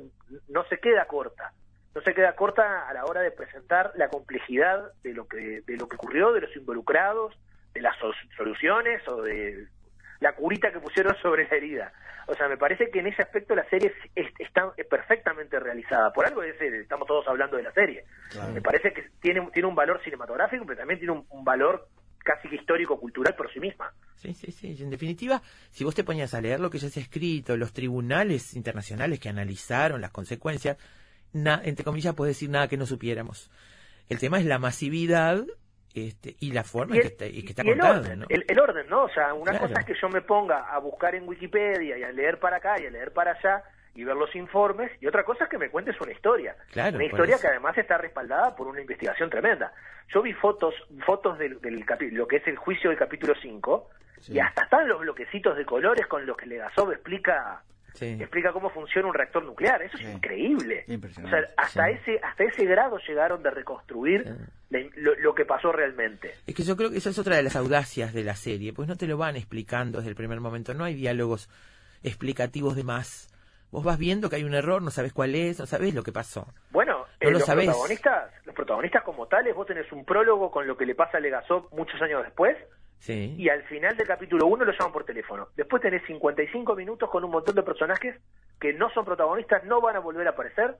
no 0.49 0.65
se 0.65 0.79
queda 0.79 1.05
corta. 1.07 1.53
No 1.95 2.01
se 2.01 2.15
queda 2.15 2.35
corta 2.35 2.89
a 2.89 2.95
la 2.95 3.05
hora 3.05 3.21
de 3.21 3.31
presentar 3.31 3.93
la 3.97 4.09
complejidad 4.09 4.93
de 5.03 5.13
lo 5.13 5.27
que, 5.29 5.61
de 5.67 5.77
lo 5.77 5.87
que 5.89 5.97
ocurrió, 5.97 6.33
de 6.33 6.41
los 6.41 6.57
involucrados, 6.57 7.35
de 7.75 7.83
las 7.83 7.97
so- 7.99 8.13
soluciones 8.37 9.07
o 9.09 9.23
de 9.23 9.67
la 10.23 10.33
curita 10.35 10.73
que 10.73 10.81
pusieron 10.81 11.15
sobre 11.21 11.47
la 11.49 11.57
herida. 11.57 11.93
O 12.29 12.35
sea, 12.35 12.49
me 12.49 12.57
parece 12.57 12.89
que 12.91 13.01
en 13.01 13.09
ese 13.09 13.21
aspecto 13.23 13.55
la 13.55 13.69
serie 13.69 13.89
es- 14.15 14.27
es- 14.27 14.33
está 14.39 14.73
perfectamente 14.89 15.59
realizada. 15.59 16.13
Por 16.13 16.25
algo 16.27 16.43
es, 16.43 16.55
eh, 16.61 16.81
estamos 16.81 17.07
todos 17.09 17.27
hablando 17.29 17.57
de 17.57 17.65
la 17.65 17.73
serie. 17.73 18.05
Claro. 18.31 18.53
Me 18.53 18.63
parece 18.63 18.93
que 18.93 19.03
tiene, 19.21 19.47
tiene 19.53 19.69
un 19.69 19.75
valor 19.75 20.01
cinematográfico, 20.05 20.65
pero 20.65 20.79
también 20.79 21.01
tiene 21.01 21.13
un, 21.13 21.27
un 21.31 21.45
valor 21.45 21.89
casi 22.25 22.49
que 22.49 22.55
histórico-cultural 22.55 23.35
por 23.35 23.53
sí 23.53 23.59
misma. 23.59 23.93
Sí, 24.15 24.33
sí, 24.35 24.53
sí. 24.53 24.77
En 24.81 24.91
definitiva, 24.91 25.43
si 25.71 25.83
vos 25.83 25.95
te 25.97 26.05
ponías 26.05 26.33
a 26.35 26.41
leer 26.41 26.61
lo 26.61 26.71
que 26.71 26.79
ya 26.79 26.89
se 26.89 27.01
ha 27.01 27.03
escrito, 27.03 27.57
los 27.57 27.73
tribunales 27.73 28.55
internacionales 28.55 29.19
que 29.19 29.29
analizaron 29.29 30.01
las 30.01 30.13
consecuencias, 30.13 30.77
na- 31.33 31.61
entre 31.65 31.85
comillas, 31.85 32.15
puedes 32.15 32.37
decir 32.37 32.49
nada 32.51 32.69
que 32.69 32.77
no 32.77 32.87
supiéramos. 32.87 33.51
El 34.09 34.21
tema 34.21 34.39
es 34.39 34.45
la 34.47 34.61
masividad 34.61 35.45
este, 35.95 36.35
y 36.41 36.53
la 36.53 36.65
forma 36.65 36.97
Y 36.97 36.99
en 37.01 37.05
el, 37.05 37.09
que 37.09 37.13
está, 37.13 37.27
y 37.27 37.43
que 37.43 37.51
está 37.51 37.65
y 37.65 37.71
el 37.71 37.81
orden, 37.83 38.21
¿no? 38.21 38.27
el, 38.29 38.45
el 38.49 38.59
orden, 38.61 38.87
¿no? 38.89 39.05
O 39.05 39.09
sea, 39.11 39.35
una 39.35 39.53
Claro. 39.53 39.69
cosa 39.69 39.81
es 39.81 39.87
que 39.87 39.95
yo 40.01 40.09
me 40.09 40.21
ponga 40.23 40.73
a 40.73 40.79
buscar 40.79 41.15
en 41.15 41.29
Wikipedia 41.29 41.99
y 41.99 42.03
a 42.03 42.13
leer 42.13 42.39
para 42.39 42.57
acá 42.57 42.81
y 42.81 42.87
a 42.87 42.91
leer 42.91 43.13
para 43.13 43.33
allá 43.33 43.63
y 43.95 44.05
ver 44.05 44.17
los 44.17 44.35
informes, 44.35 44.91
y 45.03 45.07
otra 45.07 45.23
cosa 45.23 45.45
es 45.45 45.51
que 45.51 45.59
me 45.59 45.69
cuentes 45.69 46.01
una 46.01 46.13
historia. 46.13 46.57
Claro, 46.73 46.97
una 46.97 47.05
historia 47.05 47.39
que 47.39 47.47
además 47.49 47.77
está 47.77 47.99
respaldada 47.99 48.57
por 48.57 48.67
una 48.67 48.81
investigación 48.81 49.29
tremenda. 49.29 49.73
Yo 50.09 50.23
vi 50.23 50.33
fotos 50.33 50.75
fotos 51.05 51.39
del, 51.39 51.61
del 51.61 51.85
capi- 51.85 52.11
lo 52.11 52.27
que 52.27 52.37
es 52.37 52.47
el 52.47 52.57
juicio 52.57 52.89
del 52.91 52.99
capítulo 52.99 53.35
5, 53.41 53.91
Sí. 54.21 54.35
y 54.35 54.39
hasta 54.41 54.63
están 54.63 54.89
los 54.89 55.01
bloquecitos 55.01 55.57
de 55.57 55.65
colores 55.67 56.07
con 56.07 56.25
los 56.25 56.37
que 56.37 56.47
Legasov 56.47 56.93
explica 56.93 57.63
Sí. 57.95 58.17
explica 58.21 58.53
cómo 58.53 58.71
funciona 58.71 59.09
un 59.09 59.15
reactor 59.15 59.45
nuclear. 59.45 59.83
Eso 59.83 59.99
Sí. 59.99 60.05
es 60.05 60.15
increíble. 60.15 60.85
O 61.25 61.29
sea, 61.29 61.41
hasta 61.57 61.87
sí. 61.89 61.93
ese 61.95 62.21
hasta 62.23 62.45
ese 62.45 62.65
grado 62.65 62.99
llegaron 63.07 63.43
de 63.43 63.51
reconstruir 63.51 64.25
la- 64.71 64.81
lo, 64.97 65.15
lo 65.17 65.35
que 65.35 65.45
pasó 65.45 65.73
realmente. 65.73 66.33
Es 66.47 66.55
que 66.55 66.63
yo 66.63 66.77
creo 66.77 66.91
que 66.91 66.97
esa 66.99 67.11
es 67.11 67.19
otra 67.19 67.37
de 67.37 67.43
las 67.43 67.57
audacias 67.57 68.13
de 68.15 68.25
la 68.25 68.35
serie, 68.37 68.73
pues 68.73 68.89
no 68.89 68.97
te 68.97 69.07
lo 69.07 69.17
van 69.19 69.37
explicando 69.37 69.99
desde 69.99 70.11
el 70.11 70.17
primer 70.17 70.41
momento, 70.41 70.75
no 70.75 70.85
hay 70.85 70.95
diálogos 70.95 71.49
explicativos 72.03 72.77
de 72.77 72.85
más. 72.85 73.29
Vos 73.71 73.85
vas 73.85 73.99
viendo 73.99 74.29
que 74.29 74.37
hay 74.37 74.45
un 74.45 74.55
error, 74.55 74.83
no 74.83 74.91
sabes 74.91 75.13
cuál 75.15 75.35
es, 75.35 75.59
no 75.59 75.67
sabes 75.67 75.95
lo 75.95 76.03
que 76.03 76.13
pasó. 76.13 76.47
Bueno, 76.71 76.99
No 76.99 77.07
eh, 77.21 77.27
lo 77.31 77.39
los 77.39 77.45
sabés. 77.45 77.67
protagonistas, 77.67 78.31
los 78.45 78.55
protagonistas 78.55 79.03
como 79.03 79.27
tales, 79.29 79.55
vos 79.55 79.67
tenés 79.67 79.91
un 79.93 80.05
prólogo 80.05 80.51
con 80.51 80.67
lo 80.67 80.77
que 80.77 80.85
le 80.85 80.95
pasa 80.95 81.17
a 81.17 81.21
Legasov 81.21 81.69
muchos 81.75 82.01
años 82.03 82.23
después, 82.23 82.57
Sí. 83.03 83.35
y 83.37 83.49
al 83.49 83.65
final 83.65 83.97
del 83.97 84.07
capítulo 84.07 84.47
1 84.47 84.65
lo 84.65 84.71
llaman 84.73 84.93
por 84.93 85.05
teléfono. 85.05 85.49
Después 85.57 85.83
tenés 85.83 86.07
55 86.07 86.77
minutos 86.77 87.11
con 87.11 87.25
un 87.25 87.33
montón 87.33 87.57
de 87.57 87.63
personajes 87.65 88.15
que 88.61 88.73
no 88.75 88.91
son 88.91 89.05
protagonistas, 89.05 89.65
no 89.65 89.81
van 89.81 89.97
a 89.97 89.99
volver 89.99 90.25
a 90.29 90.31
aparecer 90.31 90.77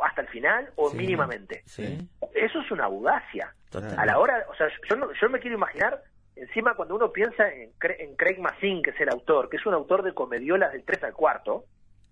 hasta 0.00 0.22
el 0.22 0.28
final 0.28 0.70
o 0.74 0.90
Sí. 0.90 0.96
mínimamente. 0.96 1.62
Sí. 1.64 1.96
Eso 2.34 2.60
es 2.60 2.70
una 2.72 2.86
audacia. 2.86 3.54
Total. 3.70 3.96
A 3.96 4.04
la 4.04 4.18
hora, 4.18 4.46
o 4.50 4.54
sea, 4.56 4.66
yo, 4.90 4.96
no- 4.96 5.12
yo 5.12 5.28
me 5.30 5.38
quiero 5.38 5.56
imaginar, 5.56 6.02
encima 6.34 6.74
cuando 6.74 6.96
uno 6.96 7.12
piensa 7.12 7.48
en, 7.52 7.70
en 8.00 8.16
Craig 8.16 8.38
Mazin, 8.40 8.82
que 8.82 8.90
es 8.90 9.00
el 9.00 9.08
autor, 9.10 9.48
que 9.48 9.58
es 9.58 9.66
un 9.66 9.74
autor 9.74 10.02
de 10.02 10.14
comediolas 10.14 10.72
del 10.72 10.82
3 10.84 11.04
al 11.04 11.12
cuarto, 11.12 11.66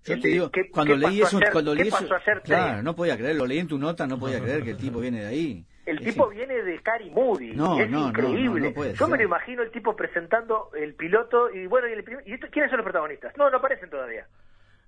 Yo 0.05 0.21
te 0.21 0.29
digo, 0.29 0.51
¿qué- 0.53 0.71
cuando 0.71 0.95
qué 0.95 1.01
leí 1.01 1.21
pasó 1.21 1.29
eso, 1.29 1.37
ayer? 1.39 1.53
cuando 1.53 1.73
¿Qué 1.73 1.79
leí 1.81 1.89
eso, 1.89 1.99
pasó 2.09 2.15
ayer, 2.15 2.43
claro, 2.43 2.83
no 2.85 2.95
podía 2.95 3.17
creer, 3.17 3.35
lo 3.35 3.45
leí 3.47 3.59
en 3.59 3.67
tu 3.67 3.77
nota, 3.77 4.07
no 4.07 4.21
podía 4.21 4.39
creer 4.61 4.63
que 4.63 4.71
el 4.71 4.77
tipo 4.77 5.01
viene 5.01 5.21
de 5.23 5.27
ahí. 5.27 5.65
El 5.87 6.01
tipo 6.01 6.29
viene 6.29 6.63
de 6.63 6.81
Cary 6.83 7.11
Moody, 7.11 7.55
No, 7.55 7.81
es 7.81 7.89
no, 7.89 8.09
increíble. 8.09 8.73
no, 8.77 8.85
Yo 8.93 9.09
me 9.09 9.17
lo 9.17 9.23
imagino 9.25 9.63
el 9.63 9.71
tipo 9.71 9.95
presentando 9.97 10.71
el 10.77 10.95
piloto 10.95 11.51
y 11.55 11.67
bueno, 11.67 11.89
¿y, 11.89 11.93
el 11.93 12.01
¿y 12.27 12.39
quiénes 12.51 12.71
son 12.71 12.79
los 12.79 12.85
protagonistas? 12.85 13.37
No, 13.39 13.49
no 13.49 13.59
aparecen 13.59 13.89
todavía. 13.89 14.27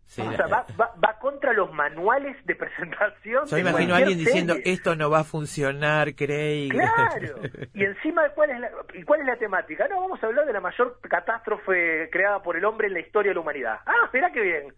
Sí, 0.07 0.23
o 0.23 0.33
sea, 0.33 0.47
va, 0.47 0.65
va, 0.81 0.95
va 1.05 1.19
contra 1.19 1.53
los 1.53 1.71
manuales 1.71 2.35
de 2.47 2.55
presentación. 2.57 3.45
Yo 3.47 3.57
de 3.57 3.61
imagino 3.61 3.93
a 3.95 3.99
alguien 3.99 4.17
diciendo, 4.19 4.55
esto 4.65 4.97
no 4.97 5.11
va 5.11 5.19
a 5.21 5.25
funcionar, 5.25 6.15
Craig. 6.15 6.71
Claro. 6.71 7.41
Y 7.75 7.85
encima, 7.85 8.27
¿cuál 8.31 8.51
es, 8.51 8.59
la, 8.61 8.71
¿y 8.95 9.03
cuál 9.03 9.21
es 9.21 9.27
la 9.27 9.37
temática? 9.37 9.87
No, 9.87 10.01
vamos 10.01 10.23
a 10.23 10.27
hablar 10.27 10.47
de 10.47 10.53
la 10.55 10.61
mayor 10.63 10.99
catástrofe 11.03 12.09
creada 12.11 12.43
por 12.43 12.57
el 12.57 12.65
hombre 12.65 12.87
en 12.89 12.95
la 12.95 13.01
historia 13.01 13.31
de 13.33 13.35
la 13.35 13.41
humanidad. 13.43 13.81
Ah, 13.85 14.09
mirá 14.13 14.33
qué 14.33 14.41
bien. 14.41 14.75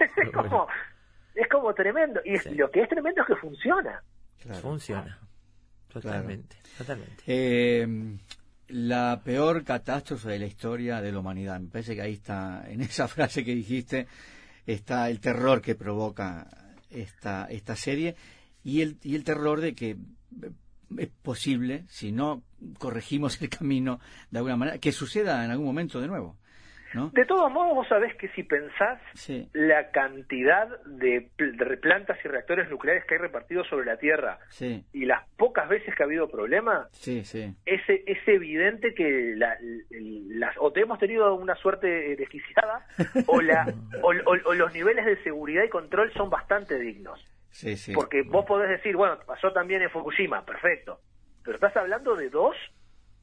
es, 0.16 0.30
como, 0.30 0.68
es 1.34 1.48
como 1.48 1.74
tremendo. 1.74 2.20
Y 2.24 2.34
es- 2.36 2.44
Sí. 2.44 2.54
lo 2.54 2.70
que 2.70 2.82
es 2.82 2.88
tremendo 2.88 3.22
es 3.22 3.26
que 3.26 3.36
funciona. 3.36 4.02
Claro. 4.40 4.60
Funciona. 4.60 5.18
Totalmente, 5.92 6.56
totalmente. 6.78 7.22
Eh, 7.26 7.86
la 8.68 9.20
peor 9.24 9.64
catástrofe 9.64 10.30
de 10.30 10.38
la 10.38 10.46
historia 10.46 11.00
de 11.00 11.12
la 11.12 11.18
humanidad. 11.18 11.60
Me 11.60 11.68
parece 11.68 11.94
que 11.94 12.02
ahí 12.02 12.14
está, 12.14 12.64
en 12.68 12.80
esa 12.80 13.08
frase 13.08 13.44
que 13.44 13.54
dijiste, 13.54 14.06
está 14.66 15.10
el 15.10 15.20
terror 15.20 15.60
que 15.60 15.74
provoca 15.74 16.48
esta, 16.90 17.46
esta 17.46 17.76
serie 17.76 18.16
y 18.62 18.82
el, 18.82 18.98
y 19.02 19.14
el 19.14 19.24
terror 19.24 19.60
de 19.60 19.74
que 19.74 19.90
eh, 19.90 20.50
es 20.98 21.08
posible, 21.22 21.84
si 21.88 22.12
no 22.12 22.42
corregimos 22.78 23.40
el 23.42 23.48
camino 23.48 24.00
de 24.30 24.38
alguna 24.38 24.56
manera, 24.56 24.78
que 24.78 24.92
suceda 24.92 25.44
en 25.44 25.50
algún 25.50 25.66
momento 25.66 26.00
de 26.00 26.08
nuevo. 26.08 26.36
¿No? 26.94 27.10
De 27.10 27.24
todos 27.24 27.50
modos, 27.52 27.74
vos 27.74 27.88
sabés 27.88 28.14
que 28.16 28.28
si 28.30 28.42
pensás 28.42 29.00
Sí, 29.14 29.48
la 29.52 29.90
cantidad 29.90 30.68
de, 30.84 31.30
pl- 31.36 31.52
de 31.52 31.76
plantas 31.76 32.18
y 32.24 32.28
reactores 32.28 32.68
nucleares 32.70 33.04
que 33.04 33.14
hay 33.14 33.20
repartidos 33.20 33.66
sobre 33.68 33.86
la 33.86 33.96
Tierra 33.96 34.38
sí, 34.48 34.84
y 34.92 35.04
las 35.04 35.26
pocas 35.36 35.68
veces 35.68 35.94
que 35.94 36.02
ha 36.02 36.06
habido 36.06 36.28
problemas, 36.28 36.88
sí, 36.92 37.24
sí. 37.24 37.54
es, 37.64 37.80
es 37.88 38.18
evidente 38.28 38.94
que 38.94 39.34
la- 39.36 39.58
las, 39.90 40.56
o 40.58 40.72
te 40.72 40.80
hemos 40.80 40.98
tenido 40.98 41.34
una 41.34 41.54
suerte 41.56 42.16
desquiciada 42.16 42.86
o, 43.26 43.40
la, 43.40 43.66
o, 44.02 44.12
o- 44.12 44.48
o 44.50 44.54
los 44.54 44.72
niveles 44.72 45.04
de 45.06 45.22
seguridad 45.22 45.64
y 45.64 45.68
control 45.68 46.12
son 46.14 46.30
bastante 46.30 46.78
dignos. 46.78 47.24
Sí, 47.50 47.76
sí. 47.76 47.92
Porque 47.92 48.22
vos 48.22 48.44
podés 48.46 48.68
decir, 48.70 48.96
bueno, 48.96 49.18
pasó 49.26 49.52
también 49.52 49.82
en 49.82 49.90
Fukushima, 49.90 50.44
perfecto. 50.44 51.00
Pero 51.42 51.56
estás 51.56 51.76
hablando 51.76 52.14
de 52.14 52.30
dos 52.30 52.54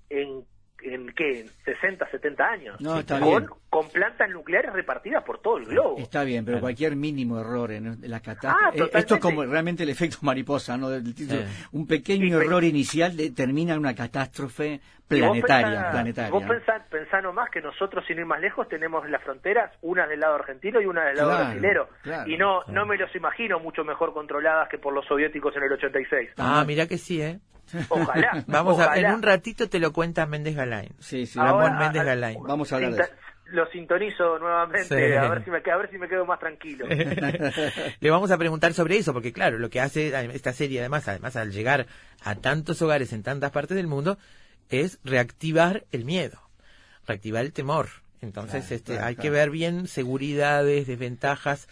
en 0.10 0.44
en 0.84 1.12
qué, 1.16 1.42
en 1.42 1.48
60, 1.66 2.10
70 2.10 2.44
años. 2.46 2.80
No, 2.82 3.00
está 3.00 3.20
con, 3.20 3.30
bien. 3.30 3.46
con 3.70 3.90
plantas 3.90 4.30
nucleares 4.30 4.72
repartidas 4.74 5.24
por 5.24 5.40
todo 5.42 5.58
el 5.58 5.66
globo. 5.66 5.98
Está 5.98 6.24
bien, 6.24 6.46
pero 6.46 6.56
Claro. 6.56 6.62
cualquier 6.66 6.96
mínimo 6.96 7.40
error 7.40 7.72
en 7.72 7.98
la 8.02 8.18
Ah, 8.18 8.22
catástrofe. 8.22 8.84
eh, 8.84 9.00
esto 9.00 9.16
es 9.16 9.22
como 9.22 9.44
realmente 9.44 9.84
el 9.84 9.90
efecto 9.90 10.18
mariposa, 10.22 10.78
¿no? 10.78 10.90
Del 10.90 11.14
título. 11.16 11.42
Sí. 11.42 11.68
Un 11.72 11.88
pequeño 11.88 12.26
Sí, 12.26 12.32
pero- 12.32 12.42
error 12.42 12.64
inicial 12.64 13.16
determina 13.18 13.78
una 13.78 13.96
catástrofe 13.96 14.80
Y 15.10 15.22
vos 15.22 15.40
planetaria. 15.40 15.68
pensá- 15.82 15.92
planetaria. 15.92 16.32
Vos 16.32 16.44
pensá, 16.44 16.86
pensá 16.90 17.22
nomás 17.22 17.50
que 17.50 17.62
nosotros, 17.62 18.04
sin 18.06 18.20
ir 18.20 18.26
más 18.26 18.40
lejos, 18.42 18.68
tenemos 18.70 19.10
las 19.10 19.24
fronteras, 19.24 19.72
una 19.82 20.06
del 20.08 20.20
lado 20.20 20.36
argentino 20.36 20.82
y 20.82 20.86
una 20.86 21.06
del 21.06 21.16
lado 21.18 21.30
Claro, 21.30 21.46
brasilero. 21.46 21.90
claro, 22.04 22.30
y 22.30 22.38
no, 22.38 22.62
claro. 22.64 22.80
no 22.80 22.86
me 22.86 22.98
los 22.98 23.16
imagino 23.16 23.60
mucho 23.60 23.84
mejor 23.84 24.14
controladas 24.14 24.70
que 24.70 24.78
por 24.78 24.94
los 24.94 25.06
soviéticos 25.06 25.56
en 25.58 25.64
el 25.64 25.72
86. 25.74 26.30
Ah, 26.38 26.64
mira 26.68 26.88
que 26.88 26.98
sí, 26.98 27.22
¿eh? 27.22 27.40
Ojalá. 27.90 28.44
Vamos 28.48 28.80
a, 28.80 28.98
en 28.98 29.12
un 29.14 29.22
ratito 29.24 29.70
te 29.70 29.80
lo 29.80 29.92
cuenta 29.94 30.26
Méndez 30.26 30.56
Galain. 30.56 30.90
Sí, 31.00 31.26
sí. 31.26 31.38
Ramón 31.40 31.64
Ahora, 31.64 31.80
Méndez 31.80 32.02
a- 32.02 32.06
Galain. 32.06 32.40
Vamos 32.44 32.72
a 32.72 32.76
hablar 32.78 32.94
de 32.94 33.02
eso. 33.04 33.12
Lo 33.50 33.66
sintonizo 33.68 34.40
nuevamente, 34.40 34.84
Sí. 35.10 35.16
a, 35.16 35.30
ver 35.30 35.44
si 35.46 35.50
me, 35.52 35.58
a 35.72 35.78
ver 35.78 35.90
si 35.90 35.98
me 35.98 36.10
quedo 36.10 36.26
más 36.26 36.38
tranquilo. 36.38 36.86
Le 38.00 38.10
vamos 38.12 38.30
a 38.32 38.38
preguntar 38.38 38.74
sobre 38.74 38.98
eso, 38.98 39.14
porque 39.14 39.32
claro, 39.32 39.58
lo 39.58 39.70
que 39.70 39.80
hace 39.80 40.08
esta 40.34 40.52
serie 40.52 40.80
además, 40.82 41.08
además 41.08 41.36
al 41.38 41.52
llegar 41.52 41.86
a 42.24 42.36
tantos 42.36 42.82
hogares 42.82 43.14
en 43.14 43.24
tantas 43.24 43.52
partes 43.52 43.78
del 43.78 43.88
mundo, 43.88 44.18
es 44.70 45.00
reactivar 45.06 45.86
el 45.94 46.04
miedo, 46.04 46.42
reactivar 47.08 47.46
el 47.46 47.54
temor. 47.54 47.88
Entonces, 48.22 48.64
Claro, 48.66 48.76
este, 48.76 48.94
claro, 48.96 49.08
hay 49.08 49.16
que 49.16 49.30
ver 49.30 49.50
bien 49.50 49.88
seguridades, 49.88 50.86
desventajas, 50.88 51.70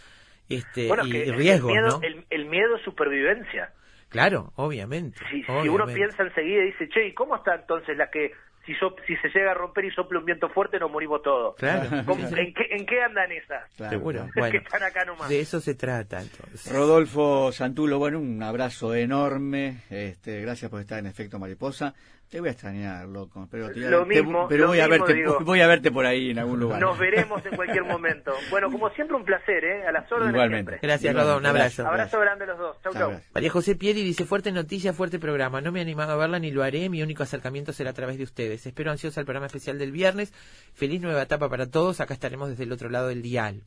este, 0.47 0.88
bueno, 0.88 1.05
y, 1.08 1.12
que 1.12 1.25
y 1.25 1.29
el- 1.29 1.36
riesgos, 1.36 1.71
el, 1.73 1.81
miedo, 1.81 1.99
¿no? 1.99 2.08
el, 2.08 2.25
el 2.29 2.45
miedo 2.45 2.75
es 2.77 2.84
supervivencia. 2.84 3.71
Claro, 4.15 4.51
obviamente. 4.56 5.17
Si, 5.30 5.43
si 5.43 5.51
obviamente. 5.51 5.69
uno 5.69 5.86
piensa 5.88 6.23
enseguida 6.23 6.63
y 6.63 6.65
dice, 6.67 6.89
che, 6.89 7.08
¿y 7.08 7.13
cómo 7.13 7.36
está 7.36 7.56
entonces 7.56 7.95
la 7.97 8.10
que 8.10 8.32
si, 8.65 8.73
so- 8.75 8.95
si 9.06 9.15
se 9.17 9.28
llega 9.30 9.51
a 9.51 9.54
romper 9.54 9.86
y 9.86 9.91
sopla 9.91 10.17
un 10.17 10.25
viento 10.25 10.49
fuerte 10.49 10.80
nos 10.80 10.89
morimos 10.89 11.21
todos? 11.21 11.56
Claro, 11.58 11.88
¿Cómo- 12.06 12.28
sí, 12.28 12.34
sí. 12.34 12.39
¿En, 12.39 12.54
qué, 12.54 12.63
¿En 12.71 12.86
qué 12.86 13.01
andan 13.04 13.32
esas? 13.32 13.63
Claro, 13.75 13.91
seguro. 13.91 14.28
Bueno, 14.36 14.51
que 14.51 14.58
están 14.58 14.82
acá 14.84 15.06
nomás. 15.06 15.30
de 15.30 15.39
eso 15.39 15.60
se 15.60 15.75
trata 15.75 16.21
entonces. 16.21 16.71
Rodolfo 16.73 17.51
Santulo, 17.51 17.99
bueno, 17.99 18.19
un 18.19 18.41
abrazo 18.41 18.95
enorme. 18.95 19.82
Este, 19.89 20.41
gracias 20.41 20.71
por 20.71 20.82
estar 20.82 20.97
en 20.99 21.06
Efecto 21.08 21.38
Mariposa. 21.38 21.93
Te 22.30 22.40
voy 22.40 22.50
a 22.50 22.52
extrañar, 22.54 23.08
loco. 23.08 23.48
Pero, 23.52 23.70
te- 23.72 23.80
Lo 23.80 24.00
te- 24.00 24.06
mismo, 24.08 24.48
pero 24.50 24.64
lo 24.64 24.68
voy 24.70 24.80
a 24.80 24.88
verte, 24.88 25.14
digo. 25.14 25.38
voy 25.42 25.62
a 25.62 25.68
verte 25.68 25.92
por 25.92 26.06
ahí 26.06 26.32
en 26.32 26.40
algún 26.40 26.60
lugar. 26.60 26.82
Nos 26.82 26.98
veremos 26.98 27.46
en 27.46 27.56
cualquier 27.56 27.84
momento. 27.86 28.34
Bueno, 28.50 28.70
como 28.72 28.90
siempre, 28.90 29.16
un 29.16 29.24
placer, 29.24 29.64
¿eh? 29.64 29.88
A 29.88 29.92
las 29.92 30.12
órdenes 30.12 30.34
Igualmente. 30.34 30.72
siempre. 30.72 30.80
Gracias, 30.88 31.12
Igualmente, 31.12 31.22
Rodolfo, 31.22 31.40
un 31.40 31.46
abrazo. 31.46 31.88
Abrazo 31.88 32.20
grande 32.20 32.44
a 32.44 32.48
los 32.48 32.58
dos. 32.58 32.78
Chau, 32.84 32.94
chau. 32.94 33.22
María 33.34 33.50
José 33.52 33.76
Pieri 33.76 34.04
dice, 34.04 34.26
fuerte 34.26 34.52
noticia, 34.52 34.92
fuerte 34.92 35.20
programa. 35.20 35.62
No 35.62 35.72
me 35.72 35.80
he 35.80 35.82
animado 35.84 36.12
a 36.14 36.16
verla 36.18 36.40
ni 36.40 36.52
lo 36.52 36.64
haré. 36.64 36.90
Mi 36.90 37.04
único 37.04 37.22
acercamiento 37.24 37.72
será 37.74 37.92
a 37.92 37.94
través 37.94 38.18
de 38.18 38.24
ustedes. 38.24 38.66
Espero 38.66 38.92
ansiosa 38.92 39.20
el 39.20 39.26
programa 39.26 39.46
especial 39.46 39.78
del 39.78 39.92
viernes. 39.92 40.34
Feliz 40.74 41.02
nueva 41.02 41.22
etapa 41.22 41.48
para 41.48 41.68
todos. 41.70 42.02
Acá 42.02 42.16
estaremos 42.16 42.50
desde 42.50 42.64
el 42.64 42.72
otro 42.72 42.90
lado 42.90 43.08
del 43.08 43.22
dial. 43.22 43.62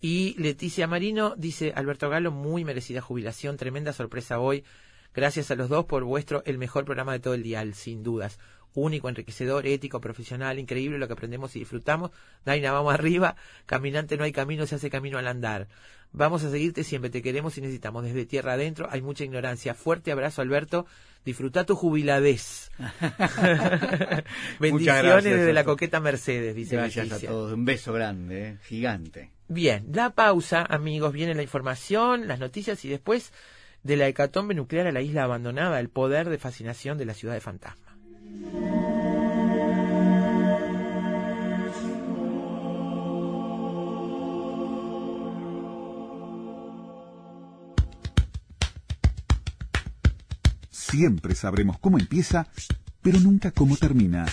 Y 0.00 0.34
Leticia 0.42 0.86
Marino 0.88 1.34
dice, 1.36 1.72
Alberto 1.76 2.08
Galo, 2.08 2.32
muy 2.32 2.64
merecida 2.64 3.00
jubilación. 3.00 3.56
Tremenda 3.58 3.92
sorpresa 3.92 4.40
hoy. 4.40 4.64
Gracias 5.14 5.50
a 5.50 5.54
los 5.54 5.68
dos 5.68 5.84
por 5.84 6.04
vuestro, 6.04 6.42
el 6.46 6.58
mejor 6.58 6.84
programa 6.84 7.12
de 7.12 7.20
todo 7.20 7.34
el 7.34 7.42
dial, 7.42 7.74
sin 7.74 8.02
dudas. 8.02 8.38
Único, 8.74 9.10
enriquecedor, 9.10 9.66
ético, 9.66 10.00
profesional, 10.00 10.58
increíble 10.58 10.98
lo 10.98 11.06
que 11.06 11.12
aprendemos 11.12 11.54
y 11.56 11.58
disfrutamos. 11.58 12.10
Daina, 12.46 12.72
vamos 12.72 12.94
arriba. 12.94 13.36
Caminante 13.66 14.16
no 14.16 14.24
hay 14.24 14.32
camino, 14.32 14.66
se 14.66 14.76
hace 14.76 14.88
camino 14.88 15.18
al 15.18 15.28
andar. 15.28 15.68
Vamos 16.12 16.42
a 16.44 16.50
seguirte 16.50 16.82
siempre, 16.84 17.10
te 17.10 17.20
queremos 17.20 17.56
y 17.58 17.60
necesitamos. 17.60 18.04
Desde 18.04 18.24
tierra 18.24 18.54
adentro 18.54 18.88
hay 18.90 19.02
mucha 19.02 19.24
ignorancia. 19.24 19.74
Fuerte 19.74 20.12
abrazo, 20.12 20.40
Alberto. 20.40 20.86
Disfruta 21.24 21.64
tu 21.64 21.74
jubiladez. 21.74 22.70
Bendiciones 24.58 25.02
gracias 25.02 25.36
desde 25.36 25.52
la 25.52 25.64
coqueta 25.64 26.00
Mercedes, 26.00 26.54
dice 26.54 26.76
Gracias 26.76 27.12
a 27.12 27.18
todos. 27.18 27.52
Un 27.52 27.64
beso 27.64 27.92
grande, 27.92 28.48
eh, 28.48 28.58
gigante. 28.64 29.30
Bien, 29.48 29.86
la 29.92 30.10
pausa, 30.10 30.64
amigos, 30.68 31.12
viene 31.12 31.34
la 31.34 31.42
información, 31.42 32.26
las 32.26 32.40
noticias 32.40 32.84
y 32.84 32.88
después 32.88 33.32
de 33.82 33.96
la 33.96 34.08
hecatombe 34.08 34.54
nuclear 34.54 34.86
a 34.86 34.92
la 34.92 35.02
isla 35.02 35.24
abandonada, 35.24 35.80
el 35.80 35.88
poder 35.88 36.28
de 36.30 36.38
fascinación 36.38 36.98
de 36.98 37.06
la 37.06 37.14
ciudad 37.14 37.34
de 37.34 37.40
fantasma. 37.40 37.96
Siempre 50.70 51.34
sabremos 51.34 51.78
cómo 51.78 51.98
empieza, 51.98 52.46
pero 53.00 53.18
nunca 53.18 53.50
cómo 53.50 53.78
termina. 53.78 54.26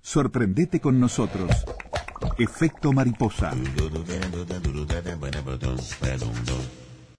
Sorprendete 0.00 0.80
con 0.80 0.98
nosotros. 0.98 1.50
Efecto 2.38 2.92
mariposa. 2.94 3.52